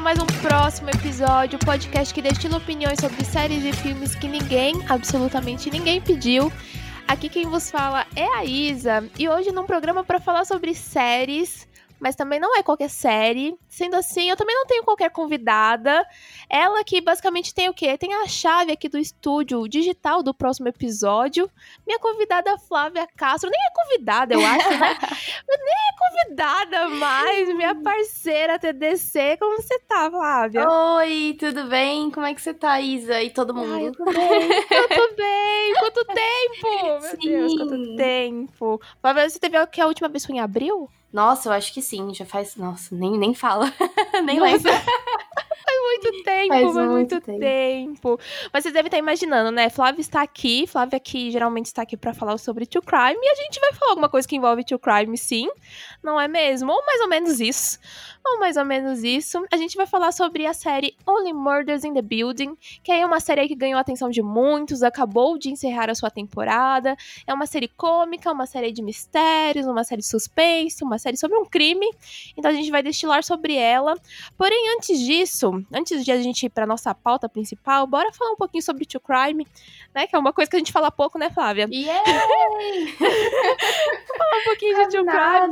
[0.00, 4.74] começando mais um próximo episódio, podcast que destila opiniões sobre séries e filmes que ninguém,
[4.88, 6.50] absolutamente ninguém pediu.
[7.06, 11.68] Aqui quem vos fala é a Isa, e hoje num programa para falar sobre séries
[12.00, 13.54] mas também não é qualquer série.
[13.68, 16.04] Sendo assim, eu também não tenho qualquer convidada.
[16.48, 17.96] Ela que basicamente tem o quê?
[17.98, 21.50] Tem a chave aqui do estúdio digital do próximo episódio.
[21.86, 23.50] Minha convidada Flávia Castro.
[23.50, 24.98] Nem é convidada, eu acho, né?
[25.46, 27.54] Nem é convidada mais.
[27.54, 29.36] Minha parceira TDC.
[29.38, 30.66] Como você tá, Flávia?
[30.68, 32.10] Oi, tudo bem?
[32.10, 33.22] Como é que você tá, Isa?
[33.22, 33.74] E todo mundo?
[33.74, 34.50] Ai, eu tô bem.
[34.70, 35.74] eu tô bem.
[35.80, 36.82] Quanto tempo?
[36.82, 37.28] Meu Sim.
[37.28, 38.80] Deus, quanto tempo.
[39.00, 40.88] Flávia, você teve que a última vez foi em abril?
[41.12, 42.56] Nossa, eu acho que sim, já faz.
[42.56, 43.72] Nossa, nem, nem fala.
[44.24, 44.70] nem lembro.
[45.78, 47.40] muito tempo, faz, faz muito, muito tempo.
[47.40, 48.20] tempo.
[48.52, 49.68] Mas vocês devem estar imaginando, né?
[49.70, 53.34] Flávia está aqui, Flávia que geralmente está aqui para falar sobre True Crime, e a
[53.34, 55.48] gente vai falar alguma coisa que envolve True Crime, sim,
[56.02, 56.72] não é mesmo?
[56.72, 57.78] Ou mais ou menos isso
[58.24, 59.44] ou mais ou menos isso.
[59.50, 63.20] A gente vai falar sobre a série Only Murders in the Building, que é uma
[63.20, 66.96] série que ganhou a atenção de muitos, acabou de encerrar a sua temporada.
[67.26, 71.38] É uma série cômica, uma série de mistérios, uma série de suspense, uma série sobre
[71.38, 71.88] um crime.
[72.36, 73.94] Então a gente vai destilar sobre ela.
[74.36, 78.36] Porém, antes disso, antes de a gente ir para nossa pauta principal, bora falar um
[78.36, 79.46] pouquinho sobre True Crime,
[79.94, 80.06] né?
[80.06, 81.68] Que é uma coisa que a gente fala pouco, né, Flávia?
[81.80, 82.04] Yeah!
[84.20, 85.50] falar um pouquinho de True Crime.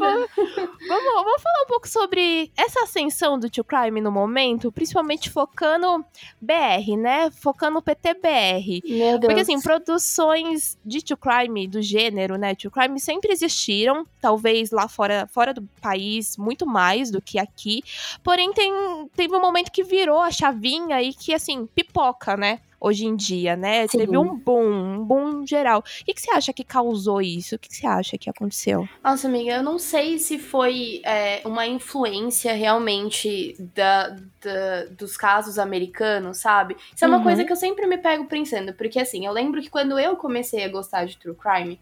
[0.88, 6.04] Vamos, vamos falar um pouco sobre essa ascensão do True Crime no momento, principalmente focando
[6.40, 7.30] BR, né?
[7.30, 8.82] Focando PTBR.
[8.84, 9.20] Meu Deus.
[9.20, 12.54] Porque, assim, produções de True Crime, do gênero, né?
[12.54, 17.82] True Crime sempre existiram, talvez lá fora, fora do país, muito mais do que aqui.
[18.22, 18.72] Porém, tem,
[19.14, 22.60] teve um momento que virou a chavinha e que, assim, pipoca, né?
[22.80, 23.86] hoje em dia, né?
[23.88, 23.98] Sim.
[23.98, 25.80] Teve um boom, um boom geral.
[25.80, 27.56] O que, que você acha que causou isso?
[27.56, 28.88] O que, que você acha que aconteceu?
[29.02, 35.58] Nossa, amiga, eu não sei se foi é, uma influência realmente da, da, dos casos
[35.58, 36.76] americanos, sabe?
[36.94, 37.24] Isso é uma uhum.
[37.24, 40.64] coisa que eu sempre me pego pensando, porque assim, eu lembro que quando eu comecei
[40.64, 41.80] a gostar de true crime,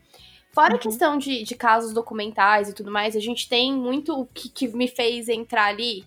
[0.53, 0.77] Fora uhum.
[0.77, 4.49] a questão de, de casos documentais e tudo mais, a gente tem muito o que,
[4.49, 6.03] que me fez entrar ali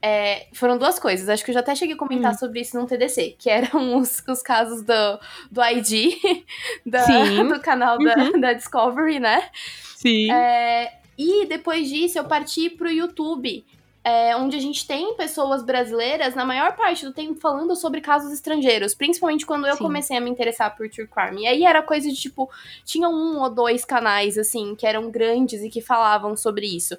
[0.00, 1.28] é, foram duas coisas.
[1.28, 2.38] Acho que eu já até cheguei a comentar hum.
[2.38, 5.20] sobre isso no TDC, que eram os, os casos do,
[5.50, 6.14] do ID,
[6.86, 7.04] da,
[7.42, 8.40] do canal da, uhum.
[8.40, 9.48] da Discovery, né?
[9.96, 10.30] Sim.
[10.30, 13.64] É, e depois disso eu parti pro YouTube,
[14.04, 18.32] é, onde a gente tem pessoas brasileiras, na maior parte do tempo, falando sobre casos
[18.32, 19.82] estrangeiros, principalmente quando eu Sim.
[19.82, 21.42] comecei a me interessar por True Crime.
[21.42, 22.48] E aí era coisa de tipo,
[22.84, 26.96] tinha um ou dois canais, assim, que eram grandes e que falavam sobre isso.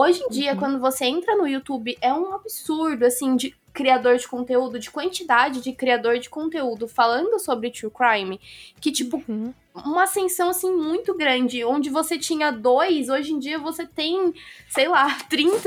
[0.00, 0.58] Hoje em dia, uhum.
[0.58, 5.60] quando você entra no YouTube, é um absurdo, assim, de criador de conteúdo, de quantidade
[5.60, 8.40] de criador de conteúdo falando sobre true crime,
[8.80, 9.52] que, tipo, uhum.
[9.74, 11.62] uma ascensão, assim, muito grande.
[11.64, 14.32] Onde você tinha dois, hoje em dia você tem,
[14.70, 15.60] sei lá, 30,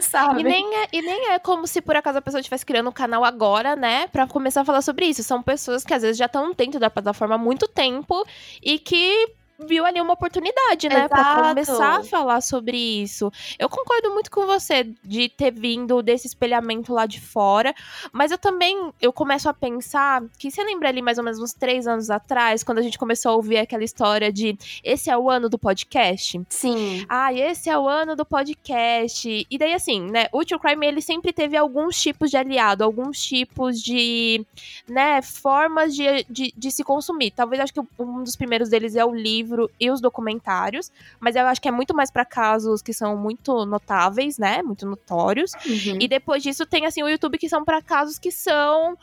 [0.00, 0.40] sabe?
[0.40, 2.92] E nem, é, e nem é como se por acaso a pessoa estivesse criando um
[2.92, 5.22] canal agora, né, pra começar a falar sobre isso.
[5.22, 8.24] São pessoas que às vezes já estão dentro da plataforma há muito tempo
[8.62, 11.08] e que viu ali uma oportunidade, né?
[11.08, 13.30] Pra começar a falar sobre isso.
[13.58, 17.74] Eu concordo muito com você de ter vindo desse espelhamento lá de fora,
[18.12, 21.52] mas eu também, eu começo a pensar que você lembra ali mais ou menos uns
[21.52, 25.30] três anos atrás, quando a gente começou a ouvir aquela história de esse é o
[25.30, 26.40] ano do podcast?
[26.48, 27.04] Sim.
[27.08, 29.46] Ah, esse é o ano do podcast.
[29.50, 33.22] E daí, assim, né, o True Crime, ele sempre teve alguns tipos de aliado, alguns
[33.22, 34.44] tipos de,
[34.88, 37.30] né, formas de, de, de se consumir.
[37.30, 40.90] Talvez, acho que um dos primeiros deles é o livro, livro e os documentários,
[41.20, 44.62] mas eu acho que é muito mais para casos que são muito notáveis, né?
[44.62, 45.52] Muito notórios.
[45.64, 45.98] Uhum.
[46.00, 48.98] E depois disso tem assim o YouTube que são para casos que são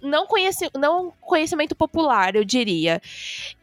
[0.00, 3.00] não, conheci, não conhecimento popular, eu diria.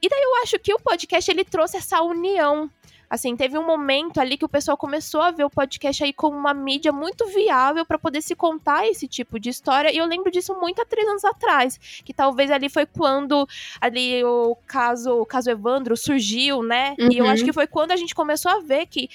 [0.02, 2.70] E daí eu acho que o podcast ele trouxe essa união
[3.09, 6.38] Assim, teve um momento ali que o pessoal começou a ver o podcast aí como
[6.38, 9.94] uma mídia muito viável para poder se contar esse tipo de história.
[9.94, 11.79] E eu lembro disso muito há três anos atrás.
[12.03, 13.47] Que talvez ali foi quando
[13.79, 16.96] ali o caso, o caso Evandro surgiu, né?
[17.00, 17.12] Uhum.
[17.12, 17.47] E eu acho uhum.
[17.47, 19.09] que foi quando a gente começou a ver que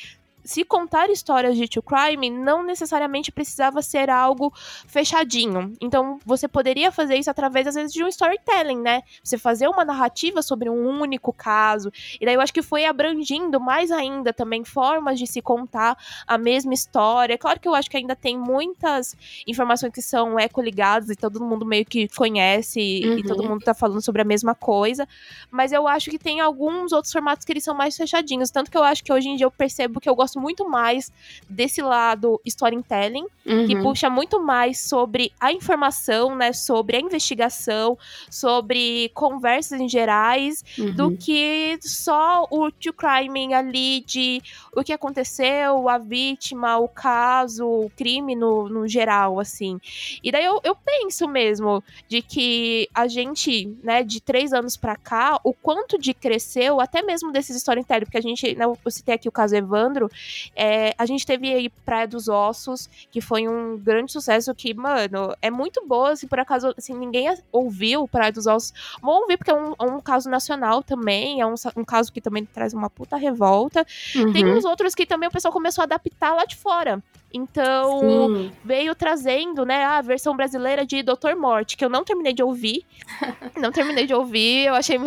[0.45, 4.53] se contar histórias de true crime não necessariamente precisava ser algo
[4.87, 5.73] fechadinho.
[5.81, 9.03] Então, você poderia fazer isso através, às vezes, de um storytelling, né?
[9.23, 11.93] Você fazer uma narrativa sobre um único caso.
[12.21, 15.97] E daí eu acho que foi abrangindo mais ainda também formas de se contar
[16.27, 17.39] a mesma história.
[17.39, 19.17] Claro que eu acho que ainda tem muitas
[19.47, 23.19] informações que são ecoligadas e todo mundo meio que conhece uhum.
[23.19, 25.07] e todo mundo tá falando sobre a mesma coisa.
[25.51, 28.51] Mas eu acho que tem alguns outros formatos que eles são mais fechadinhos.
[28.51, 30.69] Tanto que eu acho que hoje em dia eu percebo que eu gosto gosto muito
[30.69, 31.13] mais
[31.49, 33.67] desse lado storytelling, uhum.
[33.67, 36.53] que puxa muito mais sobre a informação, né?
[36.53, 37.99] Sobre a investigação,
[38.31, 40.95] sobre conversas em gerais, uhum.
[40.95, 44.43] do que só o true crime ali de
[44.75, 49.79] o que aconteceu, a vítima, o caso, o crime no, no geral, assim.
[50.23, 54.97] E daí eu, eu penso mesmo de que a gente, né, de três anos para
[54.97, 59.15] cá, o quanto de cresceu, até mesmo desses storytelling, porque a gente, né, eu citei
[59.15, 60.09] aqui o caso Evandro,
[60.55, 65.35] é, a gente teve aí Praia dos Ossos, que foi um grande sucesso que, mano,
[65.41, 69.51] é muito boa, se por acaso, assim, ninguém ouviu Praia dos Ossos, vão ouvir, porque
[69.51, 72.91] é um, é um caso nacional também, é um, um caso que também traz uma
[72.91, 73.87] puta revolta.
[74.15, 74.33] Uhum.
[74.33, 77.03] Tem uns outros que também o pessoal começou a adaptar lá de fora.
[77.35, 78.53] Então, Sim.
[78.63, 82.85] veio trazendo, né, a versão brasileira de Doutor Morte, que eu não terminei de ouvir.
[83.57, 84.99] não terminei de ouvir, eu achei.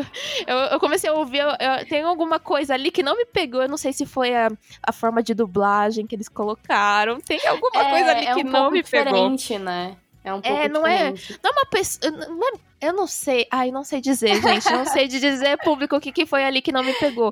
[0.48, 3.62] Eu, eu comecei a ouvir, eu, eu, tem alguma coisa ali que não me pegou,
[3.62, 4.50] eu não sei se foi a,
[4.82, 7.20] a forma de dublagem que eles colocaram.
[7.22, 9.00] Tem alguma é, coisa ali é que um não me pegou.
[9.00, 9.98] É diferente, né?
[10.24, 11.34] É um pouco é, não diferente.
[11.34, 14.68] é, não é uma pessoa, não é, eu não sei, ai, não sei dizer, gente,
[14.72, 17.32] não sei de dizer público o que, que foi ali que não me pegou,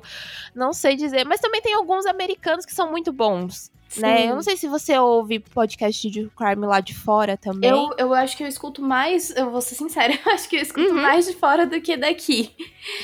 [0.54, 4.30] não sei dizer, mas também tem alguns americanos que são muito bons, né?
[4.30, 7.68] Eu não sei se você ouve podcast de crime lá de fora também.
[7.68, 10.62] Eu, eu acho que eu escuto mais, eu vou ser sincera, eu acho que eu
[10.62, 11.02] escuto uhum.
[11.02, 12.54] mais de fora do que daqui.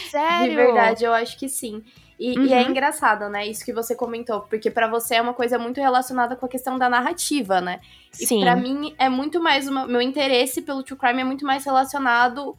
[0.09, 0.51] Sério?
[0.51, 1.83] De verdade, eu acho que sim.
[2.21, 2.45] E, uhum.
[2.45, 2.69] e, é uhum.
[2.69, 3.47] engraçado, né?
[3.47, 6.79] Isso que você comentou, porque para você é uma coisa muito relacionada com a questão
[6.79, 7.81] da narrativa, né?
[8.13, 8.41] Sim.
[8.41, 11.65] E para mim é muito mais uma, meu interesse pelo true crime é muito mais
[11.65, 12.59] relacionado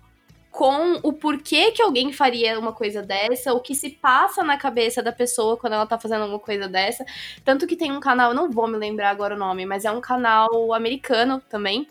[0.50, 5.04] com o porquê que alguém faria uma coisa dessa, o que se passa na cabeça
[5.04, 7.06] da pessoa quando ela tá fazendo alguma coisa dessa.
[7.46, 10.02] Tanto que tem um canal, não vou me lembrar agora o nome, mas é um
[10.02, 11.88] canal americano também,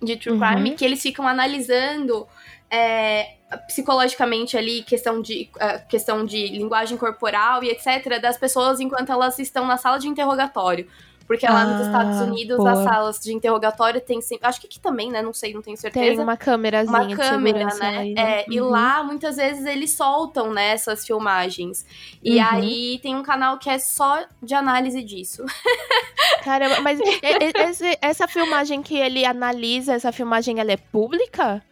[0.00, 0.40] de True uhum.
[0.40, 2.26] Crime, que eles ficam analisando
[2.70, 3.34] é,
[3.66, 9.38] psicologicamente ali, questão de, uh, questão de linguagem corporal e etc., das pessoas enquanto elas
[9.38, 10.86] estão na sala de interrogatório.
[11.30, 12.72] Porque lá ah, nos Estados Unidos, boa.
[12.72, 14.48] as salas de interrogatório tem sempre.
[14.48, 15.22] Acho que aqui também, né?
[15.22, 16.04] Não sei, não tenho certeza.
[16.04, 16.98] Tem uma câmerazinha.
[16.98, 17.98] Uma câmera, né?
[17.98, 18.40] Aí, né?
[18.40, 18.52] É, uhum.
[18.52, 21.86] E lá, muitas vezes, eles soltam né, essas filmagens.
[22.20, 22.46] E uhum.
[22.50, 25.44] aí tem um canal que é só de análise disso.
[26.42, 31.62] Caramba, mas esse, essa filmagem que ele analisa, essa filmagem, ela é pública?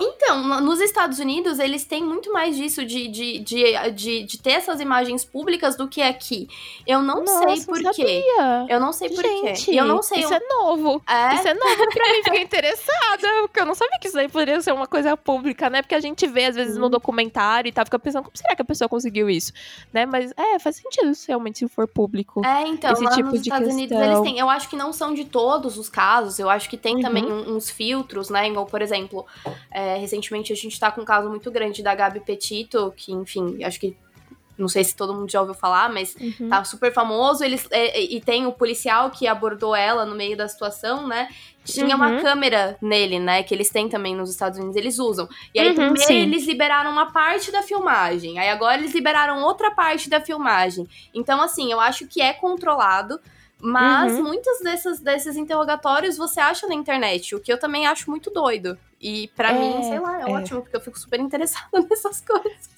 [0.00, 4.52] Então, nos Estados Unidos, eles têm muito mais disso de, de, de, de, de ter
[4.52, 6.48] essas imagens públicas do que aqui.
[6.86, 8.24] Eu não Nossa, sei por quê.
[8.68, 9.78] Eu não sei por Gente, quê.
[9.78, 10.20] Eu não sei.
[10.20, 10.36] Isso um...
[10.36, 11.02] é novo.
[11.06, 11.34] É?
[11.34, 12.22] Isso é novo pra mim.
[12.24, 13.28] Fiquei interessada.
[13.42, 15.82] Porque eu não sabia que isso aí poderia ser uma coisa pública, né?
[15.82, 16.80] Porque a gente vê, às vezes, hum.
[16.80, 16.90] no uhum.
[16.90, 19.52] documentário e tal, fica pensando, como será que a pessoa conseguiu isso?
[19.92, 20.06] Né?
[20.06, 22.44] Mas é, faz sentido realmente se for público.
[22.44, 23.98] É, então, esse tipo nos de Estados questão.
[23.98, 24.38] Unidos eles têm.
[24.38, 26.38] Eu acho que não são de todos os casos.
[26.38, 27.02] Eu acho que tem uhum.
[27.02, 28.48] também uns filtros, né?
[28.48, 29.26] Igual, por exemplo.
[29.70, 33.12] É, é, recentemente a gente tá com um caso muito grande da Gabi Petito, que,
[33.12, 33.96] enfim, acho que
[34.60, 36.48] não sei se todo mundo já ouviu falar, mas uhum.
[36.50, 37.42] tá super famoso.
[37.42, 41.28] Eles, é, e tem o policial que abordou ela no meio da situação, né?
[41.64, 42.02] Tinha uhum.
[42.02, 43.42] uma câmera nele, né?
[43.42, 45.28] Que eles têm também nos Estados Unidos, eles usam.
[45.54, 46.14] E aí, uhum, primeiro sim.
[46.14, 48.38] eles liberaram uma parte da filmagem.
[48.38, 50.86] Aí agora eles liberaram outra parte da filmagem.
[51.14, 53.18] Então, assim, eu acho que é controlado.
[53.62, 54.22] Mas uhum.
[54.22, 58.78] muitos desses, desses interrogatórios você acha na internet, o que eu também acho muito doido.
[59.00, 62.20] E para é, mim, sei lá, é, é, ótimo, porque eu fico super interessada nessas
[62.20, 62.68] coisas.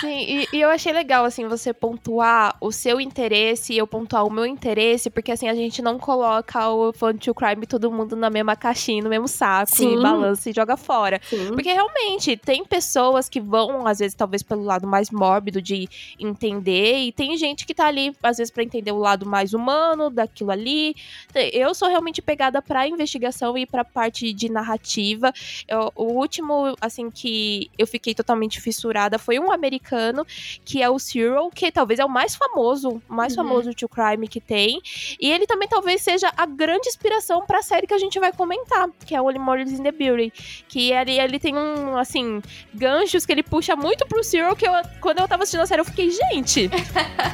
[0.00, 4.26] Sim, e, e, eu achei legal, assim, você pontuar o seu interesse e eu pontuar
[4.26, 8.14] o meu interesse, porque assim, a gente não coloca o Fun to Crime todo mundo
[8.14, 9.98] na mesma caixinha, no mesmo saco, Sim.
[9.98, 11.20] e balança e joga fora.
[11.24, 11.48] Sim.
[11.48, 15.88] Porque realmente, tem pessoas que vão, às vezes, talvez pelo lado mais mórbido de
[16.18, 20.10] entender, e tem gente que tá ali, às vezes, para entender o lado mais humano
[20.10, 20.94] daquilo ali.
[21.34, 25.32] Eu sou realmente pegada pra investigação e pra parte de narrativa.
[25.66, 30.26] Eu, o último, assim, que eu fiquei totalmente fissurada foi um americano,
[30.64, 33.44] que é o Cyril, que talvez é o mais famoso, o mais uhum.
[33.44, 34.80] famoso True Crime que tem.
[35.20, 38.88] E ele também talvez seja a grande inspiração pra série que a gente vai comentar,
[39.04, 40.32] que é o Only Murders in the Building.
[40.68, 42.40] Que ele, ele tem um, assim,
[42.74, 45.80] ganchos que ele puxa muito pro Cyril, que eu, quando eu tava assistindo a série,
[45.80, 46.70] eu fiquei, gente!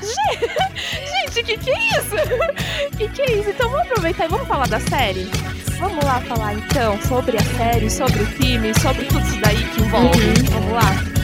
[0.04, 2.16] gente, que que é isso?
[2.97, 3.50] que que é isso?
[3.50, 5.28] Então vamos aproveitar e vamos falar da série?
[5.78, 9.83] Vamos lá falar então sobre a série, sobre o filme, sobre tudo isso daí que
[9.83, 10.21] envolve.
[10.21, 10.45] Uhum.
[10.50, 11.21] Vamos lá?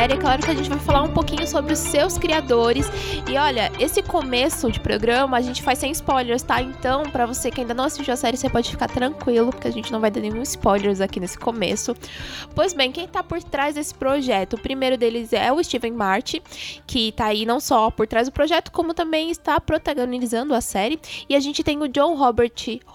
[0.00, 0.19] Série.
[0.30, 2.86] Claro que a gente vai falar um pouquinho sobre os seus criadores.
[3.28, 6.62] E olha, esse começo de programa a gente faz sem spoilers, tá?
[6.62, 9.72] Então, para você que ainda não assistiu a série, você pode ficar tranquilo, porque a
[9.72, 11.96] gente não vai dar nenhum spoilers aqui nesse começo.
[12.54, 14.54] Pois bem, quem tá por trás desse projeto?
[14.54, 16.40] O primeiro deles é o Steven Martin,
[16.86, 21.00] que tá aí não só por trás do projeto, como também está protagonizando a série.
[21.28, 22.52] E a gente tem o John Robert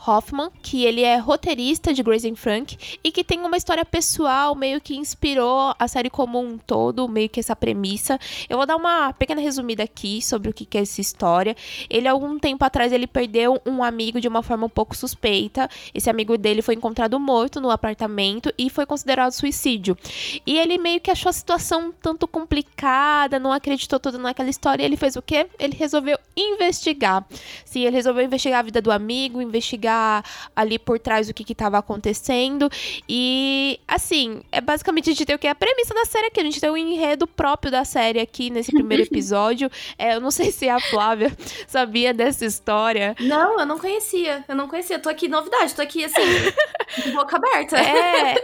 [0.08, 4.56] Hoffman, que ele é roteirista de Grace and Frank e que tem uma história pessoal
[4.56, 8.20] meio que inspirou a série como um todo, meio que essa premissa.
[8.50, 11.56] Eu vou dar uma pequena resumida aqui sobre o que é essa história.
[11.90, 15.70] Ele, algum tempo atrás, ele perdeu um amigo de uma forma um pouco suspeita.
[15.94, 19.98] Esse amigo dele foi encontrado morto no apartamento e foi considerado suicídio.
[20.46, 24.84] E ele meio que achou a situação tanto complicada, não acreditou todo naquela história.
[24.84, 25.48] E ele fez o quê?
[25.58, 27.26] Ele resolveu investigar.
[27.64, 30.24] Sim, ele resolveu investigar a vida do amigo, investigar
[30.56, 32.70] ali por trás o que estava acontecendo.
[33.08, 35.48] E, assim, é basicamente a gente tem o que?
[35.48, 36.40] A premissa da série aqui.
[36.40, 39.72] A gente tem o enredo próprio da série aqui nesse primeiro episódio.
[39.98, 41.32] É, eu não sei se a Flávia
[41.68, 43.16] sabia dessa história.
[43.20, 44.44] Não, eu não conhecia.
[44.48, 45.00] Eu não conhecia.
[45.00, 45.74] Tô aqui, novidade.
[45.74, 46.22] Tô aqui, assim,
[47.04, 47.78] de boca aberta.
[47.78, 48.36] É.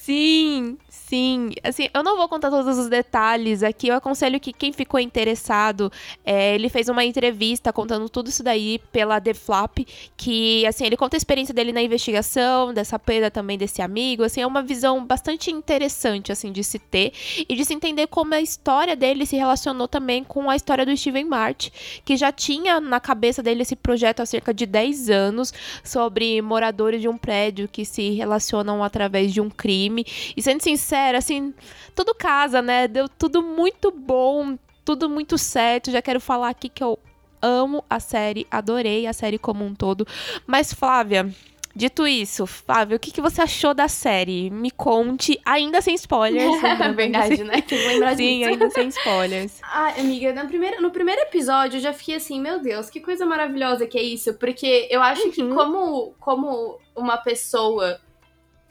[0.00, 0.78] Sim,
[1.12, 3.88] Sim, assim, eu não vou contar todos os detalhes aqui.
[3.88, 5.92] Eu aconselho que quem ficou interessado,
[6.24, 9.80] é, ele fez uma entrevista contando tudo isso daí pela The Flap,
[10.16, 14.24] que, assim, ele conta a experiência dele na investigação, dessa perda também desse amigo.
[14.24, 17.12] Assim, é uma visão bastante interessante, assim, de se ter
[17.46, 20.96] e de se entender como a história dele se relacionou também com a história do
[20.96, 21.68] Steven Mart,
[22.06, 25.52] que já tinha na cabeça dele esse projeto há cerca de 10 anos
[25.84, 30.06] sobre moradores de um prédio que se relacionam através de um crime.
[30.34, 31.52] E sendo sincero, galera, assim,
[31.94, 32.86] tudo casa, né?
[32.86, 35.90] Deu tudo muito bom, tudo muito certo.
[35.90, 36.98] Já quero falar aqui que eu
[37.40, 40.06] amo a série, adorei a série como um todo.
[40.46, 41.28] Mas, Flávia,
[41.74, 44.50] Dito isso, Flávia, o que, que você achou da série?
[44.50, 46.44] Me conte, ainda sem spoilers.
[46.62, 47.62] é verdade, né?
[47.62, 48.50] Tem que lembrar Sim, disso.
[48.50, 49.58] ainda sem spoilers.
[49.62, 53.24] Ah, amiga, no primeiro, no primeiro episódio eu já fiquei assim, meu Deus, que coisa
[53.24, 54.34] maravilhosa que é isso.
[54.34, 55.30] Porque eu acho uhum.
[55.30, 57.98] que como, como uma pessoa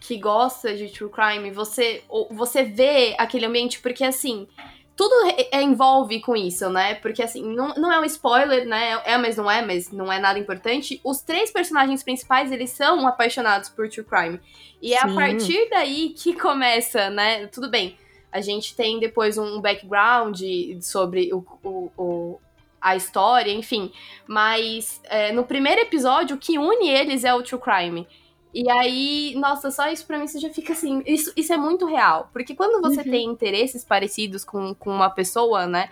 [0.01, 4.48] que gosta de true crime, você, você vê aquele ambiente, porque assim,
[4.96, 5.13] tudo
[5.51, 6.96] é, envolve com isso, né?
[6.96, 9.00] Porque assim, não, não é um spoiler, né?
[9.05, 11.00] É, mas não é, mas não é nada importante.
[11.03, 14.39] Os três personagens principais, eles são apaixonados por true crime.
[14.81, 15.12] E é Sim.
[15.12, 17.46] a partir daí que começa, né?
[17.48, 17.96] Tudo bem.
[18.31, 20.41] A gente tem depois um background
[20.81, 22.39] sobre o, o, o
[22.81, 23.91] a história, enfim.
[24.25, 28.08] Mas é, no primeiro episódio, o que une eles é o true crime.
[28.53, 31.01] E aí, nossa, só isso pra mim você já fica assim.
[31.05, 32.29] Isso, isso é muito real.
[32.34, 33.12] Porque quando você uhum.
[33.12, 35.89] tem interesses parecidos com, com uma pessoa, né?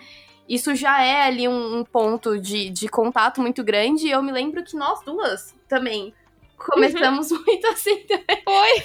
[0.48, 4.06] Isso já é ali um, um, ponto de, de contato muito grande.
[4.06, 6.12] E eu me lembro que nós duas também
[6.58, 7.42] começamos uhum.
[7.46, 8.42] muito assim também.
[8.44, 8.82] Foi!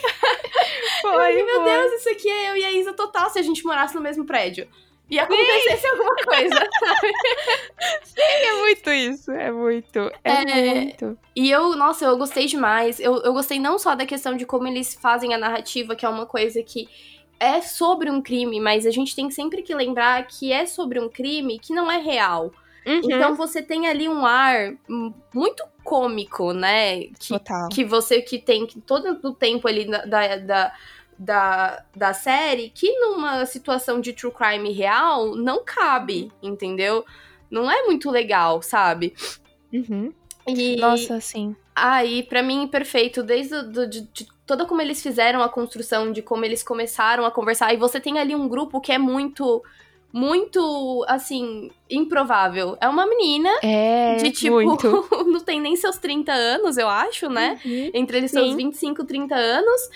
[1.01, 1.33] Foi!
[1.43, 1.63] meu foi.
[1.65, 4.25] Deus, isso aqui é eu e a Isa total se a gente morasse no mesmo
[4.25, 4.67] prédio
[5.09, 5.87] e acontecesse Sim.
[5.89, 7.13] alguma coisa, sabe?
[8.03, 11.17] Sim, é muito isso, é muito, é, é, muito.
[11.35, 12.99] E eu, nossa, eu gostei demais.
[12.99, 16.09] Eu, eu gostei não só da questão de como eles fazem a narrativa, que é
[16.09, 16.87] uma coisa que
[17.39, 21.09] é sobre um crime, mas a gente tem sempre que lembrar que é sobre um
[21.09, 22.51] crime que não é real.
[22.85, 23.01] Uhum.
[23.03, 24.75] Então você tem ali um ar
[25.33, 27.05] muito cômico, né?
[27.19, 27.69] Que, Total.
[27.69, 30.73] que você que tem que todo o tempo ali da, da
[31.17, 37.05] da, da série que numa situação de true crime real não cabe, entendeu?
[37.49, 39.13] Não é muito legal, sabe?
[39.71, 40.13] Uhum.
[40.47, 41.55] E, Nossa, sim.
[41.75, 43.23] Aí, para mim, perfeito.
[43.23, 47.31] Desde do, de, de, toda como eles fizeram a construção, de como eles começaram a
[47.31, 47.73] conversar.
[47.73, 49.63] E você tem ali um grupo que é muito
[50.13, 52.77] muito, assim, improvável.
[52.79, 54.61] É uma menina é, de tipo,
[55.27, 57.59] não tem nem seus 30 anos, eu acho, né?
[57.65, 59.89] Uhum, Entre eles seus 25 e 30 anos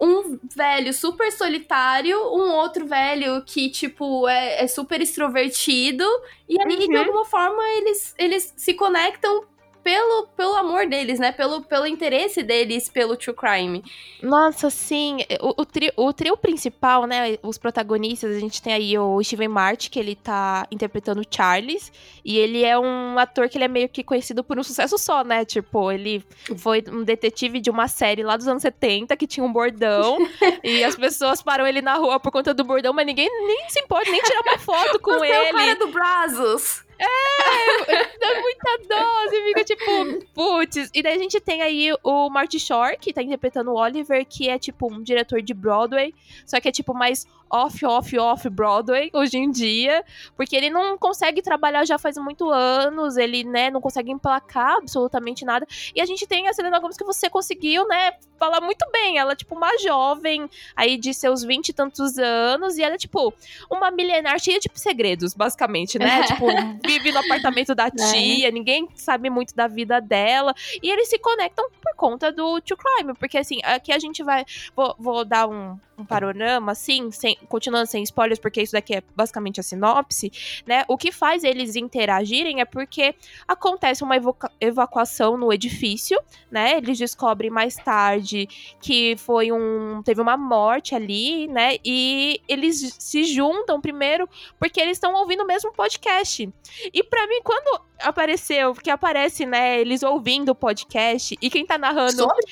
[0.00, 6.04] um velho super solitário, um outro velho que, tipo, é, é super extrovertido.
[6.48, 6.88] E aí, uhum.
[6.88, 9.44] de alguma forma, eles, eles se conectam
[9.82, 11.32] pelo, pelo amor deles, né?
[11.32, 13.82] Pelo, pelo interesse deles pelo true crime.
[14.22, 15.18] Nossa, sim.
[15.40, 17.38] O, o, trio, o trio principal, né?
[17.42, 21.92] Os protagonistas, a gente tem aí o Steven Mart, que ele tá interpretando Charles.
[22.24, 25.24] E ele é um ator que ele é meio que conhecido por um sucesso só,
[25.24, 25.44] né?
[25.44, 26.24] Tipo, ele
[26.58, 30.18] foi um detetive de uma série lá dos anos 70 que tinha um bordão.
[30.62, 33.80] e as pessoas param ele na rua por conta do bordão, mas ninguém nem se
[33.80, 35.32] importa, nem tirar uma foto com Você ele.
[35.32, 36.89] É o cara do Brazos.
[37.00, 40.90] É, dá muita dose, fica tipo, putz.
[40.92, 44.48] E daí a gente tem aí o Marty Shore, que tá interpretando o Oliver, que
[44.48, 46.14] é tipo um diretor de Broadway,
[46.44, 50.04] só que é tipo mais off, off, off Broadway hoje em dia,
[50.36, 55.44] porque ele não consegue trabalhar já faz muito anos, ele, né, não consegue emplacar absolutamente
[55.44, 55.66] nada.
[55.94, 59.18] E a gente tem a Selena Gomez que você conseguiu, né, falar muito bem.
[59.18, 62.98] Ela é, tipo, uma jovem aí de seus vinte e tantos anos, e ela é,
[62.98, 63.34] tipo,
[63.70, 66.22] uma milenar cheia de segredos, basicamente, né?
[66.24, 66.46] tipo,
[66.86, 67.90] vive no apartamento da é.
[67.90, 68.50] tia, é.
[68.50, 73.14] ninguém sabe muito da vida dela, e eles se conectam por conta do True Crime,
[73.14, 74.44] porque assim, aqui a gente vai.
[74.74, 79.02] Vou, vou dar um, um panorama, assim, sem, continuando sem spoilers, porque isso daqui é
[79.14, 80.30] basicamente a sinopse,
[80.66, 80.84] né?
[80.88, 83.14] O que faz eles interagirem é porque
[83.46, 84.16] acontece uma
[84.60, 86.78] evacuação no edifício, né?
[86.78, 88.48] Eles descobrem mais tarde
[88.80, 90.02] que foi um.
[90.02, 91.76] teve uma morte ali, né?
[91.84, 94.28] E eles se juntam primeiro
[94.58, 96.48] porque eles estão ouvindo o mesmo podcast.
[96.92, 101.78] E para mim, quando apareceu, porque aparece, né, eles ouvindo o podcast e quem tá
[101.78, 102.12] narrando.
[102.12, 102.46] Sobre?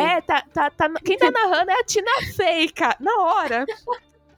[0.00, 3.60] É, tá, tá, tá, quem tá narrando é a Tina Fey, cara, na hora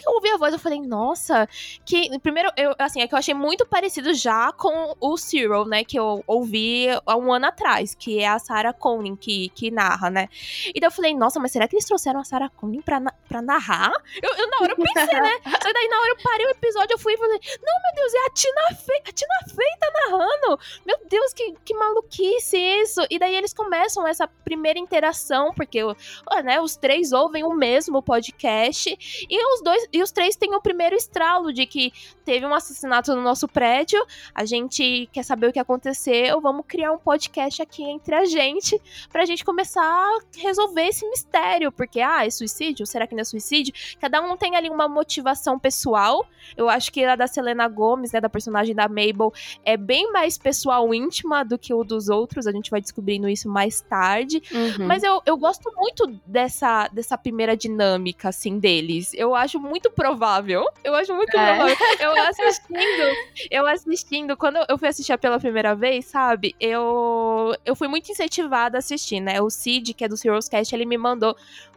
[0.07, 1.49] eu ouvi a voz, eu falei, nossa,
[1.85, 2.19] que.
[2.21, 5.85] Primeiro, eu, assim, é que eu achei muito parecido já com o Cyril, né?
[5.85, 10.11] Que eu ouvi há um ano atrás, que é a Sarah Conning que, que narra,
[10.11, 10.29] né?
[10.75, 13.43] E daí eu falei, nossa, mas será que eles trouxeram a Sarah Conning pra, pra
[13.43, 13.93] narrar?
[14.23, 15.33] Eu, eu, na hora eu pensei, né?
[15.63, 18.15] Só daí na hora eu parei o episódio, eu fui e falei, não, meu Deus,
[18.15, 20.61] é a Tina Fey, a Tina Fey tá narrando.
[20.85, 23.01] Meu Deus, que, que maluquice isso.
[23.11, 25.81] E daí eles começam essa primeira interação, porque
[26.45, 28.97] né, os três ouvem o mesmo podcast,
[29.29, 31.93] e os dois e os três têm o primeiro estralo de que
[32.25, 36.93] teve um assassinato no nosso prédio, a gente quer saber o que aconteceu, vamos criar
[36.93, 42.27] um podcast aqui entre a gente pra gente começar a resolver esse mistério, porque ah,
[42.27, 42.87] é suicídio?
[42.87, 43.73] Será que não é suicídio?
[43.99, 46.27] Cada um tem ali uma motivação pessoal.
[46.57, 49.33] Eu acho que a da Selena Gomes, né, da personagem da Mabel,
[49.65, 53.49] é bem mais pessoal íntima do que o dos outros, a gente vai descobrindo isso
[53.49, 54.43] mais tarde.
[54.53, 54.87] Uhum.
[54.87, 59.13] Mas eu, eu gosto muito dessa, dessa primeira dinâmica, assim, deles.
[59.15, 60.67] Eu acho muito muito provável.
[60.83, 61.57] Eu acho muito é.
[61.57, 61.77] provável.
[62.01, 63.17] Eu assistindo,
[63.51, 66.55] eu assistindo, quando eu fui assistir pela primeira vez, sabe?
[66.61, 69.41] Eu, eu fui muito incentivada a assistir, né?
[69.41, 71.37] O Cid, que é do Serious Cast, ele me mandou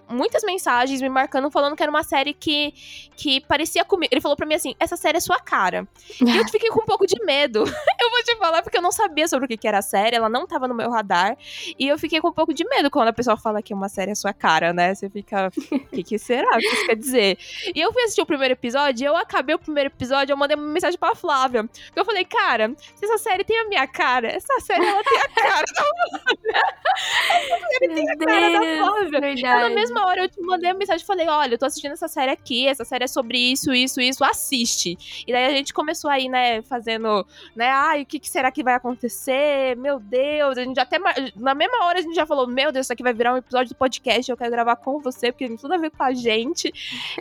[0.10, 2.74] muitas mensagens me marcando, falando que era uma série que,
[3.16, 4.10] que parecia comigo.
[4.12, 5.88] Ele falou pra mim assim: essa série é sua cara.
[6.20, 7.60] e eu fiquei com um pouco de medo.
[8.02, 10.30] eu vou te falar, porque eu não sabia sobre o que, era a série, ela
[10.30, 11.38] não tava no meu radar.
[11.78, 14.12] E eu fiquei com um pouco de medo quando a pessoa fala que uma série
[14.12, 14.96] é sua cara, né?
[14.96, 15.52] Você fica.
[15.72, 16.56] O que, que será?
[16.56, 17.38] O que isso quer dizer?
[17.76, 20.58] E eu fui assistir o primeiro episódio, e eu acabei o primeiro episódio, eu mandei
[20.58, 21.64] uma mensagem pra Flávia.
[21.64, 25.20] Porque eu falei, cara, se essa série tem a minha cara, essa série ela tem
[25.20, 26.64] a cara da Flávia.
[27.54, 29.20] essa série tem a cara da Flávia.
[29.20, 29.70] Verdade.
[29.70, 32.08] na mesma hora eu te mandei uma mensagem e falei: olha, eu tô assistindo essa
[32.08, 35.26] série aqui, essa série é sobre isso, isso, isso, assiste.
[35.28, 38.64] E daí a gente começou aí, né, fazendo, né, ai, o que, que será que
[38.64, 39.76] vai acontecer?
[39.78, 40.98] Meu Deus, a gente até.
[41.36, 43.74] Na mesma hora a gente já falou: meu Deus, isso aqui vai virar um episódio
[43.74, 46.72] do podcast, eu quero gravar com você, porque tem tudo a ver com a gente.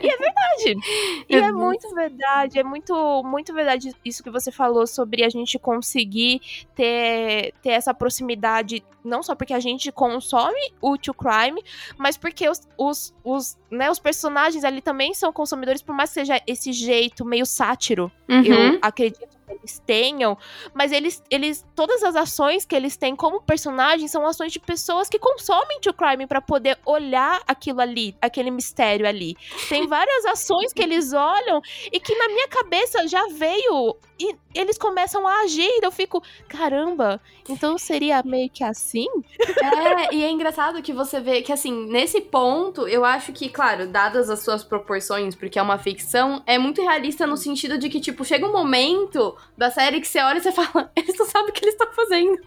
[0.01, 0.79] E é verdade.
[1.29, 5.59] e é muito verdade, é muito, muito verdade isso que você falou sobre a gente
[5.59, 6.41] conseguir
[6.75, 11.63] ter, ter essa proximidade, não só porque a gente consome o True Crime,
[11.97, 16.15] mas porque os, os, os, né, os personagens ali também são consumidores, por mais que
[16.15, 18.45] seja esse jeito meio sátiro, uhum.
[18.45, 20.37] eu acredito eles tenham,
[20.75, 25.09] mas eles, eles todas as ações que eles têm como personagens são ações de pessoas
[25.09, 29.37] que consomem true crime para poder olhar aquilo ali, aquele mistério ali.
[29.69, 31.61] Tem várias ações que eles olham
[31.93, 35.71] e que na minha cabeça já veio e eles começam a agir.
[35.83, 39.07] Eu fico, caramba, então seria meio que assim?
[39.41, 43.87] É, e é engraçado que você vê que, assim, nesse ponto, eu acho que, claro,
[43.87, 48.01] dadas as suas proporções, porque é uma ficção, é muito realista no sentido de que,
[48.01, 51.51] tipo, chega um momento da série que você olha e você fala, eles não sabem
[51.51, 52.39] o que eles estão fazendo.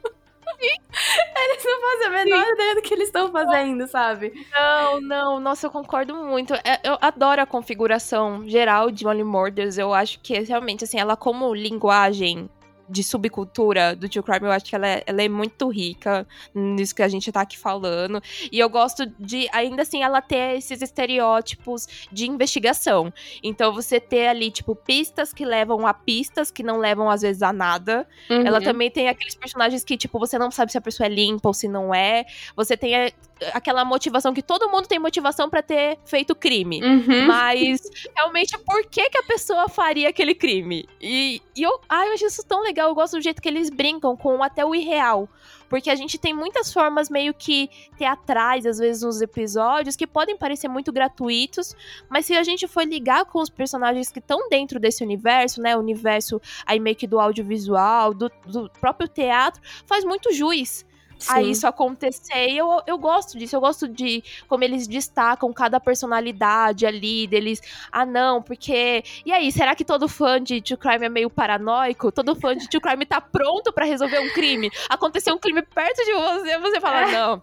[1.43, 2.53] Eles não fazem a menor Sim.
[2.53, 4.45] ideia do que eles estão fazendo, sabe?
[4.51, 6.53] Não, não, nossa, eu concordo muito.
[6.53, 9.77] É, eu adoro a configuração geral de Only Murders.
[9.77, 12.49] Eu acho que realmente, assim, ela como linguagem
[12.91, 16.93] de subcultura do True Crime, eu acho que ela é, ela é muito rica nisso
[16.93, 18.21] que a gente tá aqui falando.
[18.51, 23.13] E eu gosto de, ainda assim, ela ter esses estereótipos de investigação.
[23.41, 27.41] Então, você ter ali, tipo, pistas que levam a pistas que não levam, às vezes,
[27.41, 28.06] a nada.
[28.30, 28.45] Uhum.
[28.45, 31.47] Ela também tem aqueles personagens que, tipo, você não sabe se a pessoa é limpa
[31.47, 32.25] ou se não é.
[32.56, 33.12] Você tem a,
[33.54, 36.82] aquela motivação que todo mundo tem motivação para ter feito crime.
[36.84, 37.27] Uhum.
[37.27, 37.82] Mas,
[38.15, 40.88] realmente, por que, que a pessoa faria aquele crime?
[40.99, 43.47] E, e eu, ai, eu acho isso tão legal legal, eu gosto do jeito que
[43.47, 45.30] eles brincam com até o irreal.
[45.69, 50.36] Porque a gente tem muitas formas meio que teatrais, às vezes, nos episódios, que podem
[50.36, 51.75] parecer muito gratuitos,
[52.10, 55.75] mas se a gente for ligar com os personagens que estão dentro desse universo, né?
[55.75, 60.86] O universo aí meio que do audiovisual, do, do próprio teatro, faz muito juiz
[61.21, 61.34] Sim.
[61.34, 62.49] a isso acontecer.
[62.49, 67.62] E eu, eu gosto disso, eu gosto de como eles destacam cada personalidade ali, deles.
[67.91, 69.03] Ah, não, porque.
[69.25, 72.12] E aí, será que todo fã de True Crime é meio paranoico?
[72.12, 74.71] Todo fã de True Crime tá pronto para resolver um crime?
[74.89, 77.12] Aconteceu um crime perto de você, você fala, é.
[77.12, 77.41] não,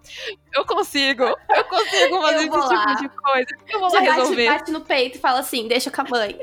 [0.55, 3.49] eu consigo, eu consigo fazer esse tipo de coisa.
[3.69, 4.47] Eu vou Já lá resolver.
[4.47, 6.38] Bate, bate no peito e fala assim, deixa com a mãe.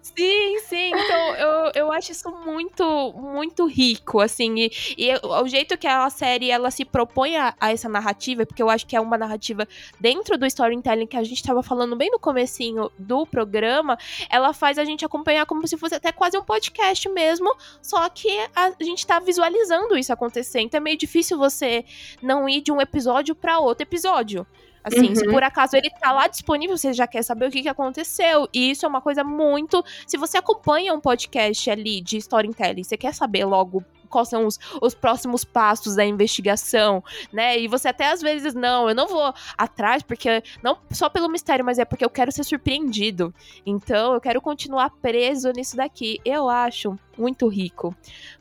[0.00, 0.90] Sim, sim.
[0.94, 4.54] Então, eu, eu acho isso muito, muito rico, assim.
[4.58, 8.62] E, e o jeito que a série, ela se propõe a, a, essa narrativa, porque
[8.62, 9.66] eu acho que é uma narrativa
[10.00, 14.78] dentro do storytelling que a gente estava falando bem no comecinho do programa, ela faz
[14.78, 19.06] a gente acompanhar como se fosse até quase um podcast mesmo, só que a gente
[19.06, 20.60] tá visualizando isso acontecer.
[20.60, 21.84] Então é meio difícil você
[22.20, 24.46] não ir de um episódio para outro episódio.
[24.84, 25.14] Assim, uhum.
[25.14, 28.48] se por acaso ele tá lá disponível, você já quer saber o que, que aconteceu.
[28.52, 29.84] E isso é uma coisa muito.
[30.06, 34.60] Se você acompanha um podcast ali de storytelling, você quer saber logo quais são os,
[34.80, 37.58] os próximos passos da investigação, né?
[37.58, 41.64] E você até às vezes, não, eu não vou atrás, porque não só pelo mistério,
[41.64, 43.34] mas é porque eu quero ser surpreendido.
[43.64, 46.20] Então, eu quero continuar preso nisso daqui.
[46.24, 47.94] Eu acho muito rico.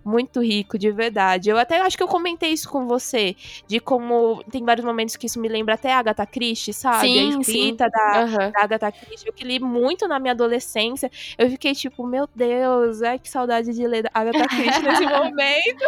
[0.03, 1.49] Muito rico, de verdade.
[1.49, 3.36] Eu até acho que eu comentei isso com você,
[3.67, 7.07] de como tem vários momentos que isso me lembra até a Agatha Christie, sabe?
[7.07, 7.91] Sim, a escrita sim.
[7.91, 8.51] Da, uhum.
[8.51, 9.27] da Agatha Christie.
[9.27, 11.10] Eu que li muito na minha adolescência.
[11.38, 15.84] Eu fiquei tipo, meu Deus, é que saudade de ler Agatha Christie nesse momento.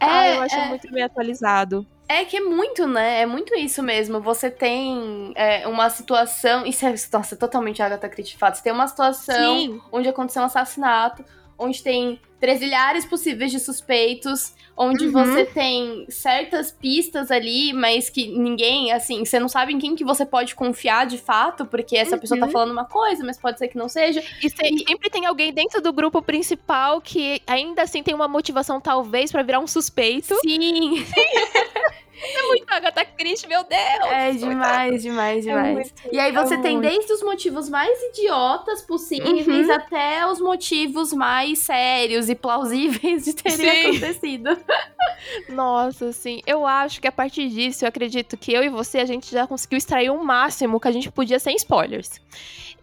[0.00, 0.68] É, ah, eu acho é...
[0.68, 1.86] muito bem atualizado.
[2.08, 3.22] É que é muito, né?
[3.22, 4.20] É muito isso mesmo.
[4.20, 6.64] Você tem é, uma situação.
[6.64, 8.56] Isso é, nossa, é totalmente Agatha Christie de fato.
[8.56, 9.80] Você tem uma situação Sim.
[9.90, 11.24] onde aconteceu um assassinato
[11.58, 15.12] onde tem tresilhares possíveis de suspeitos, onde uhum.
[15.12, 20.04] você tem certas pistas ali, mas que ninguém, assim, você não sabe em quem que
[20.04, 22.20] você pode confiar de fato, porque essa uhum.
[22.20, 24.22] pessoa tá falando uma coisa, mas pode ser que não seja.
[24.42, 28.80] E, e, sempre tem alguém dentro do grupo principal que ainda assim tem uma motivação,
[28.80, 30.34] talvez, para virar um suspeito.
[30.42, 31.04] Sim.
[32.22, 34.10] É muito Agatha Christie, meu Deus!
[34.10, 35.68] É demais, demais, é demais.
[35.68, 36.88] É muito, e aí você é tem muito.
[36.88, 39.74] desde os motivos mais idiotas possíveis uhum.
[39.74, 43.88] até os motivos mais sérios e plausíveis de terem sim.
[43.88, 44.58] acontecido.
[45.48, 46.40] Nossa, sim.
[46.46, 49.46] Eu acho que a partir disso, eu acredito que eu e você, a gente já
[49.46, 52.20] conseguiu extrair o máximo que a gente podia sem spoilers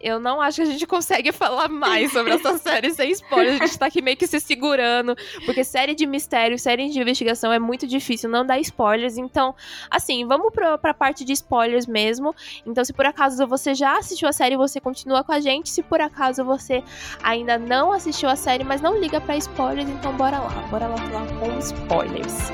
[0.04, 3.54] eu não acho que a gente consegue falar mais sobre essa série sem spoiler.
[3.54, 7.50] A gente tá aqui meio que se segurando, porque série de mistério, série de investigação
[7.50, 9.16] é muito difícil não dar spoilers.
[9.16, 9.54] Então,
[9.90, 12.34] assim, vamos pra, pra parte de spoilers mesmo.
[12.66, 15.70] Então, se por acaso você já assistiu a série, você continua com a gente.
[15.70, 16.84] Se por acaso você
[17.22, 20.50] ainda não assistiu a série, mas não liga para spoilers, então bora lá.
[20.70, 22.52] Bora lá falar com spoilers.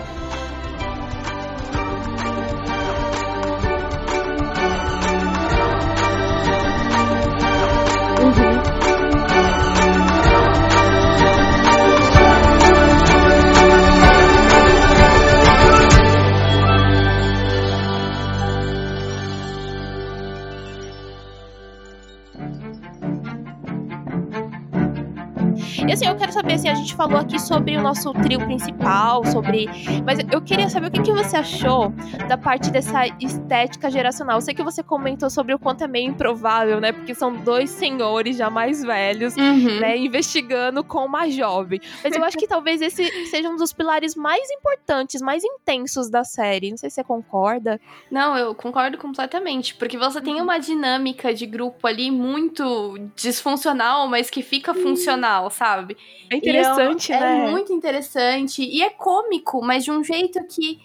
[25.87, 28.41] E assim, eu quero saber se assim, a gente falou aqui sobre o nosso trio
[28.41, 29.67] principal, sobre.
[30.05, 31.93] Mas eu queria saber o que, que você achou
[32.29, 34.39] da parte dessa estética geracional.
[34.39, 36.93] Eu sei que você comentou sobre o quanto é meio improvável, né?
[36.93, 39.81] Porque são dois senhores já mais velhos, uhum.
[39.81, 39.97] né?
[39.97, 41.81] Investigando com uma jovem.
[42.03, 46.25] Mas eu acho que talvez esse seja um dos pilares mais importantes, mais intensos da
[46.25, 46.71] série.
[46.71, 47.81] Não sei se você concorda.
[48.11, 49.75] Não, eu concordo completamente.
[49.75, 50.43] Porque você tem uhum.
[50.43, 55.95] uma dinâmica de grupo ali muito disfuncional, mas que fica funcional, sabe?
[55.95, 55.97] sabe?
[56.31, 57.47] É interessante, é, né?
[57.47, 58.63] É muito interessante.
[58.63, 60.81] E é cômico, mas de um jeito que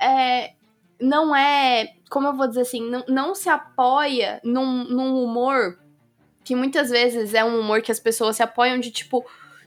[0.00, 0.52] é,
[0.98, 1.94] não é.
[2.08, 2.80] Como eu vou dizer assim?
[2.88, 5.78] Não, não se apoia num, num humor
[6.42, 9.24] que muitas vezes é um humor que as pessoas se apoiam de tipo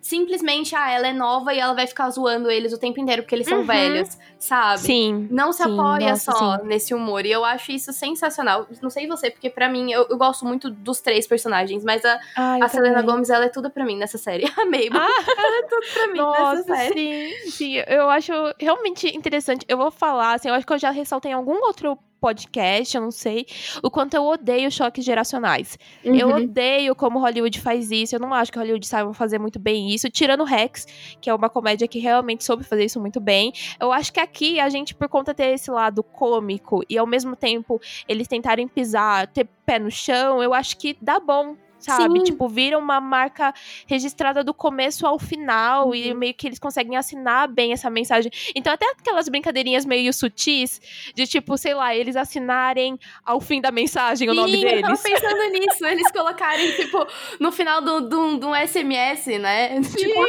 [0.08, 3.36] simplesmente, ah, ela é nova e ela vai ficar zoando eles o tempo inteiro porque
[3.36, 3.66] eles são uhum.
[3.66, 4.80] velhos, sabe?
[4.80, 5.28] Sim.
[5.30, 6.66] Não se sim, apoia nossa, só sim.
[6.66, 7.26] nesse humor.
[7.26, 8.66] E eu acho isso sensacional.
[8.82, 12.18] Não sei você, porque para mim, eu, eu, gosto muito dos três personagens, mas a,
[12.38, 14.46] a Selena Gomes, ela é tudo para mim nessa série.
[14.58, 15.26] A Mabel, ah.
[15.38, 17.34] ela é tudo pra mim nossa, nessa série.
[17.44, 17.74] Sim, sim.
[17.86, 19.66] Eu acho realmente interessante.
[19.68, 23.02] Eu vou falar, assim, eu acho que eu já ressaltei em algum outro podcast, eu
[23.02, 23.46] não sei,
[23.84, 25.78] o quanto eu odeio choques geracionais.
[26.04, 26.16] Uhum.
[26.16, 29.94] Eu odeio como Hollywood faz isso, eu não acho que Hollywood saiba fazer muito bem
[29.94, 30.86] isso, tirando Rex,
[31.22, 33.54] que é uma comédia que realmente soube fazer isso muito bem.
[33.80, 37.06] Eu acho que aqui a gente, por conta de ter esse lado cômico e ao
[37.06, 42.20] mesmo tempo eles tentarem pisar, ter pé no chão, eu acho que dá bom sabe?
[42.20, 42.26] Sim.
[42.26, 43.54] Tipo, vira uma marca
[43.86, 45.96] registrada do começo ao final uhum.
[45.96, 48.32] e meio que eles conseguem assinar bem essa mensagem.
[48.56, 50.82] Então, até aquelas brincadeirinhas meio sutis
[51.14, 54.74] de tipo, sei lá, eles assinarem ao fim da mensagem Sim, o nome deles.
[54.74, 57.08] Eu tava pensando nisso, eles colocarem, tipo,
[57.40, 59.82] no final do, do, do SMS, né?
[59.84, 59.98] Sim.
[59.98, 60.20] Tipo,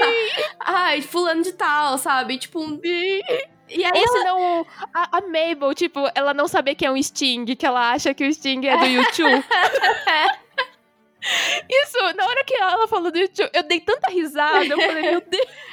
[0.61, 2.39] ai, fulano de tal, sabe?
[2.39, 3.21] Tipo, Sim.
[3.71, 7.45] E aí, Ou senão, a, a, Mabel, tipo, ela não saber que é um Sting,
[7.45, 9.45] que ela acha que o Sting é do YouTube.
[11.69, 15.21] Isso, na hora que ela falou do YouTube, eu dei tanta risada, eu falei, meu
[15.21, 15.49] Deus.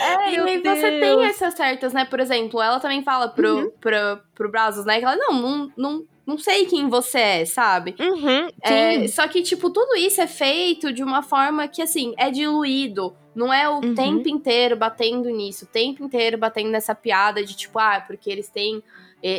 [0.00, 0.78] É, meu e Deus.
[0.78, 2.06] você tem essas certas, né?
[2.06, 3.70] Por exemplo, ela também fala pro, uhum.
[3.78, 4.98] pro, pro Brazos, né?
[4.98, 7.94] Que ela, não, não, não, não sei quem você é, sabe?
[8.00, 12.30] Uhum, é, só que, tipo, tudo isso é feito de uma forma que, assim, é
[12.30, 13.14] diluído.
[13.34, 13.94] Não é o uhum.
[13.94, 18.48] tempo inteiro batendo nisso, o tempo inteiro batendo nessa piada de, tipo, ah, porque eles
[18.48, 18.82] têm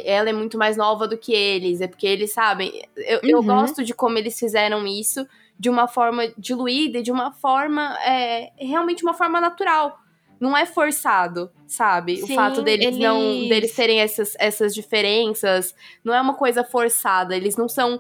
[0.06, 2.82] ela é muito mais nova do que eles, é porque eles sabem.
[2.95, 3.30] Eu, uhum.
[3.30, 5.26] eu gosto de como eles fizeram isso
[5.60, 10.00] de uma forma diluída e de uma forma, é, realmente uma forma natural.
[10.39, 12.17] Não é forçado, sabe?
[12.17, 13.00] Sim, o fato deles eles...
[13.00, 15.73] não deles terem essas, essas diferenças
[16.04, 17.36] não é uma coisa forçada.
[17.36, 18.00] Eles não são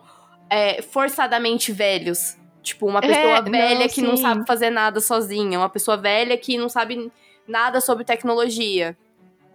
[0.49, 2.37] é, forçadamente velhos.
[2.61, 4.01] Tipo, uma é, pessoa é, velha não, que sim.
[4.01, 7.11] não sabe fazer nada sozinha, uma pessoa velha que não sabe
[7.47, 8.95] nada sobre tecnologia.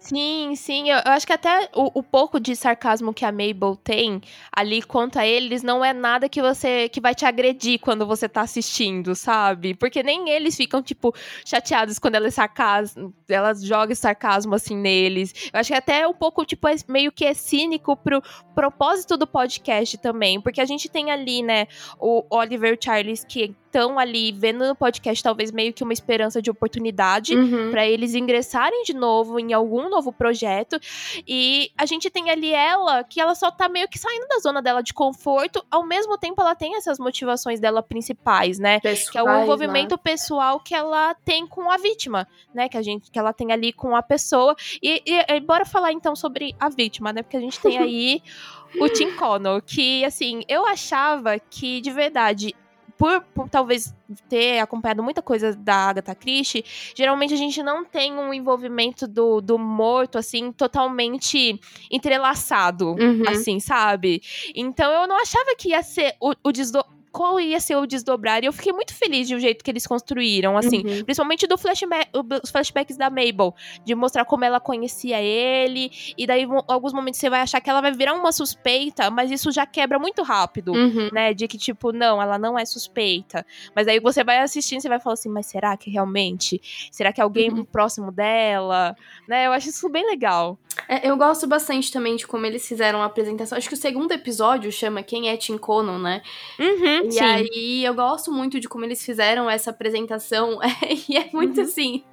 [0.03, 0.89] Sim, sim.
[0.89, 4.81] Eu, eu acho que até o, o, pouco de sarcasmo que a Mabel tem ali
[4.81, 8.41] quanto a eles não é nada que você que vai te agredir quando você tá
[8.41, 9.73] assistindo, sabe?
[9.73, 15.33] Porque nem eles ficam, tipo, chateados quando ela sarcasmo, ela joga sarcasmo assim neles.
[15.53, 18.21] Eu acho que até um pouco, tipo, é meio que é cínico pro
[18.53, 20.41] propósito do podcast também.
[20.41, 21.65] Porque a gente tem ali, né,
[21.97, 26.51] o Oliver Charles que estão ali vendo no podcast talvez meio que uma esperança de
[26.51, 27.71] oportunidade uhum.
[27.71, 30.79] para eles ingressarem de novo em algum novo projeto.
[31.27, 34.61] E a gente tem ali ela que ela só tá meio que saindo da zona
[34.61, 38.79] dela de conforto, ao mesmo tempo ela tem essas motivações dela principais, né?
[38.79, 40.01] Pessoais, que é o envolvimento né?
[40.03, 42.67] pessoal que ela tem com a vítima, né?
[42.67, 44.55] Que a gente que ela tem ali com a pessoa.
[44.81, 47.21] E, e, e bora falar então sobre a vítima, né?
[47.21, 48.21] Porque a gente tem aí
[48.79, 52.55] o Tim Connor, que assim, eu achava que de verdade
[53.03, 53.93] por, por, talvez
[54.29, 56.63] ter acompanhado muita coisa da Agatha Christie,
[56.95, 61.59] geralmente a gente não tem um envolvimento do, do morto, assim, totalmente
[61.91, 63.23] entrelaçado, uhum.
[63.27, 64.21] assim, sabe?
[64.55, 66.81] Então eu não achava que ia ser o, o desdo
[67.13, 68.43] qual ia ser o desdobrar.
[68.43, 70.77] E eu fiquei muito feliz de o jeito que eles construíram, assim.
[70.77, 71.03] Uhum.
[71.05, 72.09] Principalmente do flashback,
[72.43, 73.53] os flashbacks da Mabel.
[73.85, 75.91] De mostrar como ela conhecia ele.
[76.17, 79.29] E daí, em alguns momentos, você vai achar que ela vai virar uma suspeita, mas
[79.29, 81.09] isso já quebra muito rápido, uhum.
[81.13, 81.35] né?
[81.35, 83.45] De que, tipo, não, ela não é suspeita.
[83.75, 86.59] Mas aí você vai assistindo e você vai falar assim, mas será que realmente?
[86.91, 87.63] Será que é alguém uhum.
[87.63, 88.95] próximo dela?
[89.27, 89.45] Né?
[89.45, 90.57] Eu acho isso bem legal.
[90.87, 93.57] É, eu gosto bastante também de como eles fizeram a apresentação.
[93.57, 96.21] Acho que o segundo episódio chama Quem é Tim Conan, né?
[96.59, 97.23] Uhum, e sim.
[97.23, 100.59] aí eu gosto muito de como eles fizeram essa apresentação.
[101.09, 101.63] e é muito uhum.
[101.63, 102.03] assim: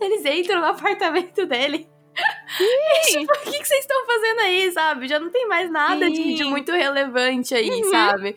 [0.00, 1.88] eles entram no apartamento dele.
[3.10, 5.08] tipo, o que, que vocês estão fazendo aí, sabe?
[5.08, 7.90] Já não tem mais nada de, de, muito relevante aí, uhum.
[7.90, 8.36] sabe?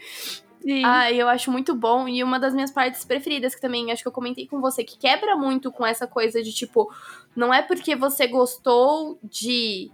[0.61, 0.83] Sim.
[0.83, 2.07] Ah, eu acho muito bom.
[2.07, 4.97] E uma das minhas partes preferidas, que também acho que eu comentei com você, que
[4.97, 6.91] quebra muito com essa coisa de tipo,
[7.35, 9.91] não é porque você gostou de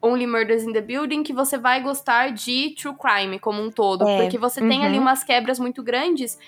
[0.00, 4.06] Only Murders in the Building que você vai gostar de True Crime como um todo.
[4.06, 4.22] É.
[4.22, 4.68] Porque você uhum.
[4.68, 5.02] tem ali uhum.
[5.02, 6.38] umas quebras muito grandes.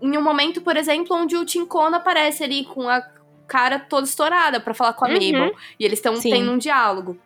[0.00, 3.00] Em um momento, por exemplo, onde o Tim Cohn aparece ali com a
[3.46, 5.14] cara toda estourada para falar com a uhum.
[5.14, 5.56] Mabel.
[5.78, 7.18] E eles estão tendo um diálogo.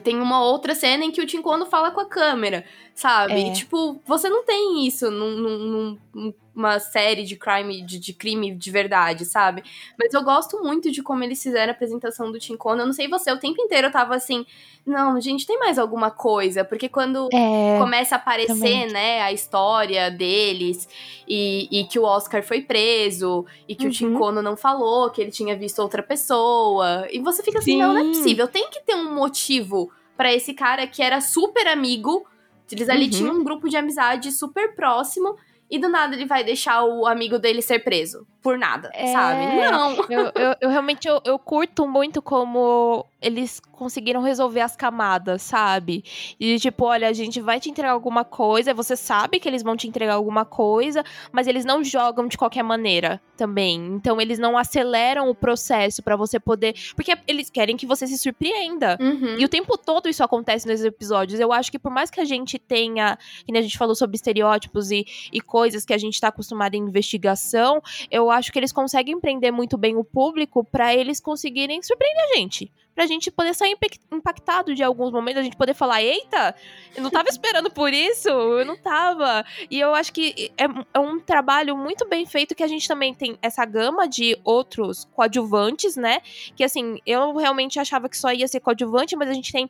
[0.00, 3.34] Tem uma outra cena em que o Tim Kono fala com a câmera, sabe?
[3.34, 3.38] É.
[3.48, 8.12] E, tipo, você não tem isso num, num, num, uma série de crime, de, de,
[8.12, 9.62] crime de verdade, sabe?
[9.98, 12.82] Mas eu gosto muito de como eles fizeram a apresentação do Tim Kono.
[12.82, 14.46] Eu não sei você, o tempo inteiro eu tava assim,
[14.86, 16.64] não, gente, tem mais alguma coisa?
[16.64, 18.92] Porque quando é, começa a aparecer, também.
[18.92, 20.88] né, a história deles
[21.26, 23.90] e, e, que o Oscar foi preso e que uhum.
[23.90, 27.08] o Tim Kono não falou que ele tinha visto outra pessoa.
[27.10, 27.80] E você fica assim, Sim.
[27.80, 28.46] não, não é possível.
[28.46, 32.26] Tem que ter um motivo para esse cara que era super amigo.
[32.70, 33.10] Eles ali uhum.
[33.10, 35.36] tinham um grupo de amizade super próximo
[35.70, 38.26] e do nada ele vai deixar o amigo dele ser preso.
[38.42, 39.46] Por nada, é, sabe?
[39.56, 39.96] Não.
[40.10, 46.04] Eu, eu, eu realmente eu, eu, curto muito como eles conseguiram resolver as camadas, sabe?
[46.38, 49.76] E tipo, olha, a gente vai te entregar alguma coisa, você sabe que eles vão
[49.76, 53.76] te entregar alguma coisa, mas eles não jogam de qualquer maneira também.
[53.94, 56.74] Então eles não aceleram o processo para você poder.
[56.94, 58.98] Porque eles querem que você se surpreenda.
[59.00, 59.36] Uhum.
[59.38, 61.40] E o tempo todo isso acontece nesses episódios.
[61.40, 63.18] Eu acho que por mais que a gente tenha.
[63.46, 66.82] Que a gente falou sobre estereótipos e, e coisas que a gente tá acostumado em
[66.82, 72.24] investigação, eu acho que eles conseguem prender muito bem o público para eles conseguirem surpreender
[72.32, 72.70] a gente.
[72.94, 73.76] Pra gente poder sair
[74.12, 76.54] impactado de alguns momentos, a gente poder falar, eita,
[76.94, 79.44] eu não tava esperando por isso, eu não tava.
[79.70, 83.12] E eu acho que é, é um trabalho muito bem feito que a gente também
[83.12, 86.20] tem essa gama de outros coadjuvantes, né?
[86.54, 89.68] Que assim, eu realmente achava que só ia ser coadjuvante, mas a gente tem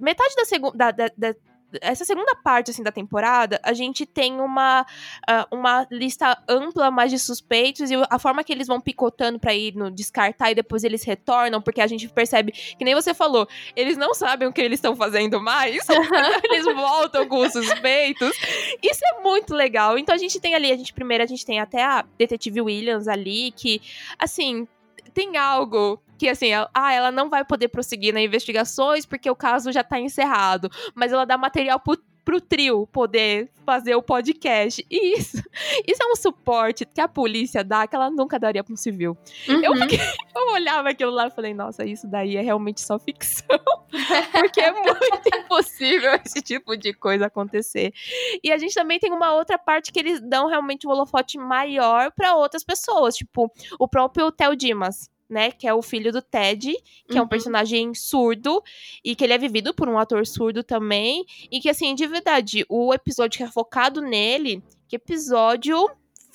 [0.00, 0.90] metade da segunda.
[0.90, 1.34] Da,
[1.80, 7.10] essa segunda parte assim da temporada, a gente tem uma, uh, uma lista ampla mais
[7.10, 10.84] de suspeitos e a forma que eles vão picotando para ir no descartar e depois
[10.84, 14.60] eles retornam, porque a gente percebe que nem você falou, eles não sabem o que
[14.60, 15.86] eles estão fazendo mais.
[16.44, 18.34] eles voltam com os suspeitos.
[18.82, 19.98] Isso é muito legal.
[19.98, 23.08] Então a gente tem ali, a gente primeiro a gente tem até a detetive Williams
[23.08, 23.80] ali que
[24.18, 24.66] assim,
[25.12, 29.36] tem algo que assim, ela, ah, ela não vai poder prosseguir nas investigações porque o
[29.36, 31.96] caso já tá encerrado, mas ela dá material pro,
[32.28, 34.84] pro trio poder fazer o podcast.
[34.90, 35.38] E isso,
[35.86, 39.16] isso é um suporte que a polícia dá que ela nunca daria pra um civil.
[39.48, 39.64] Uhum.
[39.64, 39.98] Eu, fiquei,
[40.36, 43.58] eu olhava aquilo lá e falei, nossa, isso daí é realmente só ficção.
[44.32, 47.94] porque é muito impossível esse tipo de coisa acontecer.
[48.42, 52.10] E a gente também tem uma outra parte que eles dão realmente um holofote maior
[52.12, 55.50] para outras pessoas, tipo o próprio Theo Dimas né?
[55.50, 57.16] Que é o filho do Ted, que uhum.
[57.16, 57.28] é um uhum.
[57.28, 58.62] personagem surdo
[59.04, 61.24] e que ele é vivido por um ator surdo também.
[61.50, 65.88] E que, assim, de verdade, o episódio que é focado nele, que episódio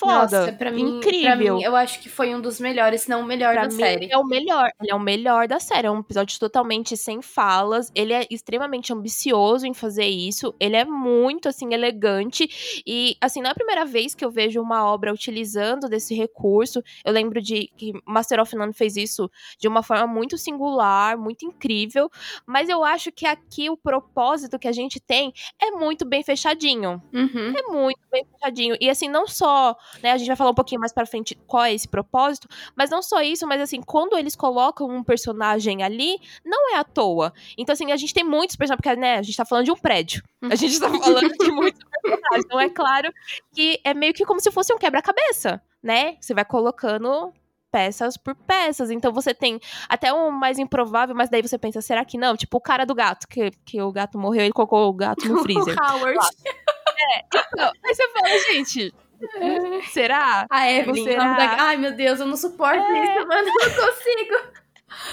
[0.04, 0.40] foda.
[0.42, 1.24] Nossa, pra mim, incrível.
[1.24, 3.68] Pra mim, eu acho que foi um dos melhores, se não o melhor pra da
[3.70, 4.12] mim, série.
[4.12, 4.70] É o melhor.
[4.82, 5.88] Ele é o melhor da série.
[5.88, 7.92] É um episódio totalmente sem falas.
[7.96, 10.54] Ele é extremamente ambicioso em fazer isso.
[10.60, 12.84] Ele é muito, assim, elegante.
[12.86, 16.82] E, assim, não é a primeira vez que eu vejo uma obra utilizando desse recurso.
[17.04, 21.46] Eu lembro de que Master of None fez isso de uma forma muito singular, muito
[21.46, 22.10] incrível.
[22.46, 27.02] Mas eu acho que aqui o propósito que a gente tem é muito bem fechadinho.
[27.14, 27.54] Uhum.
[27.58, 28.76] É muito bem fechadinho.
[28.80, 30.12] E, assim, não só né?
[30.12, 33.02] A gente vai falar um pouquinho mais para frente qual é esse propósito, mas não
[33.02, 37.34] só isso, mas assim, quando eles colocam um personagem ali, não é à toa.
[37.58, 39.78] Então, assim, a gente tem muitos personagens, porque, né, a gente tá falando de um
[39.78, 40.24] prédio.
[40.42, 42.46] A gente tá falando de muitos personagens.
[42.46, 43.14] Então, é claro
[43.54, 46.18] que é meio que como se fosse um quebra-cabeça, né?
[46.20, 47.34] Você vai colocando
[47.74, 48.92] peças por peças.
[48.92, 52.38] Então você tem até um mais improvável, mas daí você pensa, será que não?
[52.38, 55.42] Tipo o cara do gato, que, que o gato morreu, ele colocou o gato no
[55.42, 55.76] freezer.
[55.76, 56.20] o Howard.
[57.16, 58.94] É, então, aí você fala, gente,
[59.92, 60.46] Será?
[60.50, 61.04] A Evelyn.
[61.04, 61.34] Será?
[61.34, 61.64] Da...
[61.64, 63.04] Ai, meu Deus, eu não suporto é.
[63.04, 63.48] isso, mano.
[63.48, 64.64] Eu não consigo.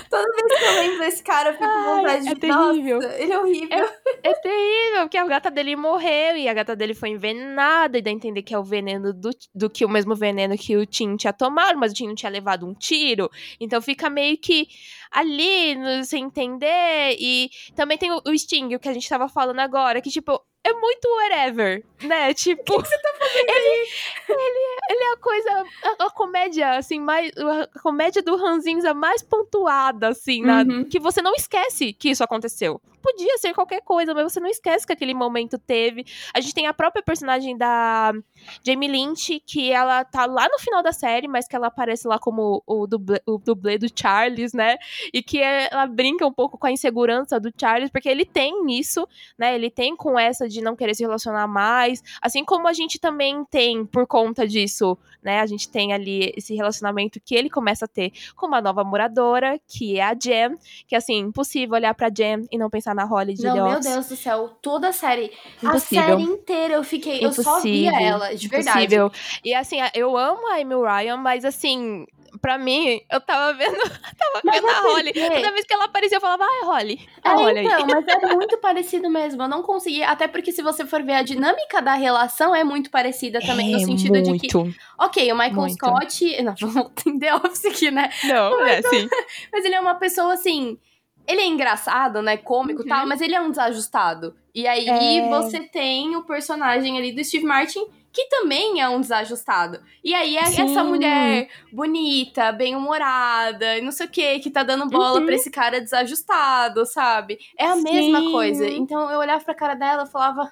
[0.08, 2.40] Toda vez que eu lembro desse cara, eu fico com vontade é de.
[2.40, 3.00] Terrível.
[3.00, 3.78] Nossa, ele é horrível.
[3.78, 8.02] É, é, terrível, porque a gata dele morreu e a gata dele foi envenenada, e
[8.02, 10.84] dá a entender que é o veneno do, do que o mesmo veneno que o
[10.86, 13.30] Tim tinha tomado, mas o Tim não tinha levado um tiro.
[13.58, 14.68] Então fica meio que
[15.10, 17.16] ali, sem entender.
[17.18, 20.40] E também tem o, o Sting, o que a gente tava falando agora, que, tipo,
[20.62, 22.34] é muito whatever, né?
[22.34, 22.60] Tipo.
[22.80, 23.88] O que, você tá fazendo ele, aí?
[24.28, 25.64] Ele, ele é a coisa.
[25.82, 27.30] A, a, comédia, assim, mais.
[27.36, 30.84] A comédia do Ranzinza mais pontuada, assim, na, uhum.
[30.84, 32.80] que você não esquece que isso aconteceu.
[33.02, 36.04] Podia ser qualquer coisa, mas você não esquece que aquele momento teve.
[36.34, 38.12] A gente tem a própria personagem da
[38.64, 42.18] Jamie Lynch, que ela tá lá no final da série, mas que ela aparece lá
[42.18, 44.76] como o dublê, o dublê do Charles, né?
[45.12, 49.06] E que ela brinca um pouco com a insegurança do Charles, porque ele tem isso,
[49.38, 49.54] né?
[49.54, 53.44] Ele tem com essa de não querer se relacionar mais, assim como a gente também
[53.46, 55.40] tem por conta disso, né?
[55.40, 59.58] A gente tem ali esse relacionamento que ele começa a ter com uma nova moradora,
[59.66, 63.34] que é a Jem, que assim, impossível olhar pra Jem e não pensar na Holly
[63.34, 66.04] de Não, The meu Deus do céu, toda a série, impossível.
[66.04, 67.52] a série inteira eu fiquei, impossível.
[67.52, 69.08] eu só via ela, de impossível.
[69.08, 69.40] verdade.
[69.44, 72.06] E assim, eu amo a Amy Ryan, mas assim,
[72.40, 73.76] pra mim, eu tava vendo,
[74.16, 75.12] tava vendo a Holly.
[75.12, 78.26] Toda vez que ela aparecia, eu falava, ai, Holly, a é, Holly então, mas é
[78.34, 79.42] muito parecido mesmo.
[79.42, 82.90] Eu não conseguia, até porque se você for ver a dinâmica da relação, é muito
[82.90, 84.32] parecida também, é, no sentido muito.
[84.32, 84.80] de que.
[84.98, 85.74] Ok, o Michael muito.
[85.74, 86.42] Scott.
[86.42, 88.10] Não, vamos The Office aqui, né?
[88.24, 89.08] Não, mas, é, sim.
[89.52, 90.78] Mas ele é uma pessoa assim.
[91.26, 92.36] Ele é engraçado, né?
[92.36, 92.88] Cômico e uhum.
[92.88, 94.34] tal, mas ele é um desajustado.
[94.54, 95.28] E aí é...
[95.28, 99.80] você tem o personagem ali do Steve Martin que também é um desajustado.
[100.02, 100.62] E aí é Sim.
[100.62, 105.26] essa mulher bonita, bem-humorada, e não sei o que, que tá dando bola uhum.
[105.26, 107.38] pra esse cara desajustado, sabe?
[107.56, 107.82] É a Sim.
[107.82, 108.66] mesma coisa.
[108.68, 110.50] Então eu olhava pra cara dela e falava,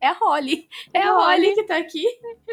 [0.00, 0.68] é a Holly.
[0.92, 1.46] É, é a Holly.
[1.46, 2.04] Holly que tá aqui.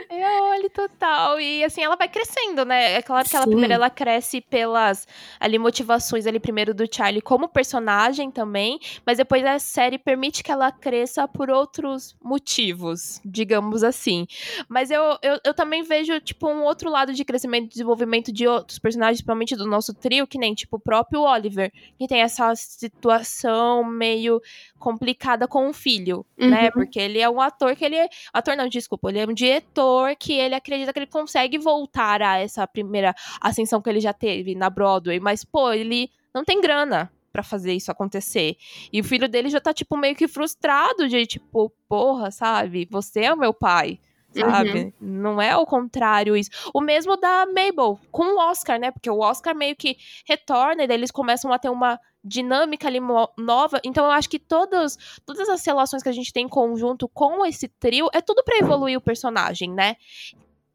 [0.09, 1.39] É a Holly total.
[1.39, 2.93] E assim, ela vai crescendo, né?
[2.93, 3.37] É claro que Sim.
[3.37, 5.07] ela primeiro ela cresce pelas
[5.39, 10.51] ali motivações ali primeiro do Charlie como personagem também, mas depois a série permite que
[10.51, 14.25] ela cresça por outros motivos, digamos assim.
[14.67, 18.47] Mas eu, eu, eu também vejo, tipo, um outro lado de crescimento e desenvolvimento de
[18.47, 22.53] outros personagens, principalmente do nosso trio, que nem, tipo, o próprio Oliver, que tem essa
[22.55, 24.41] situação meio
[24.79, 26.45] complicada com o filho, né?
[26.45, 26.51] uhum.
[26.51, 26.71] né?
[26.71, 28.07] Porque ele é um ator que ele é.
[28.33, 32.39] Ator não, desculpa, ele é um diretor que ele acredita que ele consegue voltar a
[32.39, 35.19] essa primeira ascensão que ele já teve na Broadway.
[35.19, 38.55] Mas, pô, ele não tem grana para fazer isso acontecer.
[38.91, 42.87] E o filho dele já tá, tipo, meio que frustrado de, tipo, porra, sabe?
[42.89, 43.99] Você é o meu pai
[44.39, 44.79] sabe?
[44.79, 44.93] Uhum.
[44.99, 46.49] Não é o contrário isso.
[46.73, 48.91] O mesmo da Mabel com o Oscar, né?
[48.91, 52.99] Porque o Oscar meio que retorna e daí eles começam a ter uma dinâmica ali
[53.37, 53.79] nova.
[53.83, 57.45] Então eu acho que todas, todas as relações que a gente tem em conjunto com
[57.45, 59.95] esse trio é tudo para evoluir o personagem, né?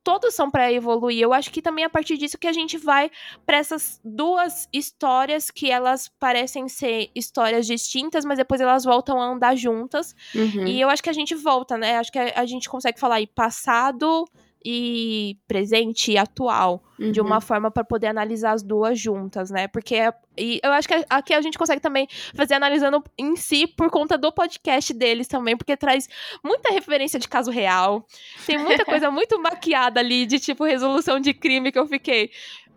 [0.03, 1.21] Todos são para evoluir.
[1.21, 3.11] Eu acho que também é a partir disso que a gente vai
[3.45, 9.27] para essas duas histórias que elas parecem ser histórias distintas, mas depois elas voltam a
[9.27, 10.15] andar juntas.
[10.35, 10.67] Uhum.
[10.67, 11.99] E eu acho que a gente volta, né?
[11.99, 14.25] Acho que a, a gente consegue falar aí passado,
[14.65, 17.11] e presente e atual uhum.
[17.11, 17.41] de uma uhum.
[17.41, 19.67] forma para poder analisar as duas juntas, né?
[19.69, 23.67] Porque é, e eu acho que aqui a gente consegue também fazer analisando em si
[23.67, 26.09] por conta do podcast deles também, porque traz
[26.45, 28.07] muita referência de caso real.
[28.47, 32.31] Tem muita coisa muito maquiada ali de tipo resolução de crime que eu fiquei,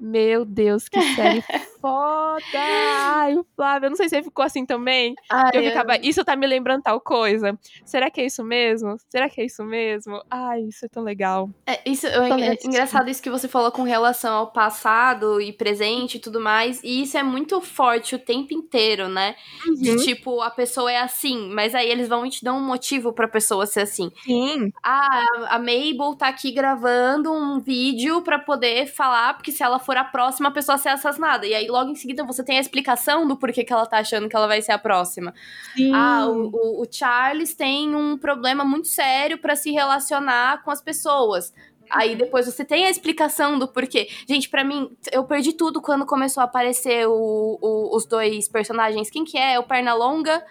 [0.03, 1.41] meu Deus, que série
[1.79, 2.41] foda!
[2.55, 5.15] Ai, o Flávio, eu não sei se ele ficou assim também.
[5.29, 7.57] Ai, eu ficava, isso tá me lembrando tal coisa.
[7.85, 8.97] Será que é isso mesmo?
[9.09, 10.21] Será que é isso mesmo?
[10.29, 11.49] Ai, isso é tão legal.
[11.65, 16.17] É, isso, é, é engraçado isso que você falou com relação ao passado e presente
[16.17, 16.81] e tudo mais.
[16.83, 19.35] E isso é muito forte o tempo inteiro, né?
[19.65, 19.73] Uhum.
[19.73, 23.27] De tipo, a pessoa é assim, mas aí eles vão te dar um motivo pra
[23.27, 24.11] pessoa ser assim.
[24.25, 24.71] Sim.
[24.83, 29.92] Ah, a Mabel tá aqui gravando um vídeo pra poder falar, porque se ela for
[30.01, 31.45] a próxima pessoa a ser assassinada.
[31.45, 34.29] E aí, logo em seguida, você tem a explicação do porquê que ela tá achando
[34.29, 35.33] que ela vai ser a próxima.
[35.75, 35.93] Sim.
[35.93, 40.81] Ah, o, o, o Charles tem um problema muito sério para se relacionar com as
[40.81, 41.53] pessoas.
[41.89, 44.07] Aí depois você tem a explicação do porquê.
[44.27, 49.09] Gente, para mim, eu perdi tudo quando começou a aparecer o, o, os dois personagens.
[49.09, 49.59] Quem que é?
[49.59, 50.43] O Pernalonga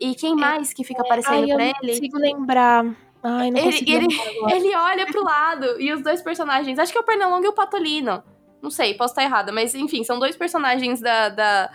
[0.00, 1.72] e quem é, mais que fica aparecendo Ai, pra ele?
[1.72, 2.84] Eu não consigo lembrar.
[3.22, 4.06] Ai, não ele, ele,
[4.52, 6.78] ele olha pro lado e os dois personagens.
[6.78, 8.22] Acho que é o Pernalonga e o Patolino.
[8.62, 11.28] Não sei, posso estar errada, mas enfim, são dois personagens da.
[11.28, 11.70] da,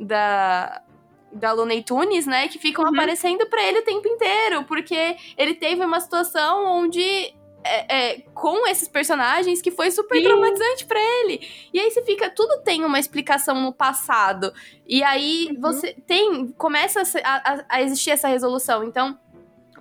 [0.00, 0.82] da
[1.30, 2.90] da Looney Tunes, né, que ficam uhum.
[2.90, 8.66] aparecendo para ele o tempo inteiro, porque ele teve uma situação onde é, é, com
[8.66, 10.24] esses personagens que foi super Sim.
[10.24, 11.40] traumatizante para ele.
[11.72, 14.52] E aí você fica, tudo tem uma explicação no passado.
[14.86, 15.60] E aí uhum.
[15.60, 18.84] você tem, começa a, a, a, existir essa resolução.
[18.84, 19.18] Então,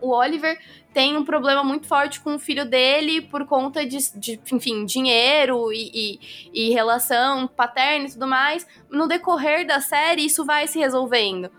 [0.01, 0.57] o Oliver
[0.93, 5.71] tem um problema muito forte com o filho dele por conta de, de enfim, dinheiro
[5.71, 6.19] e, e,
[6.53, 8.65] e, relação paterna e tudo mais.
[8.89, 11.51] No decorrer da série, isso vai se resolvendo.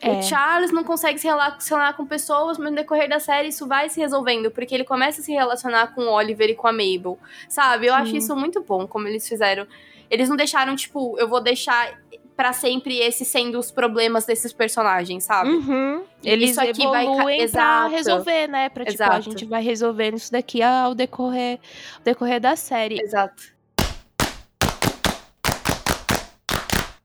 [0.00, 0.12] É.
[0.12, 3.88] O Charles não consegue se relacionar com pessoas, mas no decorrer da série isso vai
[3.90, 7.18] se resolvendo, porque ele começa a se relacionar com o Oliver e com a Mabel,
[7.48, 7.86] sabe?
[7.86, 8.00] Eu Sim.
[8.00, 9.66] acho isso muito bom, como eles fizeram.
[10.08, 11.98] Eles não deixaram, tipo, eu vou deixar
[12.40, 15.50] para sempre esses sendo os problemas desses personagens, sabe?
[15.50, 16.02] Uhum.
[16.24, 17.04] Eles isso aqui vai
[17.50, 18.70] pra resolver, né?
[18.70, 19.12] Pra, tipo, Exato.
[19.12, 21.58] a gente vai resolvendo isso daqui ao decorrer,
[21.96, 22.98] ao decorrer da série.
[22.98, 23.42] Exato.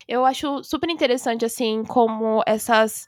[0.08, 3.08] Eu acho super interessante, assim, como essas.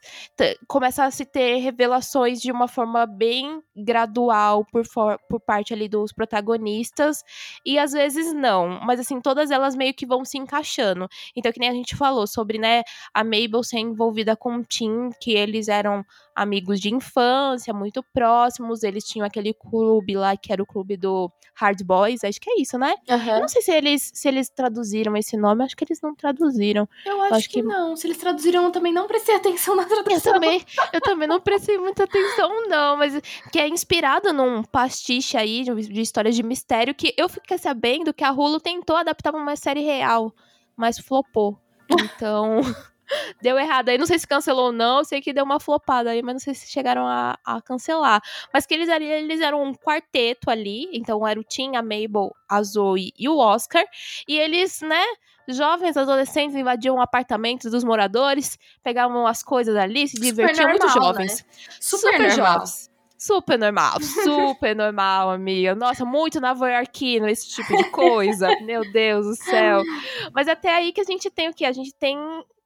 [0.66, 5.88] Começa a se ter revelações de uma forma bem gradual por, for, por parte ali
[5.88, 7.22] dos protagonistas.
[7.64, 8.80] E às vezes não.
[8.84, 11.08] Mas assim, todas elas meio que vão se encaixando.
[11.36, 12.82] Então, que nem a gente falou sobre, né,
[13.14, 16.04] a Mabel ser envolvida com um Tim, que eles eram
[16.38, 18.82] amigos de infância, muito próximos.
[18.82, 22.60] Eles tinham aquele clube lá que era o clube do Hard Boys, acho que é
[22.60, 22.94] isso, né?
[23.08, 23.28] Uhum.
[23.28, 26.88] Eu não sei se eles, se eles traduziram esse nome, acho que eles não traduziram.
[27.04, 27.96] Eu acho, acho que, que, não.
[27.96, 30.34] Se eles traduziram, eu também não prestei atenção na tradução.
[30.34, 33.20] Eu também, eu também não prestei muita atenção, não, mas
[33.50, 38.14] que é inspirado num pastiche aí de, de histórias de mistério que eu fiquei sabendo
[38.14, 40.32] que a Hulu tentou adaptar pra uma série real,
[40.76, 41.58] mas flopou.
[41.90, 42.60] Então.
[43.40, 43.88] deu errado.
[43.88, 46.40] Aí não sei se cancelou ou não, sei que deu uma flopada aí, mas não
[46.40, 48.22] sei se chegaram a, a cancelar.
[48.52, 52.62] Mas que eles, eles eram um quarteto ali, então era o Tim, a Mabel, a
[52.62, 53.84] Zoe e o Oscar,
[54.26, 55.04] e eles, né,
[55.48, 61.42] jovens adolescentes invadiam apartamentos dos moradores, pegavam as coisas ali, se divertiam, muito jovens.
[61.42, 61.54] Né?
[61.80, 62.88] Super, super jovens.
[63.18, 65.74] Super normal, super normal, amiga.
[65.74, 68.48] Nossa, muito nova-iorquino esse tipo de coisa.
[68.62, 69.82] Meu Deus do céu.
[70.32, 71.64] Mas até aí que a gente tem o quê?
[71.64, 72.16] A gente tem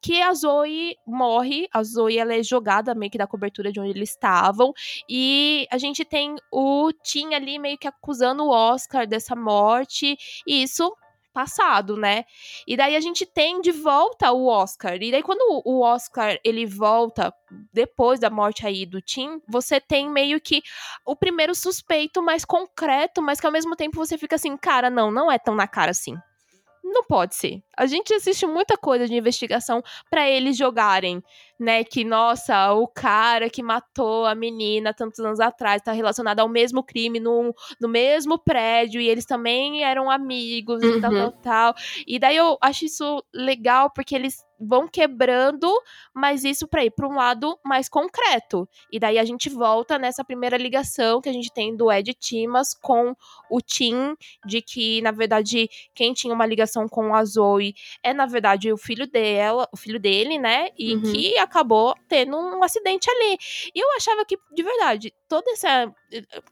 [0.03, 3.91] que a Zoe morre, a Zoe ela é jogada meio que da cobertura de onde
[3.91, 4.73] eles estavam,
[5.09, 10.63] e a gente tem o Tim ali meio que acusando o Oscar dessa morte, e
[10.63, 10.93] isso
[11.33, 12.25] passado, né?
[12.67, 15.01] E daí a gente tem de volta o Oscar.
[15.01, 17.33] E daí quando o Oscar ele volta
[17.73, 20.63] depois da morte aí do Tim, você tem meio que
[21.07, 25.11] o primeiro suspeito mais concreto, mas que ao mesmo tempo você fica assim, cara, não,
[25.11, 26.17] não é tão na cara assim.
[26.83, 27.63] Não pode ser.
[27.77, 31.23] A gente assiste muita coisa de investigação para eles jogarem,
[31.59, 31.85] né?
[31.85, 36.83] Que, nossa, o cara que matou a menina tantos anos atrás tá relacionado ao mesmo
[36.83, 40.99] crime no, no mesmo prédio e eles também eram amigos uhum.
[40.99, 41.75] e tal, tal, tal.
[42.07, 45.71] E daí eu acho isso legal porque eles vão quebrando,
[46.15, 48.69] mas isso para ir para um lado mais concreto.
[48.91, 52.75] E daí a gente volta nessa primeira ligação que a gente tem do Ed Timas
[52.75, 53.15] com
[53.51, 58.27] o Tim, de que, na verdade, quem tinha uma ligação com a Zoe é, na
[58.27, 60.69] verdade, o filho dela, o filho dele, né?
[60.79, 61.03] E uhum.
[61.03, 63.39] que acabou tendo um acidente ali.
[63.75, 65.93] E eu achava que, de verdade, toda essa.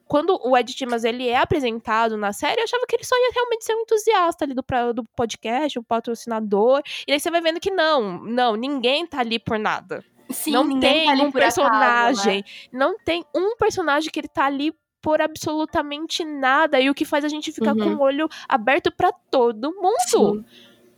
[0.07, 3.31] Quando o Ed Timas ele é apresentado na série, eu achava que ele só ia
[3.35, 6.83] realmente ser um entusiasta ali do, do podcast, um patrocinador.
[7.07, 10.05] E aí você vai vendo que não, não, ninguém tá ali por nada.
[10.31, 11.81] Sim, não tem tá um personagem.
[11.81, 12.43] Acaso, né?
[12.73, 14.73] Não tem um personagem que ele tá ali
[15.03, 16.81] por absolutamente nada.
[16.81, 17.97] E o que faz a gente ficar uhum.
[17.97, 19.97] com o olho aberto para todo mundo.
[20.07, 20.45] Sim.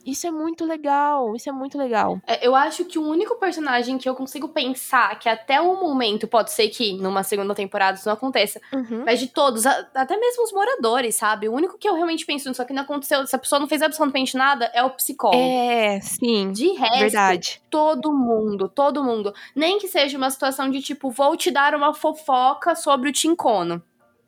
[0.05, 2.20] Isso é muito legal, isso é muito legal.
[2.26, 6.26] É, eu acho que o único personagem que eu consigo pensar que até o momento,
[6.26, 9.03] pode ser que numa segunda temporada isso não aconteça, uhum.
[9.05, 11.48] mas de todos, até mesmo os moradores, sabe?
[11.48, 13.82] O único que eu realmente penso só que não aconteceu, se a pessoa não fez
[13.82, 15.42] absolutamente nada, é o psicólogo.
[15.42, 16.50] É, sim.
[16.53, 17.62] De resto, verdade.
[17.70, 19.32] todo mundo, todo mundo.
[19.55, 23.82] Nem que seja uma situação de tipo, vou te dar uma fofoca sobre o Tincono.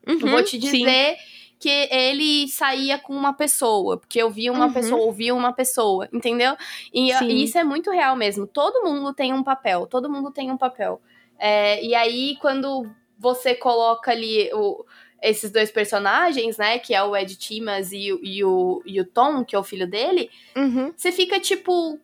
[0.06, 1.16] Uhum, vou te dizer.
[1.16, 4.72] Sim que ele saía com uma pessoa, porque eu via uma uhum.
[4.74, 6.54] pessoa, ouvia uma pessoa, entendeu?
[6.92, 8.46] E, e, isso é muito real mesmo.
[8.46, 11.00] Todo mundo tem um papel, todo mundo tem um papel.
[11.38, 12.86] É, e aí, quando
[13.18, 14.84] você coloca ali o,
[15.22, 19.42] esses dois personagens, né, que é o Ed Timas e, e, o, e o Tom,
[19.42, 20.92] que é o filho dele, uhum.
[20.94, 21.98] você fica tipo,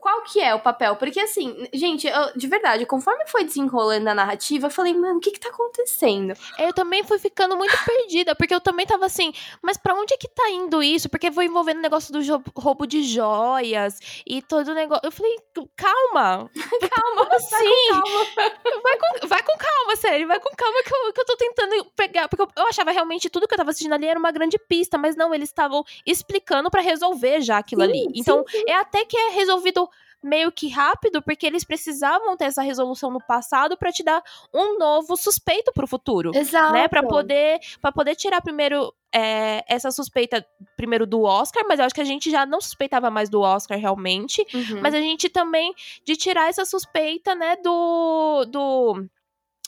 [0.00, 0.96] qual que é o papel?
[0.96, 5.20] Porque assim, gente, eu, de verdade, conforme foi desenrolando a narrativa, eu falei, mano, o
[5.20, 6.34] que que tá acontecendo?
[6.58, 9.32] Eu também fui ficando muito perdida, porque eu também tava assim,
[9.62, 11.08] mas para onde é que tá indo isso?
[11.08, 12.20] Porque foi envolvendo o negócio do
[12.56, 15.02] roubo de joias e todo o negócio.
[15.04, 15.36] Eu falei,
[15.76, 16.50] calma.
[16.90, 17.88] calma, assim.
[17.90, 18.26] Calma.
[18.82, 21.84] Vai, com, vai com calma, sério, vai com calma que eu, que eu tô tentando
[21.96, 22.28] pegar.
[22.28, 24.96] Porque eu, eu achava realmente tudo que eu tava assistindo ali era uma grande pista,
[24.96, 28.08] mas não, eles estavam explicando para resolver já aquilo sim, ali.
[28.14, 28.64] Então, sim, sim.
[28.66, 29.87] é até que é resolvido
[30.22, 34.78] meio que rápido, porque eles precisavam ter essa resolução no passado para te dar um
[34.78, 36.32] novo suspeito pro futuro.
[36.34, 36.72] Exato.
[36.72, 36.88] Né?
[36.88, 40.44] Pra poder, pra poder tirar primeiro é, essa suspeita
[40.76, 43.78] primeiro do Oscar, mas eu acho que a gente já não suspeitava mais do Oscar
[43.78, 44.44] realmente.
[44.52, 44.80] Uhum.
[44.82, 45.72] Mas a gente também
[46.04, 48.44] de tirar essa suspeita, né, do.
[48.46, 49.08] do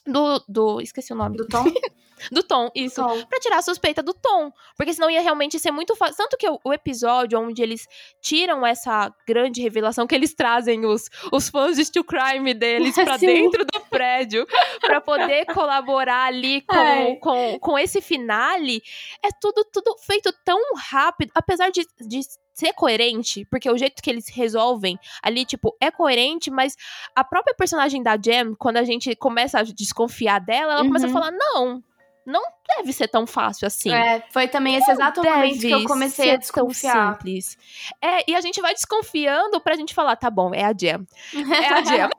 [0.06, 0.80] do, do.
[0.80, 1.36] Esqueci o nome.
[1.36, 1.64] Do Tom?
[2.30, 2.96] do Tom, isso.
[2.96, 3.24] Tom.
[3.26, 4.52] Pra tirar a suspeita do Tom.
[4.76, 6.16] Porque senão ia realmente ser muito fácil.
[6.16, 7.86] Tanto que o, o, episódio onde eles
[8.20, 13.16] tiram essa grande revelação, que eles trazem os, os fãs de Steel Crime deles pra
[13.18, 14.46] dentro do prédio,
[14.80, 17.16] pra poder colaborar ali com, é.
[17.16, 18.82] com, com esse finale,
[19.24, 21.30] é tudo, tudo feito tão rápido.
[21.34, 22.20] Apesar de, de
[22.60, 26.76] ser coerente, porque o jeito que eles resolvem ali, tipo, é coerente, mas
[27.16, 30.88] a própria personagem da Jam, quando a gente começa a desconfiar dela, ela uhum.
[30.88, 31.14] começa a uhum.
[31.14, 31.82] falar: não,
[32.26, 32.42] não
[32.76, 33.92] deve ser tão fácil assim.
[33.92, 37.14] É, foi também esse exato momento que eu comecei a desconfiar.
[37.14, 37.58] Simples.
[38.00, 41.06] É, e a gente vai desconfiando pra gente falar, tá bom, é a Jam.
[41.34, 42.10] É a Jam.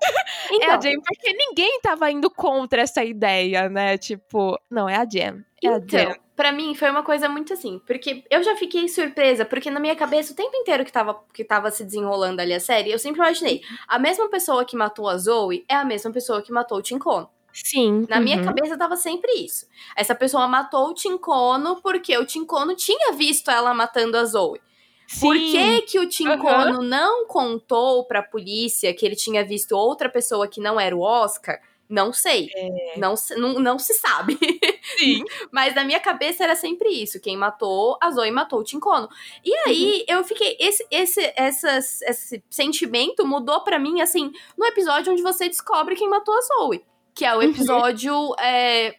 [0.51, 3.97] então, é a Jam, porque ninguém tava indo contra essa ideia, né?
[3.97, 5.43] Tipo, não, é a Jam.
[5.63, 8.89] É então, a Jam para mim foi uma coisa muito assim, porque eu já fiquei
[8.89, 12.51] surpresa, porque na minha cabeça o tempo inteiro que tava, que tava se desenrolando ali
[12.51, 16.11] a série, eu sempre imaginei, a mesma pessoa que matou a Zoe é a mesma
[16.11, 17.29] pessoa que matou o Tinkono.
[17.53, 18.05] Sim.
[18.09, 18.23] Na uhum.
[18.23, 19.67] minha cabeça tava sempre isso.
[19.95, 24.61] Essa pessoa matou o Tinkono porque o Tinkono tinha visto ela matando a Zoe.
[25.07, 25.19] Sim.
[25.19, 26.83] Por que, que o Tinkono uhum.
[26.83, 31.59] não contou pra polícia que ele tinha visto outra pessoa que não era o Oscar?
[31.91, 32.49] Não sei.
[32.55, 32.97] É.
[32.97, 34.39] Não, não, não se sabe.
[34.97, 35.25] Sim.
[35.51, 37.19] Mas na minha cabeça era sempre isso.
[37.19, 39.09] Quem matou a Zoe matou o Tincono.
[39.43, 40.15] E aí uhum.
[40.15, 40.55] eu fiquei.
[40.57, 46.09] Esse, esse, essas, esse sentimento mudou para mim, assim, no episódio onde você descobre quem
[46.09, 46.81] matou a Zoe.
[47.13, 47.43] Que é o uhum.
[47.43, 48.13] episódio.
[48.13, 48.35] Uhum.
[48.39, 48.95] É,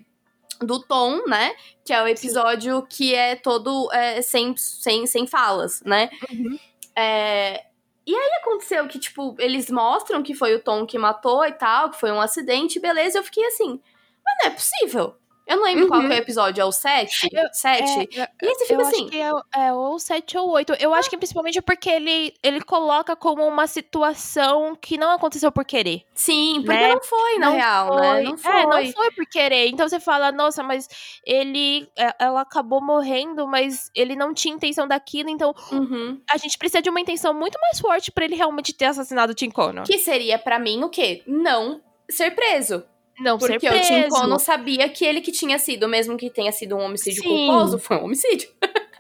[0.60, 1.54] do Tom, né?
[1.84, 2.86] Que é o episódio Sim.
[2.88, 6.08] que é todo é, sem, sem, sem falas, né?
[6.30, 6.58] Uhum.
[6.96, 7.64] É,
[8.06, 11.90] e aí aconteceu que, tipo, eles mostram que foi o Tom que matou e tal,
[11.90, 13.18] que foi um acidente, beleza.
[13.18, 13.80] Eu fiquei assim,
[14.24, 15.16] mas não é possível.
[15.46, 15.88] Eu não lembro uhum.
[15.88, 17.28] qual é o episódio, é o 7?
[17.52, 18.20] 7?
[18.20, 19.02] É, e fica eu assim.
[19.02, 20.74] Acho que é, é ou 7 ou 8.
[20.78, 25.64] Eu acho que principalmente porque ele, ele coloca como uma situação que não aconteceu por
[25.64, 26.02] querer.
[26.14, 26.94] Sim, porque né?
[26.94, 28.02] não foi, na não real, né?
[28.02, 28.22] foi.
[28.22, 28.22] né?
[28.22, 28.52] Não foi.
[28.52, 29.68] É, não foi por querer.
[29.68, 30.88] Então você fala, nossa, mas
[31.26, 31.88] ele.
[31.98, 36.20] É, ela acabou morrendo, mas ele não tinha intenção daquilo, então uhum.
[36.30, 39.34] a gente precisa de uma intenção muito mais forte para ele realmente ter assassinado o
[39.34, 39.84] Tim Connor.
[39.84, 41.22] Que seria para mim o quê?
[41.26, 42.84] Não ser preso.
[43.22, 44.16] Não Porque ser preso.
[44.16, 47.22] o Tim não sabia que ele que tinha sido, mesmo que tenha sido um homicídio
[47.22, 47.46] Sim.
[47.46, 48.48] culposo, foi um homicídio.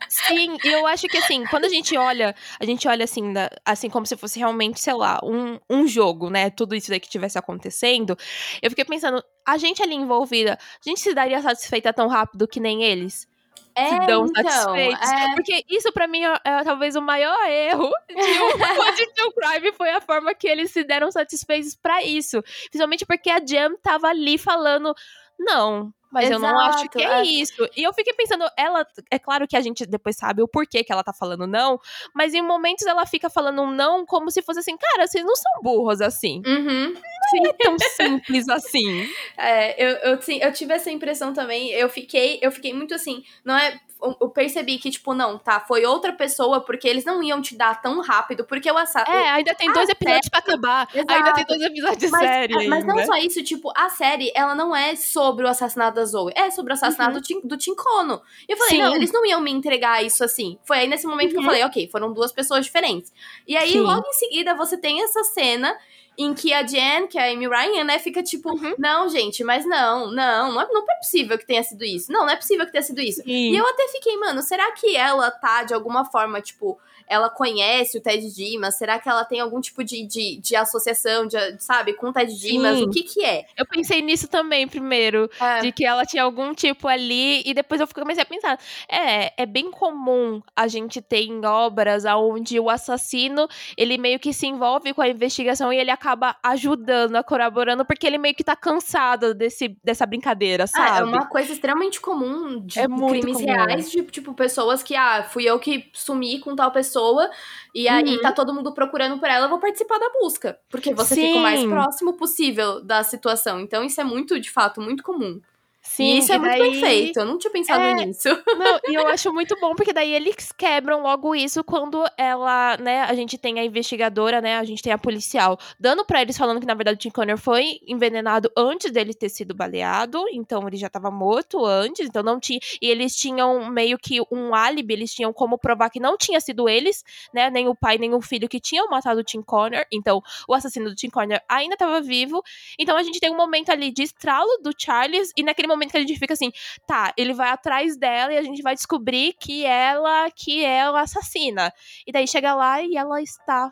[0.08, 3.32] Sim, e eu acho que assim, quando a gente olha, a gente olha assim,
[3.64, 6.50] assim como se fosse realmente, sei lá, um, um jogo, né?
[6.50, 8.16] Tudo isso aí que tivesse acontecendo.
[8.60, 12.60] Eu fiquei pensando, a gente ali envolvida, a gente se daria satisfeita tão rápido que
[12.60, 13.26] nem eles?
[13.74, 15.10] É, se dão então, satisfeitos.
[15.10, 15.34] É...
[15.34, 18.56] Porque isso, para mim, é, é, talvez o maior erro de um
[18.94, 22.42] de True Crime foi a forma que eles se deram satisfeitos para isso.
[22.42, 24.94] Principalmente porque a Jam tava ali falando.
[25.38, 27.66] Não, mas Exato, eu não acho que é, é, isso.
[27.74, 28.86] E eu fiquei pensando, ela.
[29.10, 31.80] É claro que a gente depois sabe o porquê que ela tá falando não,
[32.14, 35.62] mas em momentos ela fica falando não como se fosse assim, cara, vocês não são
[35.62, 36.42] burros assim.
[36.44, 36.92] Uhum.
[36.92, 38.82] Não é tão simples assim.
[39.36, 41.70] É, eu, eu, eu tive essa impressão também.
[41.70, 43.80] Eu fiquei, eu fiquei muito assim, não é
[44.20, 47.80] eu percebi que, tipo, não, tá, foi outra pessoa, porque eles não iam te dar
[47.80, 49.16] tão rápido, porque o assassino.
[49.16, 50.30] É, ainda tem dois episódios série...
[50.30, 50.88] pra acabar.
[50.92, 51.12] Exato.
[51.12, 52.68] Ainda tem dois episódios de mas, série.
[52.68, 56.32] Mas não só isso, tipo, a série, ela não é sobre o assassinato da Zoe,
[56.34, 57.40] é sobre o assassinato uhum.
[57.44, 58.20] do, Tincono.
[58.48, 58.82] E eu falei, Sim.
[58.82, 60.58] não, eles não iam me entregar isso assim.
[60.64, 61.30] Foi aí nesse momento uhum.
[61.30, 61.46] que eu uhum.
[61.46, 63.12] falei, ok, foram duas pessoas diferentes.
[63.46, 63.80] E aí, Sim.
[63.80, 65.76] logo em seguida, você tem essa cena
[66.16, 68.74] em que a Jen, que é a Amy Ryan, né, fica tipo, uhum.
[68.78, 72.12] não, gente, mas não, não, não é, não é possível que tenha sido isso.
[72.12, 73.22] Não, não é possível que tenha sido isso.
[73.22, 73.52] Sim.
[73.52, 77.98] E eu até fiquei, mano, será que ela tá de alguma forma, tipo, ela conhece
[77.98, 78.76] o Ted Dimas?
[78.76, 82.32] Será que ela tem algum tipo de, de, de associação, de, sabe, com o Ted
[82.38, 82.78] Dimas?
[82.78, 82.84] Sim.
[82.84, 83.46] O que que é?
[83.56, 85.60] Eu pensei nisso também, primeiro, é.
[85.60, 88.58] de que ela tinha algum tipo ali, e depois eu comecei a pensar,
[88.88, 94.32] é, é bem comum a gente ter em obras onde o assassino, ele meio que
[94.32, 96.01] se envolve com a investigação e ele acaba
[96.42, 100.90] ajudando, colaborando, porque ele meio que tá cansado desse, dessa brincadeira, sabe?
[100.90, 103.46] Ah, é uma coisa extremamente comum de é crimes comum.
[103.46, 107.30] reais, de, tipo, pessoas que, ah, fui eu que sumi com tal pessoa
[107.74, 108.22] e aí uhum.
[108.22, 110.58] tá todo mundo procurando por ela, eu vou participar da busca.
[110.68, 111.26] Porque você Sim.
[111.26, 113.60] fica o mais próximo possível da situação.
[113.60, 115.40] Então, isso é muito, de fato, muito comum.
[115.82, 116.60] Sim, e isso é daí...
[116.60, 117.18] muito bem feito.
[117.18, 117.94] Eu não tinha pensado é...
[117.94, 118.28] nisso.
[118.28, 123.02] Não, e eu acho muito bom, porque daí eles quebram logo isso quando ela, né,
[123.02, 126.60] a gente tem a investigadora, né, a gente tem a policial, dando para eles falando
[126.60, 130.76] que, na verdade, o Tim Conner foi envenenado antes dele ter sido baleado, então ele
[130.76, 132.60] já tava morto antes, então não tinha.
[132.80, 136.68] E eles tinham meio que um álibi, eles tinham como provar que não tinha sido
[136.68, 137.02] eles,
[137.34, 140.54] né, nem o pai, nem o filho que tinham matado o Tim Conner, então o
[140.54, 142.40] assassino do Tim Conner ainda tava vivo.
[142.78, 145.96] Então a gente tem um momento ali de estralo do Charles, e naquele momento que
[145.96, 146.50] a gente fica assim,
[146.86, 151.00] tá, ele vai atrás dela e a gente vai descobrir que ela que é a
[151.00, 151.72] assassina.
[152.06, 153.70] E daí chega lá e ela está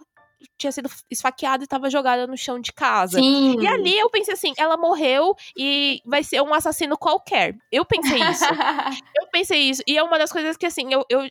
[0.56, 3.18] tinha sido esfaqueada e estava jogada no chão de casa.
[3.18, 3.60] Sim.
[3.60, 7.56] E ali eu pensei assim, ela morreu e vai ser um assassino qualquer.
[7.70, 8.44] Eu pensei isso.
[9.20, 9.82] eu pensei isso.
[9.86, 11.28] E é uma das coisas que, assim, eu, eu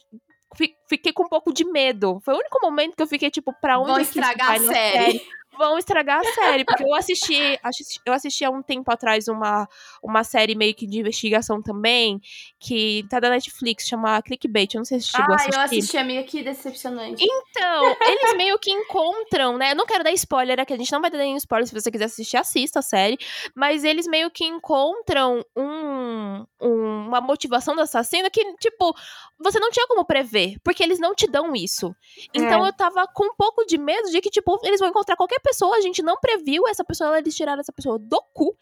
[0.88, 2.20] fiquei com um pouco de medo.
[2.24, 4.70] Foi o único momento que eu fiquei, tipo, pra onde Vão estragar a série.
[4.70, 6.64] série vão estragar a série.
[6.64, 7.60] Porque eu assisti,
[8.05, 9.68] eu assisti há um tempo atrás uma,
[10.01, 12.20] uma série meio que de investigação também,
[12.57, 14.74] que tá da Netflix, chama Clickbait.
[14.74, 15.55] Eu não sei se chegou ah, a assistir.
[15.55, 17.24] Ah, eu assisti, amiga, que decepcionante.
[17.24, 19.72] Então, eles meio que encontram, né?
[19.72, 21.68] Eu não quero dar spoiler aqui, a gente não vai dar nenhum spoiler.
[21.68, 23.18] Se você quiser assistir, assista a série.
[23.53, 28.95] Mas eles meio que encontram um, um, uma motivação do assassino que, tipo,
[29.38, 31.93] você não tinha como prever, porque eles não te dão isso.
[32.34, 32.70] Então é.
[32.70, 35.49] eu tava com um pouco de medo de que, tipo, eles vão encontrar qualquer pessoa,
[35.74, 38.56] a gente não previu essa pessoa, eles tiraram essa pessoa do cu.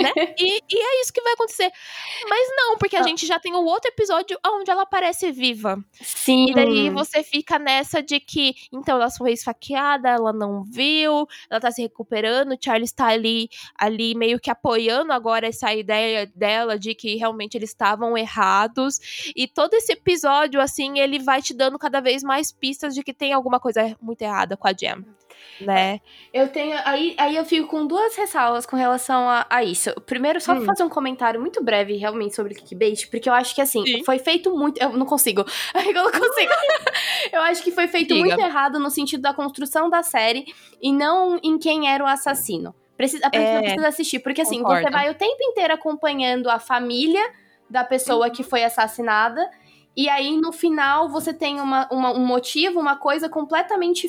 [0.00, 0.12] né?
[0.38, 1.70] E, e, é isso que vai acontecer.
[2.28, 3.02] Mas não, porque a ah.
[3.02, 5.82] gente já tem o outro episódio onde ela parece viva.
[5.94, 6.50] Sim.
[6.50, 11.60] E daí você fica nessa de que, então, ela foi esfaqueada, ela não viu, ela
[11.60, 13.48] tá se recuperando, o Charles tá ali,
[13.78, 19.32] ali meio que apoiando agora essa ideia dela de que realmente eles estavam errados.
[19.34, 23.14] E todo esse episódio, assim, ele vai te dando cada vez mais pistas de que
[23.14, 25.02] tem alguma coisa muito errada com a Jam
[25.60, 26.00] né?
[26.32, 26.76] Eu tenho.
[26.84, 29.92] Aí, aí eu fico com duas ressalvas com relação a, a isso.
[30.02, 30.64] Primeiro, só hum.
[30.64, 34.04] fazer um comentário muito breve, realmente, sobre o clickbait, porque eu acho que assim, Sim.
[34.04, 34.80] foi feito muito.
[34.80, 35.44] Eu não consigo.
[35.74, 36.52] Eu não consigo.
[37.32, 38.26] eu acho que foi feito Diga.
[38.26, 40.44] muito errado no sentido da construção da série
[40.80, 42.74] e não em quem era o assassino.
[42.96, 44.84] Precisa, é, precisa assistir, porque assim, concordo.
[44.84, 47.22] você vai o tempo inteiro acompanhando a família
[47.68, 48.32] da pessoa uhum.
[48.32, 49.48] que foi assassinada.
[49.96, 54.08] E aí, no final, você tem uma, uma, um motivo, uma coisa completamente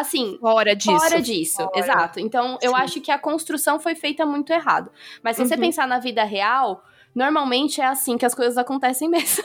[0.00, 0.98] assim, fora disso.
[0.98, 1.78] Fora disso, fora.
[1.78, 2.20] exato.
[2.20, 4.90] Então, eu acho que a construção foi feita muito errado.
[5.22, 5.48] Mas se uhum.
[5.48, 6.82] você pensar na vida real,
[7.14, 9.44] normalmente é assim que as coisas acontecem mesmo.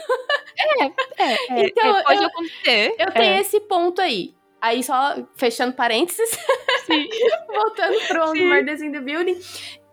[0.80, 0.92] É, é,
[1.50, 2.96] é então, é, pode eu, acontecer.
[3.00, 3.40] Eu tenho é.
[3.40, 4.36] esse ponto aí.
[4.62, 6.38] Aí, só fechando parênteses,
[7.52, 9.40] voltando pro On Murders in the Building,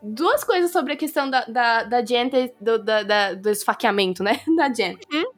[0.03, 2.31] duas coisas sobre a questão da, da, da Jen,
[2.61, 4.99] do, da, da, do esfaqueamento, né, da Jen.
[5.13, 5.38] Uhum.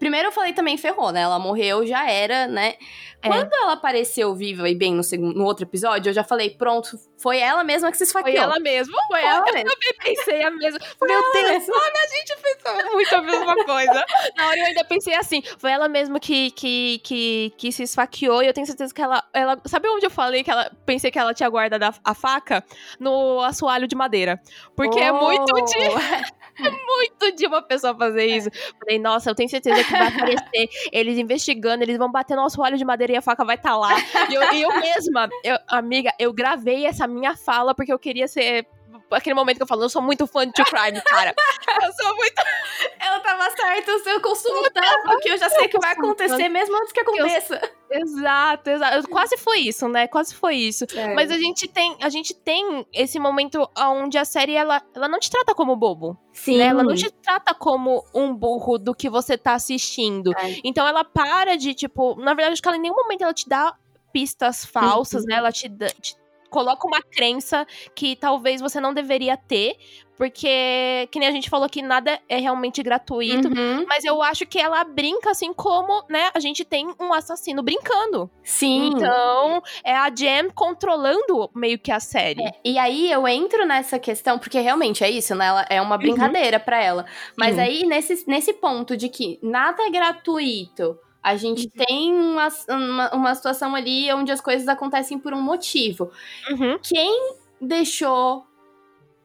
[0.00, 1.20] Primeiro eu falei também ferrou, né?
[1.20, 2.76] Ela morreu, já era, né?
[3.22, 3.28] É.
[3.28, 6.98] Quando ela apareceu viva e bem no, segundo, no outro episódio, eu já falei, pronto,
[7.18, 8.34] foi ela mesma que se esfaqueou.
[8.34, 8.96] Foi ela mesma?
[9.08, 9.60] Foi ela eu mesma.
[9.60, 10.80] Eu também pensei a mesma.
[10.98, 14.06] Foi Meu Deus, olha, a gente pensou muito a mesma coisa.
[14.36, 18.42] Na hora eu ainda pensei assim, foi ela mesma que, que, que, que se esfaqueou
[18.42, 19.60] e eu tenho certeza que ela, ela...
[19.66, 20.70] Sabe onde eu falei que ela...
[20.86, 22.64] Pensei que ela tinha guardado a, a faca?
[22.98, 24.40] No assoalho de madeira.
[24.74, 25.02] Porque oh.
[25.02, 26.30] é muito de...
[26.66, 28.48] É muito de uma pessoa fazer isso.
[28.78, 32.76] Falei, nossa, eu tenho certeza que vai aparecer eles investigando, eles vão bater nosso óleo
[32.76, 33.90] de madeira e a faca vai estar tá lá.
[34.28, 38.66] E eu, eu mesma, eu, amiga, eu gravei essa minha fala porque eu queria ser
[39.14, 41.34] aquele momento que eu falo, eu sou muito fã de True Crime, cara.
[41.82, 42.34] eu sou muito.
[43.00, 46.76] Ela tava certa, eu consumo tanto porque eu já sei o que vai acontecer mesmo
[46.76, 47.60] antes que aconteça.
[47.90, 48.02] Eu...
[48.02, 49.08] Exato, exato.
[49.08, 50.06] Quase foi isso, né?
[50.06, 50.84] Quase foi isso.
[50.94, 51.14] É.
[51.14, 55.18] Mas a gente tem, a gente tem esse momento onde a série ela, ela não
[55.18, 56.16] te trata como bobo.
[56.32, 56.58] Sim.
[56.58, 56.66] Né?
[56.66, 60.32] Ela não te trata como um burro do que você tá assistindo.
[60.38, 60.60] É.
[60.62, 63.48] Então ela para de, tipo, na verdade, acho que ela em nenhum momento ela te
[63.48, 63.74] dá
[64.12, 65.28] pistas falsas, uhum.
[65.28, 65.36] né?
[65.36, 65.68] Ela te,
[66.00, 66.16] te
[66.50, 69.76] coloca uma crença que talvez você não deveria ter,
[70.20, 73.86] porque, que nem a gente falou que nada é realmente gratuito, uhum.
[73.88, 78.30] mas eu acho que ela brinca assim como, né, a gente tem um assassino brincando.
[78.44, 78.88] Sim.
[78.88, 82.42] Então, é a Jam controlando meio que a série.
[82.42, 85.46] É, e aí eu entro nessa questão, porque realmente é isso, né?
[85.46, 86.02] Ela é uma uhum.
[86.02, 86.64] brincadeira uhum.
[86.64, 87.06] para ela.
[87.34, 87.60] Mas Sim.
[87.62, 91.86] aí, nesse, nesse ponto de que nada é gratuito a gente uhum.
[91.86, 96.10] tem uma, uma, uma, situação ali onde as coisas acontecem por um motivo.
[96.50, 96.78] Uhum.
[96.82, 98.44] Quem deixou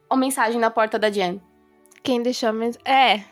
[0.08, 1.40] a mensagem na porta da Jen?
[2.02, 2.86] Quem deixou a mensagem?
[2.86, 3.24] É.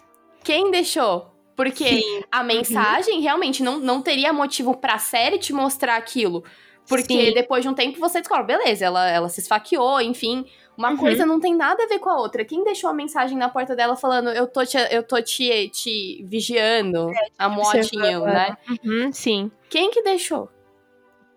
[0.43, 1.31] Quem deixou?
[1.55, 2.23] Porque Sim.
[2.33, 2.47] a uhum.
[2.47, 3.23] mensagem uhum.
[3.23, 6.43] realmente não, não teria motivo pra série te mostrar aquilo.
[6.89, 7.35] Porque Sim.
[7.35, 10.45] depois de um tempo você descobre, beleza, ela, ela se esfaqueou, enfim.
[10.77, 10.97] Uma uhum.
[10.97, 12.45] coisa não tem nada a ver com a outra.
[12.45, 16.25] Quem deixou a mensagem na porta dela falando eu tô te, eu tô te, te
[16.25, 18.57] vigiando, é, a motinho, né?
[18.85, 19.51] Uhum, sim.
[19.70, 20.49] Quem que deixou?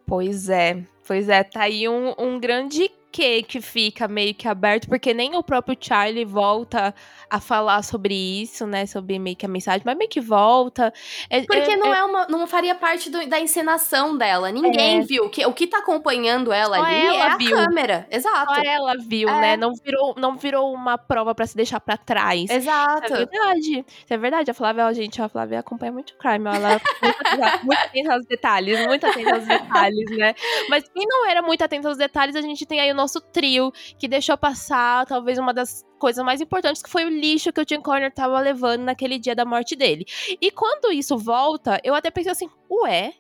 [0.06, 4.88] Pois é, pois é, tá aí um, um grande que que fica meio que aberto,
[4.88, 6.94] porque nem o próprio Charlie volta
[7.28, 8.86] a falar sobre isso, né?
[8.86, 10.94] Sobre meio que a mensagem, mas meio que volta.
[11.28, 12.28] É, porque é, não é, é uma.
[12.28, 14.52] não faria parte do, da encenação dela.
[14.52, 15.02] Ninguém é.
[15.02, 15.30] viu.
[15.32, 17.58] Que, o que tá acompanhando ela Só ali ela é viu.
[17.58, 18.08] a câmera.
[18.12, 18.54] Exato.
[18.54, 19.42] Só ela viu, é.
[19.42, 19.58] né?
[19.58, 22.48] Não virou, não virou uma prova para se deixar para trás.
[22.52, 23.16] Exato.
[23.16, 23.86] É verdade.
[23.88, 24.52] Isso é verdade.
[24.52, 26.48] A Flávia, gente, a Flávia acompanha muito crime.
[26.54, 30.36] Ela é muito atenta aos detalhes, muito atenta aos detalhes, né?
[30.70, 33.72] Mas quem não era muito atenta aos detalhes, a gente tem aí o nosso trio
[33.98, 37.66] que deixou passar talvez uma das coisas mais importantes, que foi o lixo que o
[37.66, 40.06] Tim Corner tava levando naquele dia da morte dele.
[40.42, 43.14] E quando isso volta, eu até pensei assim, ué,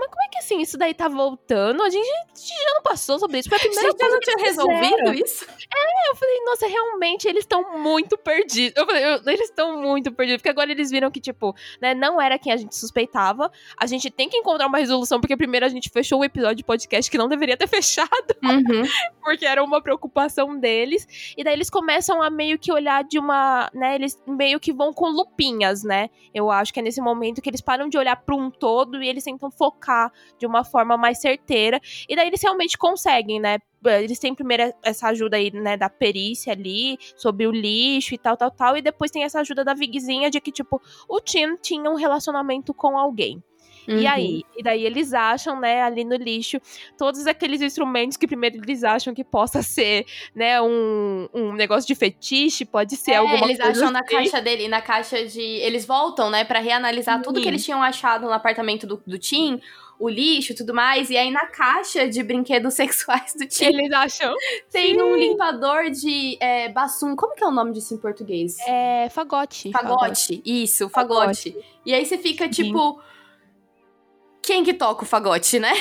[0.00, 1.82] mas como é que assim, isso daí tá voltando?
[1.82, 3.50] A gente, a gente já não passou sobre isso.
[3.50, 5.44] Foi a primeira coisa não tinha resolvido isso?
[5.44, 8.76] É, eu falei, nossa, realmente, eles estão muito perdidos.
[8.76, 10.42] Eu falei, eu, eles estão muito perdidos.
[10.42, 13.50] Porque agora eles viram que, tipo, né, não era quem a gente suspeitava.
[13.76, 16.64] A gente tem que encontrar uma resolução, porque primeiro a gente fechou o episódio de
[16.64, 18.10] podcast que não deveria ter fechado.
[18.42, 18.82] Uhum.
[19.22, 21.34] porque era uma preocupação deles.
[21.36, 24.92] E daí eles começam a meio que olhar de uma, né, eles meio que vão
[24.92, 26.10] com lupinhas, né?
[26.34, 29.08] Eu acho que é nesse momento que eles param de olhar para um todo e
[29.08, 31.80] eles tentam focar de uma forma mais certeira.
[32.08, 33.58] E daí eles realmente conseguem, né?
[33.84, 38.36] Eles têm primeiro essa ajuda aí, né, da perícia ali, sobre o lixo e tal,
[38.36, 38.76] tal, tal.
[38.76, 42.74] E depois tem essa ajuda da Vigzinha de que, tipo, o Tim tinha um relacionamento
[42.74, 43.42] com alguém.
[43.88, 43.98] Uhum.
[43.98, 44.42] E aí?
[44.56, 46.60] E daí eles acham, né, ali no lixo,
[46.98, 51.94] todos aqueles instrumentos que primeiro eles acham que possa ser, né, um, um negócio de
[51.94, 53.64] fetiche, pode ser é, alguma eles coisa.
[53.64, 55.40] Eles acham na caixa dele, na caixa de.
[55.40, 57.22] Eles voltam, né, para reanalisar Sim.
[57.22, 59.60] tudo que eles tinham achado no apartamento do, do Tim
[60.00, 61.10] o lixo e tudo mais.
[61.10, 63.66] E aí na caixa de brinquedos sexuais do Tim.
[63.66, 64.34] Eles acham.
[64.72, 65.02] Tem Sim.
[65.02, 67.14] um limpador de é, basum.
[67.14, 68.56] Como que é o nome disso em português?
[68.66, 69.70] É fagote.
[69.70, 70.00] Fagote.
[70.00, 70.42] fagote.
[70.44, 71.50] Isso, fagote.
[71.52, 71.66] fagote.
[71.84, 72.64] E aí você fica Sim.
[72.64, 73.00] tipo
[74.50, 75.72] quem que toca o fagote, né?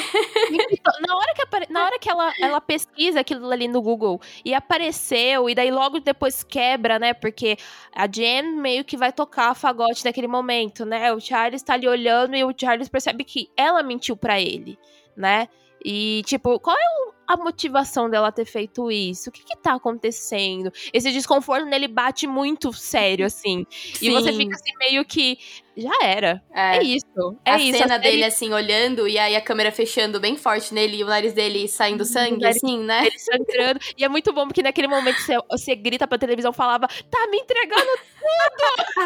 [1.08, 1.66] na hora que, apare...
[1.72, 6.00] na hora que ela, ela pesquisa aquilo ali no Google e apareceu, e daí logo
[6.00, 7.16] depois quebra, né?
[7.16, 7.58] Porque
[7.92, 11.12] a Jen meio que vai tocar fagote naquele momento, né?
[11.12, 14.78] O Charles tá ali olhando e o Charles percebe que ela mentiu para ele,
[15.18, 15.50] né?
[15.84, 19.30] E, tipo, qual é o, a motivação dela ter feito isso?
[19.30, 20.72] O que que tá acontecendo?
[20.92, 23.68] Esse desconforto nele bate muito sério, assim.
[23.70, 24.08] Sim.
[24.08, 25.38] E você fica assim, meio que.
[25.78, 26.44] Já era.
[26.52, 27.38] É, é isso.
[27.46, 27.78] É a isso.
[27.78, 31.08] cena a dele, assim, olhando, e aí a câmera fechando bem forte nele e o
[31.08, 33.06] nariz dele saindo sangue, assim, né?
[33.06, 33.80] Ele sangrando.
[33.96, 37.38] e é muito bom porque naquele momento você, você grita pra televisão falava: tá me
[37.38, 39.06] entregando tudo!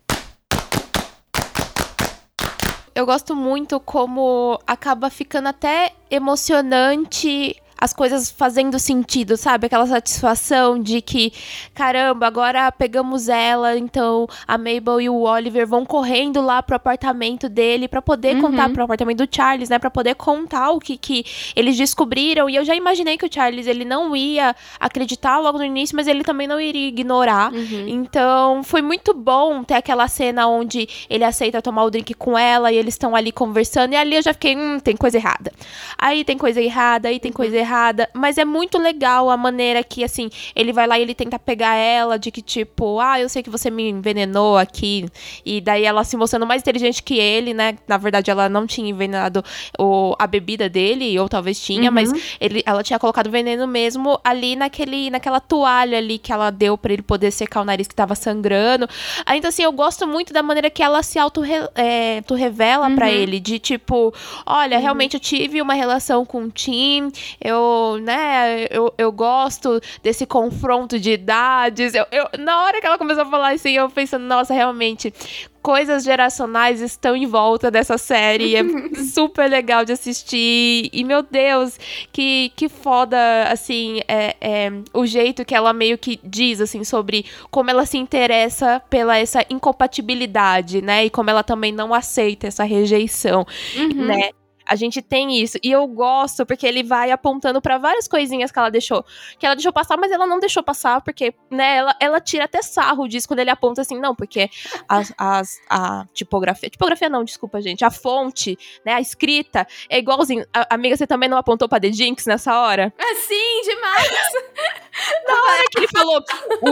[2.98, 9.68] eu gosto muito como acaba ficando até emocionante as coisas fazendo sentido, sabe?
[9.68, 11.32] Aquela satisfação de que,
[11.74, 17.48] caramba, agora pegamos ela, então a Mabel e o Oliver vão correndo lá pro apartamento
[17.48, 18.42] dele para poder uhum.
[18.42, 21.24] contar pro apartamento do Charles, né, para poder contar o que que
[21.56, 22.50] eles descobriram.
[22.50, 26.08] E eu já imaginei que o Charles ele não ia acreditar logo no início, mas
[26.08, 27.54] ele também não iria ignorar.
[27.54, 27.86] Uhum.
[27.88, 32.72] Então, foi muito bom ter aquela cena onde ele aceita tomar o drink com ela
[32.72, 35.52] e eles estão ali conversando e ali eu já fiquei, hum, tem coisa errada.
[35.98, 39.84] Aí tem coisa errada, aí tem coisa errada errada, mas é muito legal a maneira
[39.84, 43.28] que, assim, ele vai lá e ele tenta pegar ela, de que, tipo, ah, eu
[43.28, 45.06] sei que você me envenenou aqui,
[45.46, 47.78] e daí ela se mostrando mais inteligente que ele, né?
[47.88, 49.44] Na verdade, ela não tinha envenenado
[49.78, 51.96] o, a bebida dele, ou talvez tinha, uhum.
[51.96, 56.78] mas ele, ela tinha colocado veneno mesmo ali naquele, naquela toalha ali que ela deu
[56.78, 58.88] para ele poder secar o nariz que tava sangrando.
[59.36, 62.96] Então, assim, eu gosto muito da maneira que ela se auto-revela é, uhum.
[62.96, 64.14] para ele, de tipo,
[64.46, 64.84] olha, uhum.
[64.84, 67.12] realmente eu tive uma relação com o Tim,
[67.42, 67.57] eu,
[68.02, 71.94] né, eu, eu gosto desse confronto de idades.
[71.94, 75.14] Eu, eu, na hora que ela começou a falar assim, eu pensando, nossa, realmente,
[75.62, 78.56] coisas geracionais estão em volta dessa série.
[78.56, 78.64] É
[79.14, 80.90] super legal de assistir.
[80.94, 81.78] E, meu Deus,
[82.12, 83.18] que, que foda,
[83.52, 87.98] assim, é, é, o jeito que ela meio que diz, assim, sobre como ela se
[87.98, 91.06] interessa pela essa incompatibilidade, né?
[91.06, 93.46] E como ela também não aceita essa rejeição,
[93.76, 94.06] uhum.
[94.06, 94.30] né?
[94.68, 95.58] A gente tem isso.
[95.64, 99.04] E eu gosto porque ele vai apontando para várias coisinhas que ela deixou.
[99.40, 102.62] Que ela deixou passar, mas ela não deixou passar, porque, né, ela, ela tira até
[102.62, 104.50] sarro disso quando ele aponta assim, não, porque
[104.88, 106.70] as, as, a tipografia.
[106.70, 107.86] Tipografia não, desculpa, gente.
[107.86, 110.46] A fonte, né, a escrita é igualzinho.
[110.54, 112.94] A, amiga, você também não apontou pra The Jinx nessa hora?
[112.98, 114.08] É sim, demais!
[115.28, 116.24] Na hora que ele falou,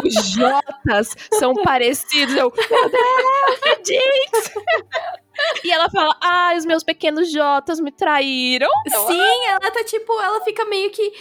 [0.04, 4.54] os Jotas são parecidos, eu, meu Deus, The Jinx!
[5.64, 8.70] E ela fala: Ah, os meus pequenos Jotas me traíram.
[9.08, 11.12] Sim, ela tá tipo, ela fica meio que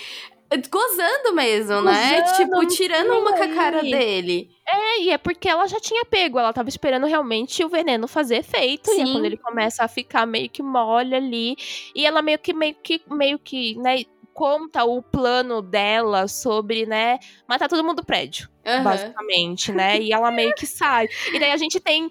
[0.71, 1.83] gozando mesmo, né?
[1.83, 2.23] gozando, né?
[2.37, 4.51] Tipo, tirando uma com a cara dele.
[4.67, 8.37] É, e é porque ela já tinha pego, ela tava esperando realmente o veneno fazer
[8.37, 8.91] efeito.
[8.91, 8.99] Sim.
[8.99, 11.57] E é quando ele começa a ficar meio que mole ali.
[11.95, 17.19] E ela meio que, meio que, meio que, né, conta o plano dela sobre, né,
[17.49, 18.49] matar todo mundo do prédio.
[18.67, 18.83] Uhum.
[18.83, 20.01] Basicamente, né?
[20.01, 21.07] E ela meio que sai.
[21.33, 22.11] E daí a gente tem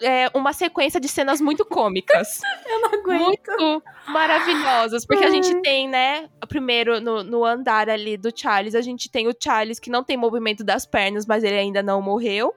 [0.00, 2.40] é, uma sequência de cenas muito cômicas.
[2.66, 3.22] Eu não aguento.
[3.22, 5.06] Muito maravilhosas.
[5.06, 9.28] Porque a gente tem, né, primeiro no, no andar ali do Charles, a gente tem
[9.28, 12.54] o Charles que não tem movimento das pernas, mas ele ainda não morreu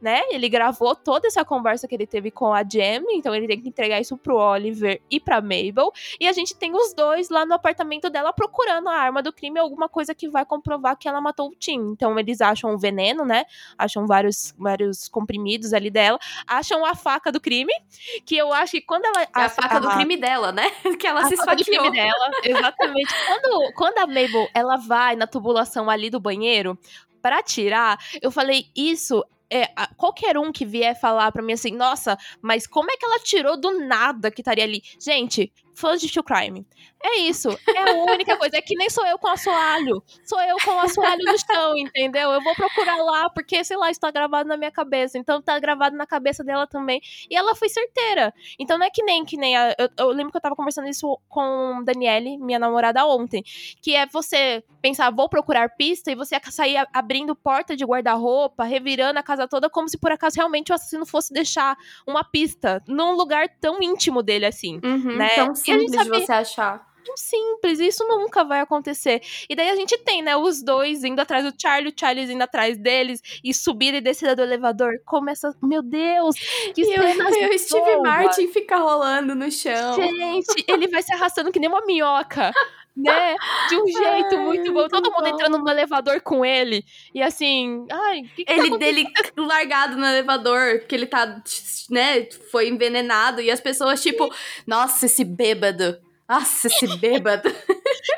[0.00, 0.20] né?
[0.30, 3.68] Ele gravou toda essa conversa que ele teve com a Jem, então ele tem que
[3.68, 5.92] entregar isso pro Oliver e pra Mabel.
[6.20, 9.58] E a gente tem os dois lá no apartamento dela procurando a arma do crime,
[9.58, 11.90] alguma coisa que vai comprovar que ela matou o Tim.
[11.92, 13.44] Então eles acham o veneno, né?
[13.76, 17.72] Acham vários, vários comprimidos ali dela, acham a faca do crime,
[18.24, 19.22] que eu acho que quando ela.
[19.22, 20.70] É a, a faca a, do crime dela, né?
[20.98, 21.84] Que ela a se faca esfaqueou.
[21.84, 23.14] do crime dela, exatamente.
[23.26, 26.76] quando, quando a Mabel ela vai na tubulação ali do banheiro,
[27.22, 32.18] para tirar, eu falei, isso é, qualquer um que vier falar pra mim assim, nossa,
[32.42, 34.82] mas como é que ela tirou do nada que estaria ali?
[35.00, 36.66] Gente, fãs de True Crime.
[37.02, 37.48] É isso.
[37.74, 38.56] É a única coisa.
[38.56, 40.02] É que nem sou eu com assoalho.
[40.24, 42.30] Sou eu com assoalho no chão, entendeu?
[42.30, 45.16] Eu vou procurar lá, porque, sei lá, está gravado na minha cabeça.
[45.16, 47.00] Então tá gravado na cabeça dela também.
[47.30, 48.34] E ela foi certeira.
[48.58, 50.88] Então não é que nem que nem a, eu, eu, lembro que eu tava conversando
[50.88, 53.44] isso com Daniele, minha namorada, ontem.
[53.80, 59.18] Que é você pensar, vou procurar pista, e você sair abrindo porta de guarda-roupa, revirando
[59.18, 61.76] a casa toda, como se por acaso realmente o assassino fosse deixar
[62.06, 64.80] uma pista num lugar tão íntimo dele assim.
[64.82, 65.28] Uhum, né?
[65.30, 69.20] Tão simples de você achar simples, isso nunca vai acontecer.
[69.48, 72.42] E daí a gente tem, né, os dois indo atrás do Charlie, o Charlie indo
[72.42, 75.00] atrás deles, e subir e descer do elevador.
[75.04, 76.36] Começa, meu Deus,
[76.74, 79.94] que e o, o Steve Martin fica rolando no chão.
[79.94, 82.52] Gente, ele vai se arrastando que nem uma minhoca.
[82.98, 83.36] né?
[83.68, 84.88] De um jeito ai, muito bom.
[84.88, 86.84] Todo mundo entrando no elevador com ele.
[87.14, 89.06] E assim, ai, que que ele tá dele
[89.36, 91.40] largado no elevador, porque ele tá,
[91.90, 94.28] né, foi envenenado e as pessoas tipo,
[94.66, 95.96] nossa, esse bêbado.
[96.28, 97.48] Nossa, esse bêbado.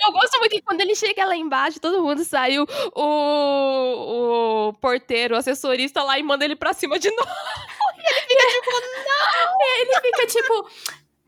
[0.07, 5.35] Eu gosto muito que quando ele chega lá embaixo, todo mundo saiu, o, o porteiro,
[5.35, 7.31] o assessorista lá e manda ele pra cima de novo.
[8.03, 9.51] E ele fica tipo, não!
[9.79, 10.71] Ele fica tipo,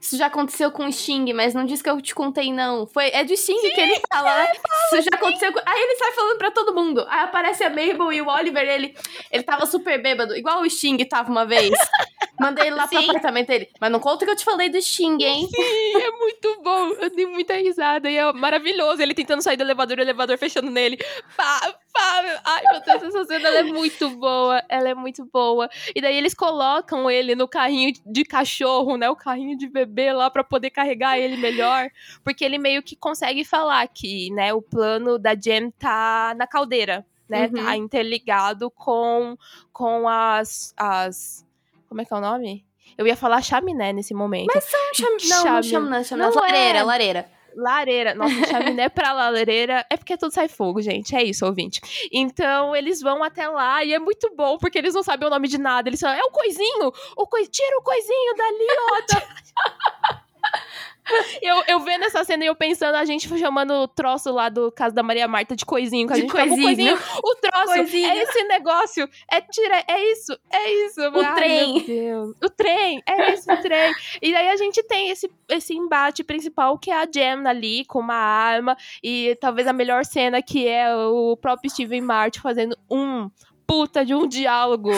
[0.03, 2.88] isso já aconteceu com o Sting, mas não diz que eu te contei, não.
[2.88, 4.48] Foi, é do Sting Sim, que ele fala, né?
[4.53, 5.61] Isso já aconteceu com...
[5.64, 7.07] Aí ele sai falando pra todo mundo.
[7.09, 8.96] Aí aparece a Mabel e o Oliver, ele,
[9.30, 11.70] ele tava super bêbado, igual o Sting tava uma vez.
[12.40, 12.96] Mandei ele lá Sim.
[12.96, 13.68] pro apartamento dele.
[13.80, 15.48] Mas não conta que eu te falei do Sting, hein?
[15.48, 16.88] Sim, é muito bom.
[17.00, 19.00] Eu dei muita risada e é maravilhoso.
[19.00, 20.98] Ele tentando sair do elevador, o elevador fechando nele.
[21.36, 22.40] Pá, pá.
[22.45, 24.62] Ai, meu Deus, essa cena ela é muito boa.
[24.68, 25.68] Ela é muito boa.
[25.95, 29.09] E daí eles colocam ele no carrinho de cachorro, né?
[29.11, 31.88] O carrinho de bebê lá para poder carregar ele melhor,
[32.24, 37.07] porque ele meio que consegue falar que, né, o plano da Jem tá na caldeira,
[37.28, 37.49] né?
[37.49, 37.64] Tá uhum.
[37.64, 39.36] Tá interligado com
[39.72, 41.47] com as as
[41.88, 42.64] como é que é o nome?
[42.97, 44.51] Eu ia falar chaminé nesse momento.
[44.55, 45.11] Mas são cham...
[45.11, 46.82] não, não chaminé, chaminé, não lareira, é.
[46.82, 47.30] lareira.
[47.57, 48.14] Lareira.
[48.14, 51.14] Nossa, chaminé pra lareira é porque tudo sai fogo, gente.
[51.14, 51.80] É isso, ouvinte.
[52.12, 55.48] Então, eles vão até lá e é muito bom, porque eles não sabem o nome
[55.48, 55.88] de nada.
[55.88, 56.92] Eles falam, é o coisinho!
[57.16, 57.46] O coi...
[57.46, 60.16] Tira o coisinho dali, ó.
[61.42, 64.70] eu, eu vendo essa cena e eu pensando, a gente chamando o troço lá do
[64.70, 66.62] caso da Maria Marta de coisinho, que a De gente coisinho.
[66.62, 66.98] coisinho.
[67.24, 68.09] O troço Coisinho.
[68.09, 69.09] é esse negócio.
[69.30, 71.00] É tira, é isso, é isso.
[71.00, 71.74] O trem.
[71.74, 72.36] Meu Deus.
[72.42, 73.92] O trem, é esse o trem.
[74.20, 77.98] E daí a gente tem esse, esse embate principal que é a Jem ali com
[77.98, 83.30] uma arma e talvez a melhor cena que é o próprio Steven Martin fazendo um
[83.66, 84.90] puta de um diálogo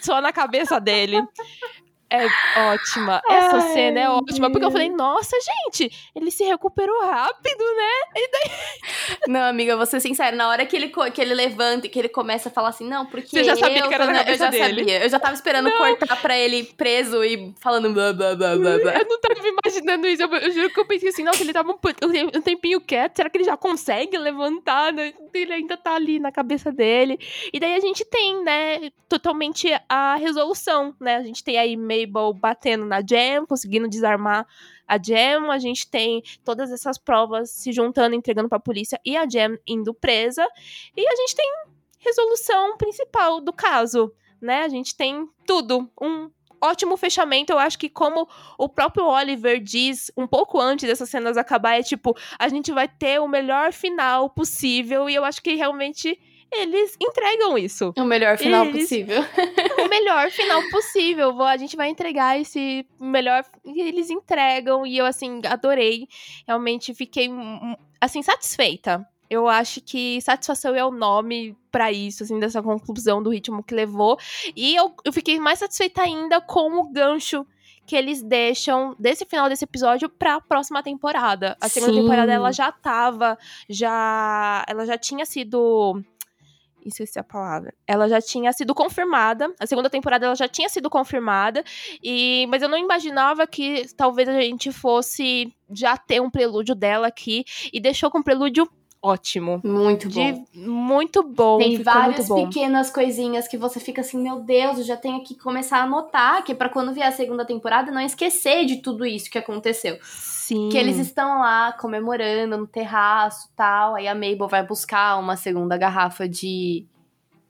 [0.00, 1.20] só na cabeça dele.
[2.10, 2.26] É
[2.70, 3.20] ótima.
[3.28, 4.50] Essa Ai, cena é ótima.
[4.50, 8.22] Porque eu falei, nossa, gente, ele se recuperou rápido, né?
[9.28, 10.34] Não, amiga, vou ser sincera.
[10.34, 13.04] Na hora que ele, que ele levanta e que ele começa a falar assim, não,
[13.06, 14.80] porque Você já sabia eu, que era na tô- eu cabeça já dele.
[14.80, 15.02] sabia.
[15.04, 18.92] Eu já tava esperando cortar pra ele preso e falando blá, blá, blá, blá, blá.
[18.94, 20.22] Eu não tava imaginando isso.
[20.22, 21.78] Eu, eu juro que eu pensei assim, nossa, ele tava um,
[22.38, 23.16] um tempinho quieto.
[23.16, 24.92] Será que ele já consegue levantar?
[24.92, 25.12] né?
[25.34, 27.18] Ele ainda tá ali na cabeça dele.
[27.52, 31.16] E daí a gente tem, né, totalmente a resolução, né?
[31.16, 31.76] A gente tem aí
[32.06, 34.46] Mabel batendo na Jam, conseguindo desarmar
[34.86, 35.50] a Jam.
[35.50, 39.92] A gente tem todas essas provas se juntando, entregando pra polícia e a Jam indo
[39.94, 40.46] presa.
[40.96, 41.46] E a gente tem
[41.98, 44.62] resolução principal do caso, né?
[44.62, 45.90] A gente tem tudo.
[46.00, 46.30] Um
[46.60, 47.52] ótimo fechamento.
[47.52, 51.82] Eu acho que como o próprio Oliver diz um pouco antes dessas cenas acabar, é
[51.82, 55.08] tipo, a gente vai ter o melhor final possível.
[55.08, 56.18] E eu acho que realmente
[56.52, 57.92] eles entregam isso.
[57.96, 59.20] O melhor final Eles- possível.
[59.84, 61.42] o melhor final possível.
[61.42, 63.44] A gente vai entregar esse melhor.
[63.64, 64.86] E eles entregam.
[64.86, 66.06] E eu, assim, adorei.
[66.46, 67.30] Realmente fiquei,
[68.00, 69.06] assim, satisfeita.
[69.30, 73.74] Eu acho que satisfação é o nome pra isso, assim, dessa conclusão do ritmo que
[73.74, 74.18] levou.
[74.56, 77.46] E eu, eu fiquei mais satisfeita ainda com o gancho
[77.84, 81.56] que eles deixam desse final desse episódio pra próxima temporada.
[81.60, 82.00] A segunda Sim.
[82.02, 83.38] temporada ela já tava,
[83.68, 86.02] já ela já tinha sido
[86.88, 87.74] esqueci a palavra.
[87.86, 89.52] Ela já tinha sido confirmada.
[89.58, 91.62] A segunda temporada ela já tinha sido confirmada.
[92.02, 97.08] E mas eu não imaginava que talvez a gente fosse já ter um prelúdio dela
[97.08, 98.68] aqui e deixou com um prelúdio
[99.02, 99.60] ótimo.
[99.64, 100.44] Muito De bom.
[100.54, 101.58] muito bom.
[101.58, 102.46] Tem várias bom.
[102.46, 106.42] pequenas coisinhas que você fica assim, meu Deus, eu já tenho que começar a anotar,
[106.44, 109.98] que é pra quando vier a segunda temporada não esquecer de tudo isso que aconteceu.
[110.02, 110.70] Sim.
[110.70, 113.96] Que eles estão lá comemorando no terraço tal.
[113.96, 116.86] Aí a Mabel vai buscar uma segunda garrafa de.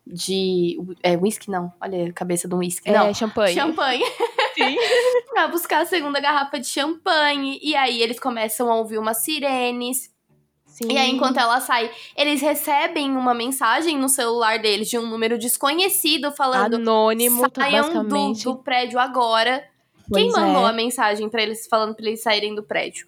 [0.06, 0.76] de.
[1.02, 1.72] É, whisky não.
[1.80, 2.88] Olha a cabeça de um whisky.
[2.88, 3.14] é, não.
[3.14, 3.54] champanhe.
[3.54, 4.04] Champanhe.
[4.54, 4.76] Sim.
[5.30, 7.60] pra buscar a segunda garrafa de champanhe.
[7.62, 10.10] E aí eles começam a ouvir umas sirenes.
[10.78, 10.92] Sim.
[10.92, 15.36] E aí, enquanto ela sai, eles recebem uma mensagem no celular deles de um número
[15.36, 16.74] desconhecido falando.
[16.74, 19.64] anônimo, Saiam do, do prédio agora.
[20.14, 23.06] Quem Pois mandou é, a mensagem pra eles falando pra eles saírem do prédio?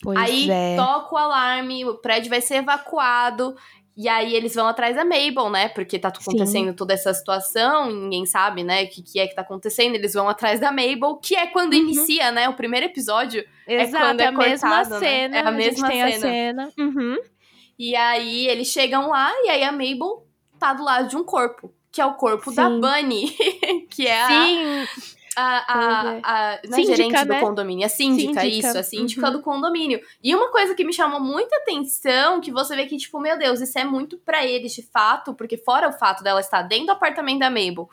[0.00, 0.76] Pois aí é.
[0.76, 3.56] toca o alarme, o prédio vai ser evacuado.
[4.02, 5.68] E aí eles vão atrás da Mabel, né?
[5.68, 6.22] Porque tá Sim.
[6.22, 9.94] acontecendo toda essa situação, ninguém sabe, né, o que, que é que tá acontecendo.
[9.94, 11.80] Eles vão atrás da Mabel, que é quando Uhum.
[11.80, 12.48] inicia, né?
[12.48, 13.44] O primeiro episódio.
[13.68, 14.98] Exato, quando é é a mesma cortado, né?
[15.00, 15.36] cena.
[15.36, 16.16] É a mesma tem cena.
[16.16, 16.72] a cena.
[16.78, 17.18] Uhum.
[17.78, 20.26] E aí eles chegam lá e aí a Mabel
[20.58, 21.70] tá do lado de um corpo.
[21.92, 22.80] Que é o corpo da Sim.
[22.80, 23.36] Bunny,
[23.90, 24.86] que é a, Sim, a,
[25.36, 26.20] a, é.
[26.22, 27.24] a, não é Síndica, gerente né?
[27.24, 28.68] do condomínio, a síndica, Síndica.
[28.68, 29.32] isso, a síndica Uhum.
[29.32, 30.00] do condomínio.
[30.22, 33.60] E uma coisa que me chamou muita atenção, que você vê que, tipo, meu Deus,
[33.60, 36.92] isso é muito pra eles de fato, porque fora o fato dela estar dentro do
[36.92, 37.88] apartamento da Mabel,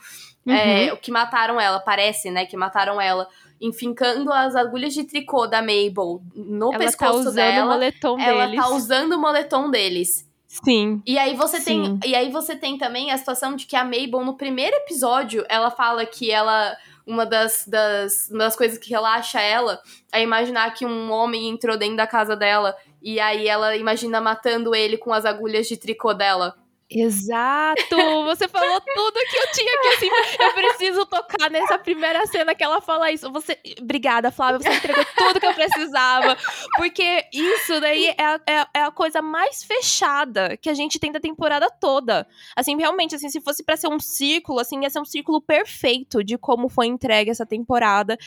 [0.45, 0.53] Uhum.
[0.53, 3.27] é, o que mataram ela, parece, né, que mataram ela,
[3.59, 8.45] enfincando as agulhas de tricô da Mabel no ela tá pescoço o dela, moletom ela
[8.45, 8.61] deles.
[8.63, 10.25] tá usando o moletom deles.
[10.47, 11.01] Sim.
[11.05, 11.99] E aí você tem, Sim.
[12.05, 15.69] e aí você tem também a situação de que a Mabel no primeiro episódio, ela
[15.69, 16.75] fala que ela
[17.07, 19.81] uma das, das, uma das coisas que relaxa ela
[20.11, 24.75] é imaginar que um homem entrou dentro da casa dela e aí ela imagina matando
[24.75, 26.55] ele com as agulhas de tricô dela.
[26.89, 27.95] Exato!
[28.25, 30.09] Você falou tudo que eu tinha aqui, assim.
[30.43, 33.29] Eu preciso tocar nessa primeira cena que ela fala isso.
[33.31, 33.59] Você...
[33.81, 34.59] Obrigada, Flávia.
[34.59, 36.37] Você entregou tudo que eu precisava.
[36.77, 40.97] Porque isso daí é a, é a- é a coisa mais fechada que a gente
[40.97, 42.25] tem da temporada toda.
[42.55, 46.23] Assim, realmente, assim, se fosse pra ser um círculo, assim, ia ser um círculo perfeito
[46.23, 48.17] de como foi entregue essa temporada.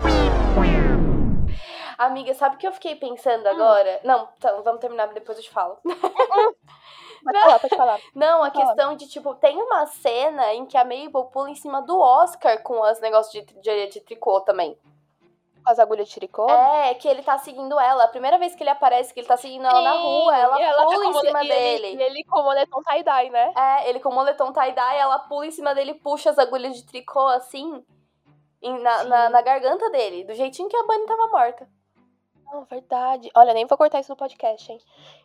[1.96, 4.00] Amiga, sabe o que eu fiquei pensando agora?
[4.04, 5.76] Não, tá, vamos terminar, depois eu te falo.
[7.22, 8.00] Pode falar, pode falar.
[8.14, 8.66] Não, a Fala.
[8.66, 12.62] questão de, tipo, tem uma cena em que a Mabel pula em cima do Oscar
[12.62, 14.76] com os negócios de, de, de tricô também.
[15.64, 16.48] As agulhas de tricô?
[16.50, 18.04] É, que ele tá seguindo ela.
[18.04, 21.06] A primeira vez que ele aparece, que ele tá seguindo ela na rua, ela, pula
[21.06, 22.02] em cima dele.
[22.02, 23.52] ele com o moletom tie-dye, né?
[23.56, 26.74] É, ele com o moletom tie-dye, ela pula em cima dele e puxa as agulhas
[26.74, 27.84] de tricô assim,
[28.62, 31.68] na, na, na garganta dele, do jeitinho que a Bunny tava morta.
[32.52, 33.30] Não, verdade.
[33.34, 34.78] Olha, nem vou cortar isso no podcast, hein?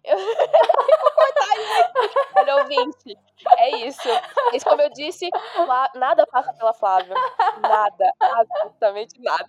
[0.03, 1.91] Eu nem vou cortar isso.
[2.35, 3.17] Olha, ouvinte.
[3.57, 4.07] É isso.
[4.51, 7.15] Mas como eu disse, Flá- nada passa pela Flávia.
[7.61, 8.11] Nada.
[8.21, 9.45] Absolutamente nada.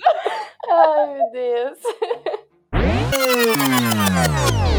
[0.69, 1.79] Ai, meu Deus.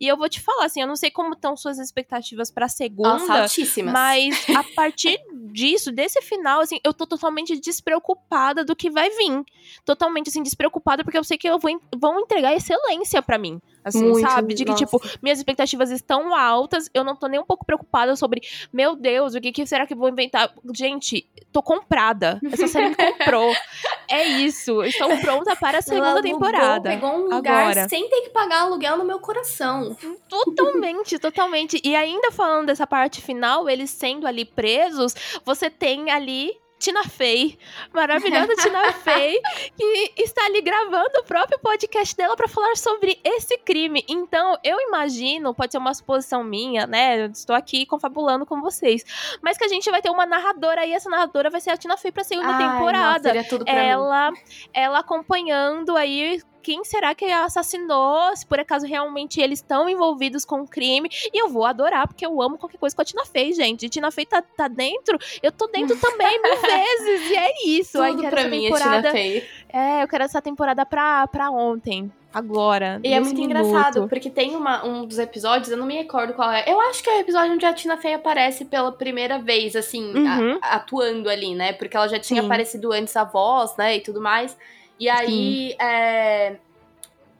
[0.00, 3.18] E eu vou te falar, assim, eu não sei como estão suas expectativas pra segunda.
[3.18, 3.92] Nossa, altíssimas.
[3.92, 5.18] Mas a partir
[5.52, 9.44] disso, desse final, assim, eu tô totalmente despreocupada do que vai vir.
[9.84, 13.60] Totalmente, assim, despreocupada, porque eu sei que eu vou, vão entregar excelência para mim.
[13.84, 14.54] Assim, Muito, sabe?
[14.54, 15.08] De que, tipo, nossa.
[15.08, 19.34] tipo, minhas expectativas estão altas, eu não tô nem um pouco preocupada sobre, meu Deus,
[19.34, 20.52] o que, que será que eu vou inventar?
[20.74, 22.40] Gente, tô comprada.
[22.52, 23.52] Essa série me comprou.
[24.08, 24.82] é isso.
[24.82, 26.90] Estou pronta para a segunda Ela temporada.
[26.90, 27.88] Pegou um lugar Agora.
[27.88, 29.96] sem ter que pagar aluguel no meu coração.
[30.28, 31.80] Totalmente, totalmente.
[31.82, 35.14] E ainda falando dessa parte final, eles sendo ali presos,
[35.44, 37.58] você tem ali Tina Fey,
[37.92, 39.38] maravilhosa Tina Fey,
[39.76, 44.02] que está ali gravando o próprio podcast dela para falar sobre esse crime.
[44.08, 47.22] Então, eu imagino, pode ser uma suposição minha, né?
[47.22, 49.04] Eu estou aqui confabulando com vocês,
[49.42, 51.98] mas que a gente vai ter uma narradora e essa narradora vai ser a Tina
[51.98, 53.34] Fey para segunda Ai, temporada.
[53.34, 54.38] Nossa, tudo pra ela, mim.
[54.72, 60.62] ela acompanhando aí quem será que assassinou, se por acaso realmente eles estão envolvidos com
[60.62, 61.08] o crime.
[61.32, 63.88] E eu vou adorar, porque eu amo qualquer coisa que a Tina Fey, gente.
[63.88, 67.30] Tina Fey tá, tá dentro, eu tô dentro também mil vezes.
[67.30, 67.92] E é isso.
[67.92, 69.48] Tudo Aí, quero pra mim temporada, é Tina Fey.
[69.72, 72.10] É, eu quero essa temporada pra, pra ontem.
[72.32, 73.00] Agora.
[73.02, 73.50] E é muito minuto.
[73.50, 76.64] engraçado, porque tem uma, um dos episódios, eu não me recordo qual é.
[76.66, 80.14] Eu acho que é o episódio onde a Tina Fey aparece pela primeira vez, assim,
[80.14, 80.58] uhum.
[80.62, 81.72] a, atuando ali, né?
[81.72, 82.46] Porque ela já tinha Sim.
[82.46, 83.96] aparecido antes a voz, né?
[83.96, 84.56] E tudo mais.
[85.00, 86.56] E aí, é,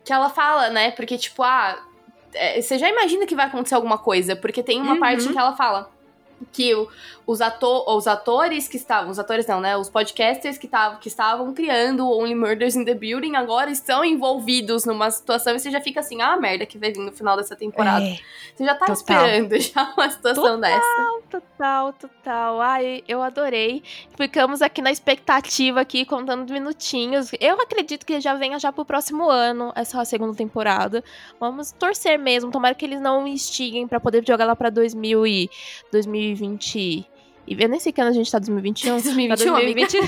[0.03, 0.91] que ela fala, né?
[0.93, 1.79] Porque, tipo, ah,
[2.33, 5.01] é, você já imagina que vai acontecer alguma coisa, porque tem uma uhum.
[5.01, 5.91] parte que ela fala
[6.53, 6.75] que
[7.27, 9.77] os, ator, os atores que estavam, os atores não, né?
[9.77, 14.85] Os podcasters que, tavam, que estavam criando Only Murders in the Building agora estão envolvidos
[14.85, 17.55] numa situação e você já fica assim, ah, merda que vai vir no final dessa
[17.55, 18.05] temporada.
[18.05, 18.19] É,
[18.55, 18.95] você já tá total.
[18.95, 21.21] esperando já uma situação total, dessa.
[21.31, 22.61] Total, total.
[22.61, 23.83] Ai, eu adorei.
[24.17, 27.31] Ficamos aqui na expectativa aqui, contando minutinhos.
[27.39, 31.05] Eu acredito que já venha já pro próximo ano essa segunda temporada.
[31.39, 35.51] Vamos torcer mesmo, tomara que eles não instiguem para poder jogar lá pra 2000 e
[36.35, 37.11] 2020
[37.51, 38.93] e eu nem sei que ano a gente tá, 2021?
[38.93, 39.99] 2021, 2020,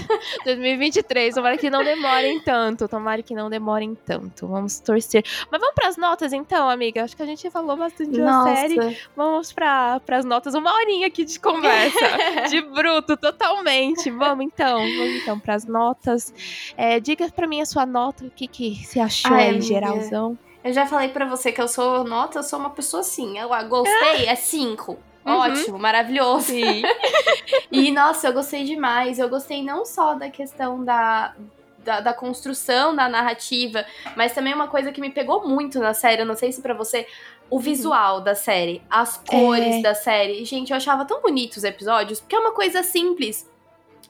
[0.45, 1.35] 2023.
[1.35, 2.87] Tomara que não demorem tanto.
[2.87, 4.47] Tomara que não demorem tanto.
[4.47, 5.25] Vamos torcer.
[5.51, 7.03] Mas vamos pras notas então, amiga.
[7.03, 8.49] Acho que a gente falou bastante Nossa.
[8.49, 8.99] da série.
[9.17, 10.55] Vamos pra, pras notas.
[10.55, 11.99] Uma horinha aqui de conversa.
[12.49, 14.09] de bruto, totalmente.
[14.09, 14.79] Vamos então.
[14.79, 16.33] Vamos então pras notas.
[16.77, 18.25] É, diga pra mim a sua nota.
[18.25, 20.39] O que, que você achou Ai, aí, geralzão?
[20.63, 23.37] Eu já falei para você que eu sou nota, eu sou uma pessoa assim.
[23.37, 24.97] Eu gostei, é 5.
[25.25, 25.33] Uhum.
[25.35, 26.47] Ótimo, maravilhoso.
[26.47, 26.83] Sim.
[27.71, 29.19] e, nossa, eu gostei demais.
[29.19, 31.35] Eu gostei não só da questão da,
[31.79, 33.85] da, da, construção da narrativa,
[34.17, 36.75] mas também uma coisa que me pegou muito na série, eu não sei se para
[36.75, 37.07] você,
[37.49, 37.61] o uhum.
[37.61, 39.83] visual da série, as cores é.
[39.83, 40.45] da série.
[40.45, 43.49] Gente, eu achava tão bonitos os episódios, porque é uma coisa simples.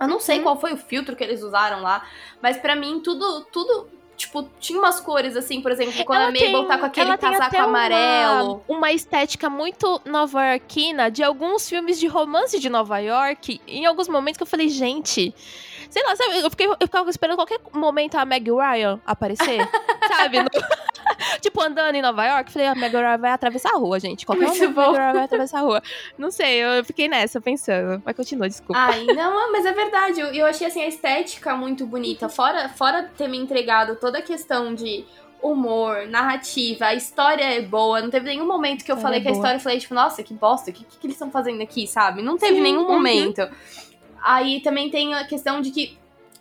[0.00, 0.44] Eu não sei uhum.
[0.44, 2.06] qual foi o filtro que eles usaram lá,
[2.40, 3.88] mas para mim tudo tudo
[4.22, 7.18] tipo, tinha umas cores assim, por exemplo, quando ela a Mabel tem, tá com aquele
[7.18, 8.62] casaco amarelo.
[8.68, 13.60] Uma, uma estética muito nova-iorquina de alguns filmes de romance de Nova York.
[13.66, 15.34] Em alguns momentos que eu falei, gente.
[15.92, 16.40] Sei lá, sabe?
[16.40, 19.58] Eu, fiquei, eu ficava esperando qualquer momento a Meg Ryan aparecer,
[20.08, 20.42] sabe?
[20.42, 20.48] No...
[21.42, 24.24] tipo, andando em Nova York, falei, a Meg Ryan vai atravessar a rua, gente.
[24.24, 24.80] Qualquer Muito momento bom.
[24.80, 25.82] a Meg Ryan vai atravessar a rua.
[26.16, 28.02] Não sei, eu fiquei nessa pensando.
[28.06, 28.80] Mas continua, desculpa.
[28.80, 30.18] Ai, não, mas é verdade.
[30.18, 32.26] Eu, eu achei, assim, a estética muito bonita.
[32.26, 35.04] Fora, fora ter me entregado toda a questão de
[35.42, 38.00] humor, narrativa, a história é boa.
[38.00, 40.22] Não teve nenhum momento que eu falei é que a história, eu falei, tipo, nossa,
[40.22, 42.22] que bosta, o que, que, que, eles estão fazendo aqui, sabe?
[42.22, 42.86] Não teve Sim, nenhum uhum.
[44.22, 45.98] Aí também tem a questão de que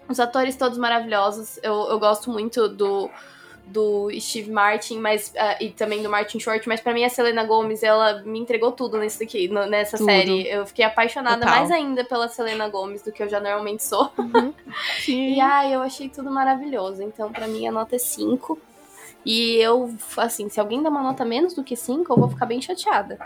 [0.08, 1.60] os atores todos maravilhosos.
[1.64, 3.10] Eu, eu gosto muito do,
[3.66, 7.44] do Steve Martin, mas uh, e também do Martin Short, mas para mim a Selena
[7.44, 10.06] Gomez, ela me entregou tudo nisso aqui, no, nessa tudo.
[10.06, 10.48] série.
[10.48, 11.56] Eu fiquei apaixonada Total.
[11.56, 14.12] mais ainda pela Selena Gomez do que eu já normalmente sou.
[14.18, 14.54] Uhum.
[15.08, 17.02] e ai, eu achei tudo maravilhoso.
[17.02, 18.60] Então, para mim a nota é 5.
[19.26, 22.46] E eu, assim, se alguém dá uma nota menos do que 5, eu vou ficar
[22.46, 23.20] bem chateada.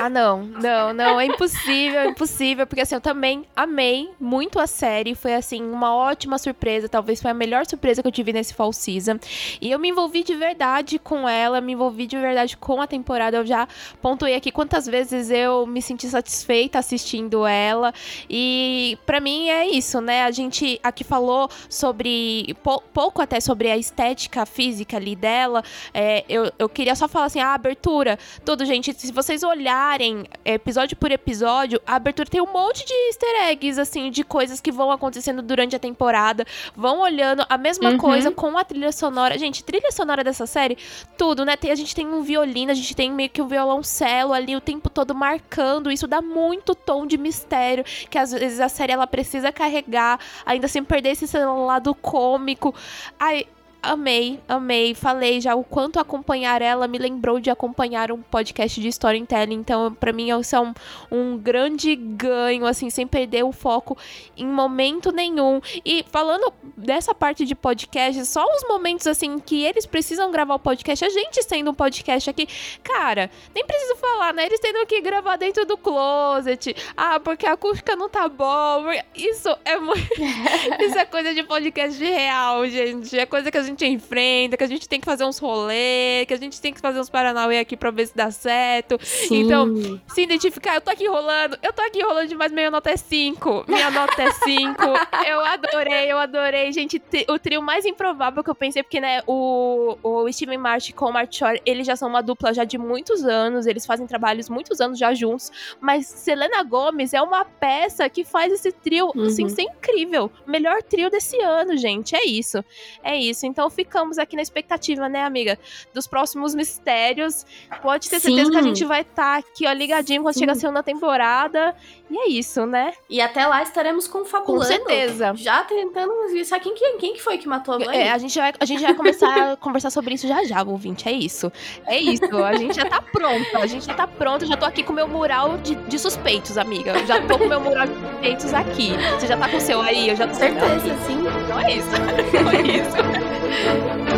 [0.00, 4.66] Ah, não, não, não, é impossível, é impossível, porque assim, eu também amei muito a
[4.66, 8.54] série, foi assim, uma ótima surpresa, talvez foi a melhor surpresa que eu tive nesse
[8.54, 9.18] fall season.
[9.60, 13.38] E eu me envolvi de verdade com ela, me envolvi de verdade com a temporada,
[13.38, 13.66] eu já
[14.00, 17.92] pontuei aqui quantas vezes eu me senti satisfeita assistindo ela,
[18.30, 22.56] e para mim é isso, né, a gente aqui falou sobre,
[22.92, 25.62] pouco até sobre a estética física ali dela, dela.
[25.92, 30.96] É, eu, eu queria só falar assim, a abertura, tudo, gente, se vocês olharem episódio
[30.96, 34.90] por episódio, a abertura tem um monte de easter eggs, assim, de coisas que vão
[34.90, 36.46] acontecendo durante a temporada.
[36.74, 37.98] Vão olhando a mesma uhum.
[37.98, 39.38] coisa com a trilha sonora.
[39.38, 40.78] Gente, trilha sonora dessa série,
[41.16, 41.56] tudo, né?
[41.56, 44.60] Tem, a gente tem um violino, a gente tem meio que um violoncelo ali o
[44.60, 45.92] tempo todo marcando.
[45.92, 50.68] Isso dá muito tom de mistério, que às vezes a série ela precisa carregar, ainda
[50.68, 52.74] sem perder esse lado cômico.
[53.18, 53.46] Ai,
[53.82, 54.94] amei, amei.
[54.94, 59.54] Falei já o quanto acompanhar ela me lembrou de acompanhar um podcast de storytelling.
[59.54, 60.74] Então, para mim, isso é um,
[61.10, 63.96] um grande ganho, assim, sem perder o foco
[64.36, 65.60] em momento nenhum.
[65.84, 70.58] E falando dessa parte de podcast, só os momentos, assim, que eles precisam gravar o
[70.58, 72.48] podcast, a gente sendo um podcast aqui,
[72.82, 74.46] cara, nem preciso falar, né?
[74.46, 76.74] Eles tendo que gravar dentro do closet.
[76.96, 78.92] Ah, porque a acústica não tá boa.
[79.14, 80.08] Isso é muito.
[80.80, 83.18] isso é coisa de podcast real, gente.
[83.18, 86.34] É coisa que a gente enfrenta, que a gente tem que fazer uns rolês, que
[86.34, 88.98] a gente tem que fazer uns paranauê aqui pra ver se dá certo.
[89.02, 89.42] Sim.
[89.42, 89.74] Então,
[90.08, 93.64] se identificar, eu tô aqui rolando, eu tô aqui rolando demais, minha nota é 5.
[93.68, 94.82] Minha nota é 5.
[95.26, 96.72] eu adorei, eu adorei.
[96.72, 101.06] Gente, o trio mais improvável que eu pensei, porque, né, o, o Steven Marsh com
[101.06, 104.48] o Mark Shore, eles já são uma dupla já de muitos anos, eles fazem trabalhos
[104.48, 105.50] muitos anos já juntos,
[105.80, 109.26] mas Selena Gomes é uma peça que faz esse trio, assim, uhum.
[109.26, 110.30] assim, ser incrível.
[110.46, 112.64] Melhor trio desse ano, gente, é isso.
[113.02, 113.46] É isso.
[113.46, 115.58] Então ficamos aqui na expectativa, né, amiga,
[115.92, 117.44] dos próximos mistérios.
[117.82, 118.28] Pode ter Sim.
[118.28, 120.40] certeza que a gente vai estar tá aqui, ó, ligadinho quando Sim.
[120.40, 121.74] chega a segunda temporada.
[122.10, 122.92] E é isso, né?
[123.08, 124.64] E até lá estaremos confabulando.
[124.64, 125.34] Com certeza.
[125.36, 126.12] Já tentando
[126.44, 127.98] sabe quem, quem, quem que foi que matou a mãe?
[127.98, 131.08] É, a gente vai, a gente vai começar a conversar sobre isso já já, ouvinte.
[131.08, 131.52] É isso.
[131.86, 132.24] É isso.
[132.42, 133.58] A gente já tá pronta.
[133.58, 134.46] A gente já tá pronta.
[134.46, 137.04] Já tô aqui com o meu mural de, de suspeitos, amiga.
[137.06, 138.92] Já tô com o meu mural de suspeitos aqui.
[139.18, 140.08] Você já tá com o seu aí?
[140.08, 141.18] Eu já tô Certeza, sim.
[141.44, 141.88] Então é isso.
[142.28, 143.47] Então é isso.
[143.50, 144.12] É muito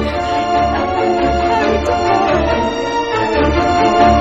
[3.98, 4.19] bom.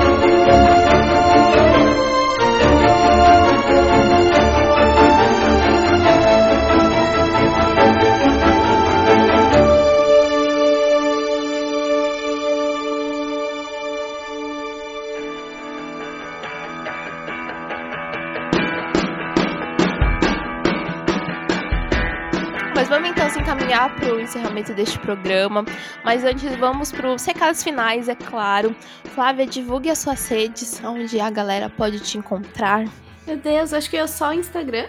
[23.80, 25.64] Encaminhar para o encerramento deste programa.
[26.04, 28.74] Mas antes, vamos para os recados finais, é claro.
[29.14, 32.84] Flávia, divulgue as suas redes, onde a galera pode te encontrar.
[33.26, 34.86] Meu Deus, acho que é só o Instagram.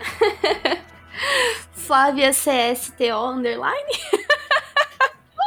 [1.71, 3.91] Flávia CSTO underline.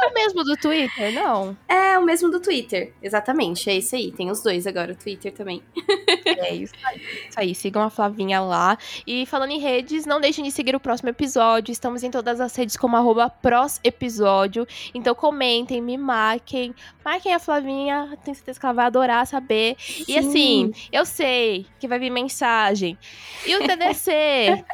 [0.03, 1.57] É o mesmo do Twitter, não?
[1.69, 3.71] É o mesmo do Twitter, exatamente.
[3.71, 4.11] É isso aí.
[4.11, 5.63] Tem os dois agora, o Twitter também.
[6.27, 7.01] é isso aí.
[7.29, 7.55] Isso aí.
[7.55, 8.77] Sigam a Flavinha lá.
[9.07, 11.71] E falando em redes, não deixem de seguir o próximo episódio.
[11.73, 13.33] Estamos em todas as redes como arroba
[13.83, 14.67] episódio.
[14.93, 16.75] Então comentem, me marquem.
[17.05, 18.19] Marquem a Flavinha.
[18.25, 19.77] Tenho certeza que ela vai adorar saber.
[19.79, 20.05] Sim.
[20.09, 22.99] E assim, eu sei que vai vir mensagem.
[23.47, 24.11] E o TDC?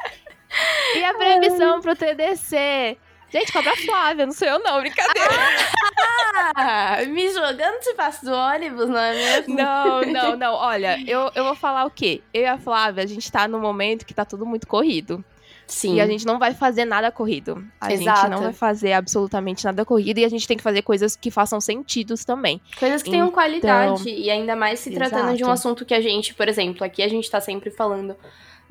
[0.95, 2.97] e a previsão pro TDC?
[3.31, 5.29] Gente, cobra Flávia, não sou eu não, brincadeira.
[6.55, 9.55] Ah, me jogando debaixo do ônibus, não é mesmo?
[9.55, 10.53] Não, não, não.
[10.53, 12.21] Olha, eu, eu vou falar o quê?
[12.33, 15.23] Eu e a Flávia, a gente tá num momento que tá tudo muito corrido.
[15.65, 15.95] Sim.
[15.95, 17.65] E a gente não vai fazer nada corrido.
[17.79, 18.21] A Exato.
[18.21, 21.31] gente não vai fazer absolutamente nada corrido e a gente tem que fazer coisas que
[21.31, 22.59] façam sentido também.
[22.77, 23.19] Coisas que então...
[23.21, 24.09] tenham qualidade.
[24.09, 25.37] E ainda mais se tratando Exato.
[25.37, 28.17] de um assunto que a gente, por exemplo, aqui a gente tá sempre falando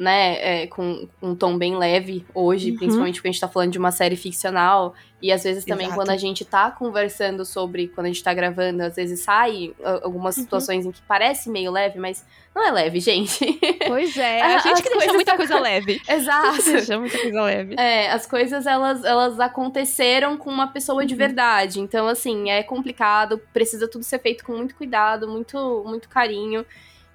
[0.01, 2.78] né, é, com um tom bem leve hoje, uhum.
[2.78, 4.94] principalmente porque a gente tá falando de uma série ficcional.
[5.20, 6.01] E às vezes também Exato.
[6.01, 10.39] quando a gente tá conversando sobre, quando a gente tá gravando, às vezes sai algumas
[10.39, 10.43] uhum.
[10.43, 12.24] situações em que parece meio leve, mas
[12.55, 13.60] não é leve, gente.
[13.86, 16.01] Pois é, a gente que deixa muita coisa leve.
[16.09, 16.62] Exato.
[16.64, 17.74] deixa muita coisa leve.
[17.78, 21.18] É, as coisas elas, elas aconteceram com uma pessoa de uhum.
[21.18, 21.81] verdade.
[21.81, 26.64] Então, assim, é complicado, precisa tudo ser feito com muito cuidado, muito, muito carinho.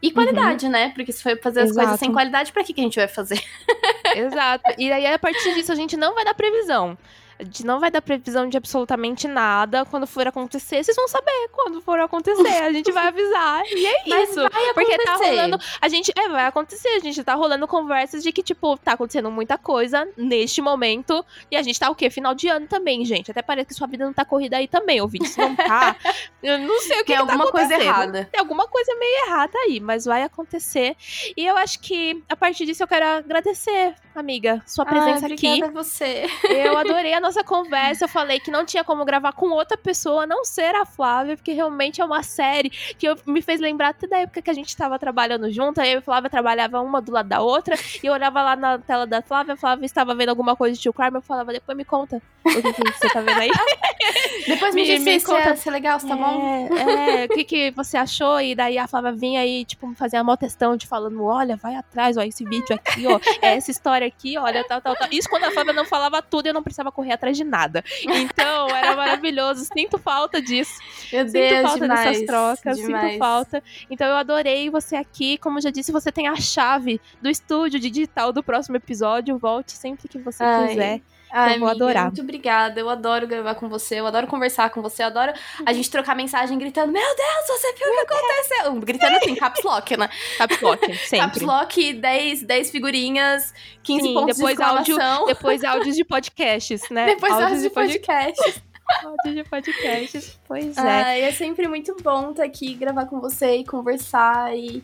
[0.06, 0.72] E qualidade, uhum.
[0.72, 0.92] né?
[0.94, 1.80] Porque se for fazer as Exato.
[1.84, 3.42] coisas sem qualidade, pra que, que a gente vai fazer?
[4.16, 4.72] Exato.
[4.78, 6.96] E aí, a partir disso, a gente não vai dar previsão.
[7.38, 10.84] A gente não vai dar previsão de absolutamente nada quando for acontecer.
[10.84, 12.64] Vocês vão saber quando for acontecer.
[12.64, 13.64] A gente vai avisar.
[13.66, 14.42] E é Mas isso.
[14.74, 15.60] Porque tá rolando.
[15.82, 16.14] A gente.
[16.18, 16.88] É, vai acontecer.
[16.90, 21.26] A gente tá rolando conversas de que, tipo, tá acontecendo muita coisa neste momento.
[21.52, 22.10] E a gente tá o quê?
[22.10, 23.32] Final de ano também, gente.
[23.32, 25.28] Até parece que sua vida não tá corrida aí também, ouvinte.
[25.28, 25.96] Se não tá.
[26.42, 28.30] Eu não sei o que, Tem que tá alguma coisa errada.
[28.32, 30.96] Tem alguma coisa meio errada aí, mas vai acontecer.
[31.36, 35.64] E eu acho que a partir disso eu quero agradecer, amiga, sua presença ah, aqui.
[35.64, 36.28] a você.
[36.48, 40.28] Eu adorei a nossa conversa, eu falei que não tinha como gravar com outra pessoa,
[40.28, 44.06] não ser a Flávia, porque realmente é uma série que eu, me fez lembrar até
[44.06, 45.82] da época que a gente estava trabalhando junto.
[45.82, 48.56] Aí eu e a Flávia trabalhava uma do lado da outra, e eu olhava lá
[48.56, 51.52] na tela da Flávia, a Flávia estava vendo alguma coisa de Tio Crime, eu falava,
[51.52, 53.50] depois me conta o que, que você tá vendo aí.
[54.48, 55.56] depois me, me diz me se, conta.
[55.56, 56.78] se é legal, se tá é, bom.
[56.78, 58.40] É, o que, que você achou?
[58.40, 62.18] E daí a Flávia vinha aí, tipo, fazer uma testão de falando, olha, vai atrás,
[62.18, 65.08] ó, esse vídeo aqui, ó, é essa história aqui, olha, tal, tal, tal.
[65.12, 67.84] Isso quando a Flávia não falava tudo, eu não precisava correr atrás de nada.
[68.04, 69.66] Então, era maravilhoso.
[69.74, 70.80] Sinto falta disso.
[71.12, 73.12] Meu Sinto Deus, falta demais, dessas trocas, demais.
[73.12, 73.64] sinto falta.
[73.90, 75.38] Então eu adorei você aqui.
[75.38, 79.38] Como eu já disse, você tem a chave do estúdio digital do próximo episódio.
[79.38, 80.68] Volte sempre que você Ai.
[80.68, 81.02] quiser.
[81.32, 82.04] Ai, eu vou amiga, adorar.
[82.06, 82.80] Muito obrigada.
[82.80, 84.00] Eu adoro gravar com você.
[84.00, 85.04] Eu adoro conversar com você.
[85.04, 85.34] Eu adoro
[85.66, 88.76] a gente trocar mensagem gritando: Meu Deus, você viu o que aconteceu?
[88.82, 90.10] Gritando assim, caps lock, né?
[90.38, 91.46] Caps Lock, Caps sempre.
[91.46, 93.54] lock, 10, 10 figurinhas,
[93.84, 94.98] 15 Sim, pontos depois de áudio,
[95.28, 97.06] depois áudios de podcasts, né?
[97.08, 98.64] Depois áudios de pod- podcast.
[99.04, 100.40] áudios de podcasts.
[100.48, 100.82] Pois é.
[100.82, 104.84] Ai, é sempre muito bom estar aqui, gravar com você e conversar e.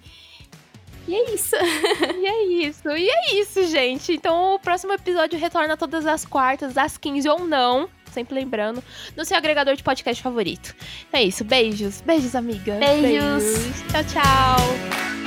[1.08, 1.56] E é isso.
[2.22, 4.14] E é isso, e é isso, gente.
[4.14, 7.90] Então o próximo episódio retorna todas as quartas, às 15 ou não.
[8.12, 8.84] Sempre lembrando,
[9.16, 10.76] no seu agregador de podcast favorito.
[11.08, 12.02] Então é isso, beijos.
[12.02, 12.78] Beijos, amiga.
[12.78, 13.44] Beijos.
[13.90, 15.21] Tchau, tchau.